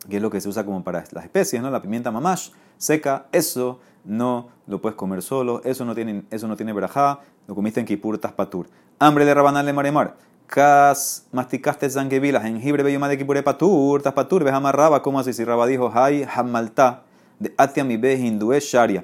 que 0.09 0.17
es 0.17 0.21
lo 0.21 0.29
que 0.29 0.41
se 0.41 0.49
usa 0.49 0.65
como 0.65 0.83
para 0.83 1.03
las 1.11 1.23
especies, 1.23 1.61
¿no? 1.61 1.69
La 1.69 1.81
pimienta 1.81 2.11
mamash 2.11 2.49
seca, 2.77 3.27
eso 3.31 3.79
no 4.03 4.49
lo 4.67 4.81
puedes 4.81 4.95
comer 4.95 5.21
solo, 5.21 5.61
eso 5.63 5.85
no 5.85 5.93
tiene, 5.93 6.23
eso 6.31 6.47
no 6.47 6.55
tiene 6.55 6.73
lo 6.73 7.55
comiste 7.55 7.79
en 7.79 7.85
Kipur 7.85 8.19
Patur. 8.19 8.67
Hambre 8.99 9.25
de 9.25 9.33
Rabanal 9.33 9.65
de 9.65 9.73
Maremar. 9.73 10.15
Cas 10.47 11.27
masticaste 11.33 11.89
zanguevila, 11.89 12.39
jengibre 12.39 12.81
bello 12.81 13.05
de 13.05 13.17
Kipur 13.17 13.43
Patur, 13.43 14.01
Patur, 14.01 14.45
ves 14.45 14.53
amarraba, 14.53 15.03
¿cómo 15.03 15.19
así? 15.19 15.33
Si 15.33 15.43
Raba 15.43 15.67
dijo, 15.67 15.91
hay 15.93 16.23
hamalta 16.23 17.03
de 17.38 17.53
Atiami 17.57 17.97
be 17.97 18.13
hindúes 18.15 18.63
sharia. 18.63 19.03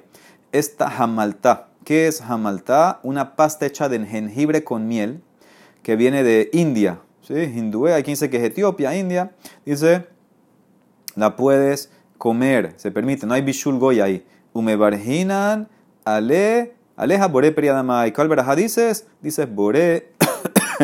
Esta 0.53 0.87
hamalta, 0.87 1.67
¿qué 1.83 2.07
es 2.07 2.21
hamalta? 2.21 3.01
Una 3.03 3.35
pasta 3.35 3.65
hecha 3.65 3.89
de 3.89 4.05
jengibre 4.05 4.63
con 4.63 4.87
miel 4.87 5.21
que 5.81 5.97
viene 5.97 6.23
de 6.23 6.49
India, 6.53 7.01
¿sí? 7.21 7.33
Hindúe, 7.33 7.87
hay 7.87 8.03
quien 8.03 8.13
dice 8.13 8.29
que 8.29 8.37
es 8.37 8.43
Etiopía, 8.43 8.95
India, 8.95 9.33
dice, 9.65 10.07
la 11.15 11.35
puedes 11.35 11.91
comer, 12.17 12.73
se 12.77 12.89
permite, 12.89 13.25
no 13.25 13.33
hay 13.33 13.41
bishul 13.41 13.79
goy 13.79 13.99
ahí. 13.99 14.25
Umebarjinan, 14.53 15.67
ale, 16.05 16.75
aleja 16.95 17.27
bore 17.27 17.51
peri 17.51 17.67
adama. 17.67 18.07
¿Y 18.07 18.13
cuál 18.13 18.29
dices? 18.55 19.07
Dices 19.21 19.53
bore 19.53 20.12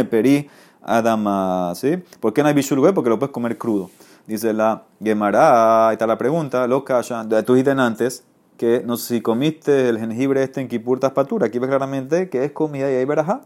peri 0.09 0.49
adama, 0.81 1.73
¿sí? 1.75 1.97
¿Por 2.19 2.33
qué 2.33 2.41
no 2.41 2.47
hay 2.49 2.53
bishul 2.53 2.79
goy? 2.79 2.93
Porque 2.93 3.09
lo 3.09 3.19
puedes 3.19 3.33
comer 3.33 3.57
crudo. 3.57 3.89
Dice 4.27 4.53
la 4.53 4.83
Gemara, 5.03 5.89
ahí 5.89 5.93
está 5.93 6.05
la 6.05 6.17
pregunta, 6.17 6.67
lo 6.67 6.83
calla, 6.85 7.27
tú 7.43 7.53
dijiste 7.55 7.71
antes 7.71 8.23
que 8.57 8.83
no 8.85 8.97
si 8.97 9.21
comiste 9.21 9.89
el 9.89 9.97
jengibre 9.97 10.43
este 10.43 10.61
en 10.61 10.67
Kipurtas 10.67 11.13
Patura, 11.13 11.47
aquí 11.47 11.59
ves 11.59 11.69
claramente 11.69 12.29
que 12.29 12.43
es 12.43 12.51
comida 12.51 12.91
y 12.91 12.95
hay 12.95 13.05
verajá. 13.05 13.41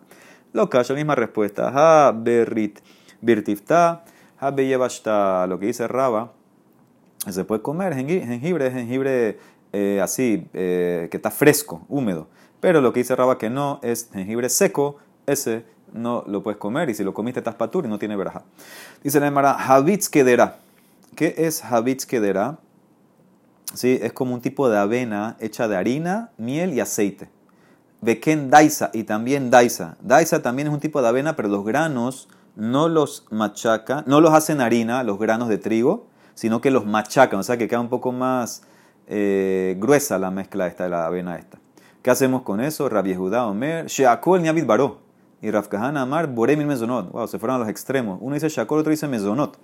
Lo 0.54 0.70
que 0.70 0.78
la 0.78 0.96
misma 0.96 1.16
respuesta. 1.16 1.72
Ha 1.74 2.12
berrit 2.12 2.80
birtifta, 3.22 4.04
ha 4.40 4.52
beyevashta. 4.52 5.48
Lo 5.48 5.60
que 5.60 5.68
dice 5.68 5.88
Raba, 5.88 6.34
se 7.28 7.44
puede 7.46 7.62
comer 7.62 7.94
jengibre, 7.96 8.72
jengibre 8.72 9.40
eh, 9.72 10.00
así, 10.02 10.48
eh, 10.54 11.08
que 11.10 11.18
está 11.18 11.32
fresco, 11.32 11.86
húmedo. 11.90 12.28
Pero 12.60 12.82
lo 12.82 12.94
que 12.94 13.00
dice 13.00 13.16
Raba 13.16 13.38
que 13.38 13.50
no 13.50 13.80
es 13.82 14.10
jengibre 14.14 14.50
seco, 14.50 14.98
ese 15.26 15.66
no 15.94 16.24
lo 16.28 16.44
puedes 16.44 16.60
comer. 16.60 16.90
Y 16.90 16.94
si 16.94 17.04
lo 17.04 17.14
comiste, 17.14 17.40
estás 17.40 17.56
patur 17.56 17.86
y 17.86 17.88
no 17.88 18.00
tiene 18.00 18.16
veraja. 18.16 18.44
Dice 19.04 19.20
la 19.20 19.28
Emara, 19.28 19.52
Havitz 19.54 20.10
kedera. 20.10 20.58
¿Qué 21.16 21.36
es 21.38 21.64
Havitz 21.64 22.06
kedera? 22.06 22.58
Sí, 23.74 24.00
es 24.02 24.14
como 24.14 24.34
un 24.34 24.42
tipo 24.42 24.70
de 24.70 24.78
avena 24.78 25.38
hecha 25.40 25.68
de 25.68 25.76
harina, 25.76 26.32
miel 26.38 26.74
y 26.74 26.80
aceite. 26.80 27.30
Beken 28.02 28.50
Daisa 28.50 28.92
y 28.94 29.04
también 29.04 29.50
Daisa. 29.50 29.98
Daisa 30.02 30.42
también 30.42 30.68
es 30.68 30.74
un 30.74 30.80
tipo 30.80 31.02
de 31.02 31.08
avena, 31.08 31.36
pero 31.36 31.48
los 31.48 31.64
granos 31.64 32.28
no 32.56 32.90
los 32.90 33.26
machacan, 33.32 34.04
no 34.06 34.22
los 34.22 34.34
hacen 34.34 34.62
harina, 34.62 35.04
los 35.04 35.18
granos 35.18 35.48
de 35.48 35.58
trigo, 35.58 36.08
sino 36.36 36.62
que 36.62 36.70
los 36.70 36.86
machacan, 36.86 37.40
o 37.40 37.44
sea 37.44 37.58
que 37.58 37.68
queda 37.68 37.80
un 37.80 37.90
poco 37.90 38.12
más 38.12 38.64
eh, 39.08 39.76
gruesa 39.80 40.20
la 40.20 40.32
mezcla 40.32 40.68
esta 40.68 40.84
de 40.84 40.90
la 40.90 41.06
avena 41.06 41.38
esta. 41.38 41.58
¿Qué 42.02 42.12
hacemos 42.12 42.42
con 42.42 42.60
eso? 42.60 42.90
Rabbi 42.90 43.16
Judá 43.16 43.48
Omer, 43.48 43.88
Sheakol 43.88 44.42
Niabit 44.42 44.66
Baró. 44.66 45.03
Y 45.44 45.52
Rafkahan 45.52 45.98
Amar, 45.98 46.28
Boremil 46.28 46.66
Mezonot. 46.66 47.12
Wow, 47.12 47.28
se 47.28 47.38
fueron 47.38 47.58
a 47.58 47.60
los 47.60 47.68
extremos. 47.68 48.18
Uno 48.22 48.34
dice 48.34 48.48
Shakol, 48.48 48.80
otro 48.80 48.92
dice 48.92 49.10
Mezonot. 49.10 49.60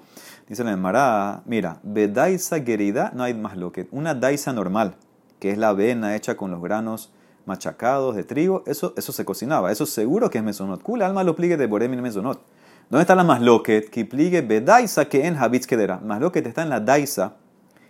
Dice 0.45 0.61
la 0.65 0.73
Emara, 0.73 1.41
mira, 1.45 1.79
Bedaisa 1.83 2.61
Gerida, 2.61 3.13
no 3.15 3.23
hay 3.23 3.33
más 3.33 3.55
lo 3.55 3.71
que. 3.71 3.87
Una 3.91 4.13
Daisa 4.13 4.51
normal, 4.51 4.95
que 5.39 5.51
es 5.51 5.57
la 5.57 5.69
avena 5.69 6.17
hecha 6.17 6.35
con 6.35 6.51
los 6.51 6.61
granos 6.61 7.13
machacados 7.45 8.17
de 8.17 8.25
trigo, 8.25 8.61
eso, 8.67 8.93
eso 8.97 9.13
se 9.13 9.23
cocinaba. 9.23 9.71
Eso 9.71 9.85
seguro 9.85 10.29
que 10.29 10.39
es 10.39 10.43
mesonot. 10.43 10.83
Kul 10.83 11.01
alma 11.01 11.23
lo 11.23 11.33
pligue 11.33 11.55
de 11.55 11.65
boremin 11.65 12.01
mesonot. 12.01 12.41
¿Dónde 12.89 13.03
está 13.03 13.15
la 13.15 13.23
masloquet? 13.23 13.89
Que 13.89 14.03
pligue 14.03 14.41
bedaisa 14.41 15.05
que 15.05 15.27
en 15.27 15.37
habitz 15.37 15.65
quedera. 15.65 16.01
Masloquet 16.03 16.45
está 16.45 16.61
en 16.61 16.69
la 16.69 16.81
daisa, 16.81 17.35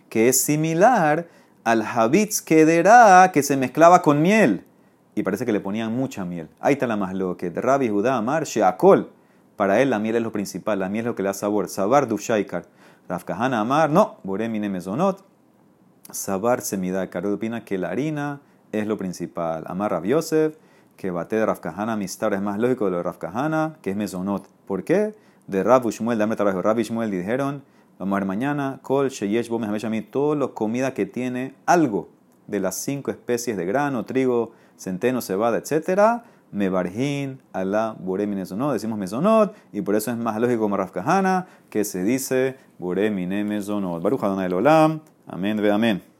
que 0.08 0.28
es 0.28 0.40
similar 0.40 1.26
al 1.64 1.82
habitz 1.82 2.40
quedera 2.40 3.32
que 3.32 3.42
se 3.42 3.56
mezclaba 3.56 4.00
con 4.00 4.22
miel. 4.22 4.64
Y 5.20 5.22
parece 5.22 5.44
que 5.44 5.52
le 5.52 5.60
ponían 5.60 5.94
mucha 5.94 6.24
miel. 6.24 6.48
Ahí 6.60 6.72
está 6.72 6.86
la 6.86 6.96
masloquet. 6.96 7.54
Rabbi 7.54 7.90
Judá 7.90 8.16
Amar 8.16 8.44
Sheakol. 8.44 9.10
Para 9.54 9.82
él 9.82 9.90
la 9.90 9.98
miel 9.98 10.16
es 10.16 10.22
lo 10.22 10.32
principal, 10.32 10.78
la 10.78 10.88
miel 10.88 11.04
es 11.04 11.06
lo 11.08 11.14
que 11.14 11.22
le 11.22 11.26
da 11.26 11.34
sabor. 11.34 11.68
Sabar 11.68 12.08
dushaikar. 12.08 12.64
Rafkahana 13.06 13.60
Amar, 13.60 13.90
no, 13.90 14.16
boremine 14.22 14.70
mesonot. 14.70 15.22
Sabar 16.10 16.62
semida. 16.62 17.10
Caro 17.10 17.34
opina 17.34 17.66
que 17.66 17.76
la 17.76 17.90
harina 17.90 18.40
es 18.72 18.86
lo 18.86 18.96
principal. 18.96 19.64
Amar 19.66 19.90
Rav 19.90 20.06
Yosef, 20.06 20.56
que 20.96 21.10
bate 21.10 21.36
de 21.36 21.44
Rafkahana 21.44 21.98
Mistar 21.98 22.32
es 22.32 22.40
más 22.40 22.58
lógico 22.58 22.86
de 22.86 22.92
lo 22.92 22.96
de 22.96 23.02
Rafkahana, 23.02 23.76
que 23.82 23.90
es 23.90 23.96
mesonot. 23.96 24.48
¿Por 24.66 24.84
qué? 24.84 25.14
De 25.46 25.62
Rav 25.62 25.84
Ushmuel, 25.84 26.16
dame 26.16 26.34
trabajo. 26.34 26.62
Rav 26.62 26.78
Ushmuel 26.78 27.10
dijeron, 27.10 27.62
vamos 27.98 28.24
mañana, 28.24 28.78
Kol 28.80 29.10
Sheyesh 29.10 29.50
Bo 29.50 29.58
mí 29.58 30.00
todo 30.00 30.34
lo 30.34 30.54
comida 30.54 30.94
que 30.94 31.04
tiene 31.04 31.52
algo 31.66 32.08
de 32.46 32.58
las 32.58 32.76
cinco 32.76 33.10
especies 33.10 33.58
de 33.58 33.66
grano, 33.66 34.06
trigo, 34.06 34.52
centeno, 34.80 35.20
cebada, 35.20 35.58
etcétera 35.58 36.24
Mebarhin, 36.52 37.40
Alá, 37.52 37.94
Boremine 37.98 38.40
Mesonot, 38.40 38.72
decimos 38.72 38.98
Mesonot, 38.98 39.54
y 39.72 39.82
por 39.82 39.94
eso 39.94 40.10
es 40.10 40.16
más 40.16 40.40
lógico 40.40 40.62
como 40.62 40.76
que 41.68 41.84
se 41.84 42.02
dice 42.02 42.56
Boremine 42.78 43.44
Mesonot. 43.44 44.02
Baruch 44.02 44.24
Adonai 44.24 44.52
Olam, 44.52 45.00
amén 45.28 45.56
ve 45.58 45.70
amén. 45.70 46.02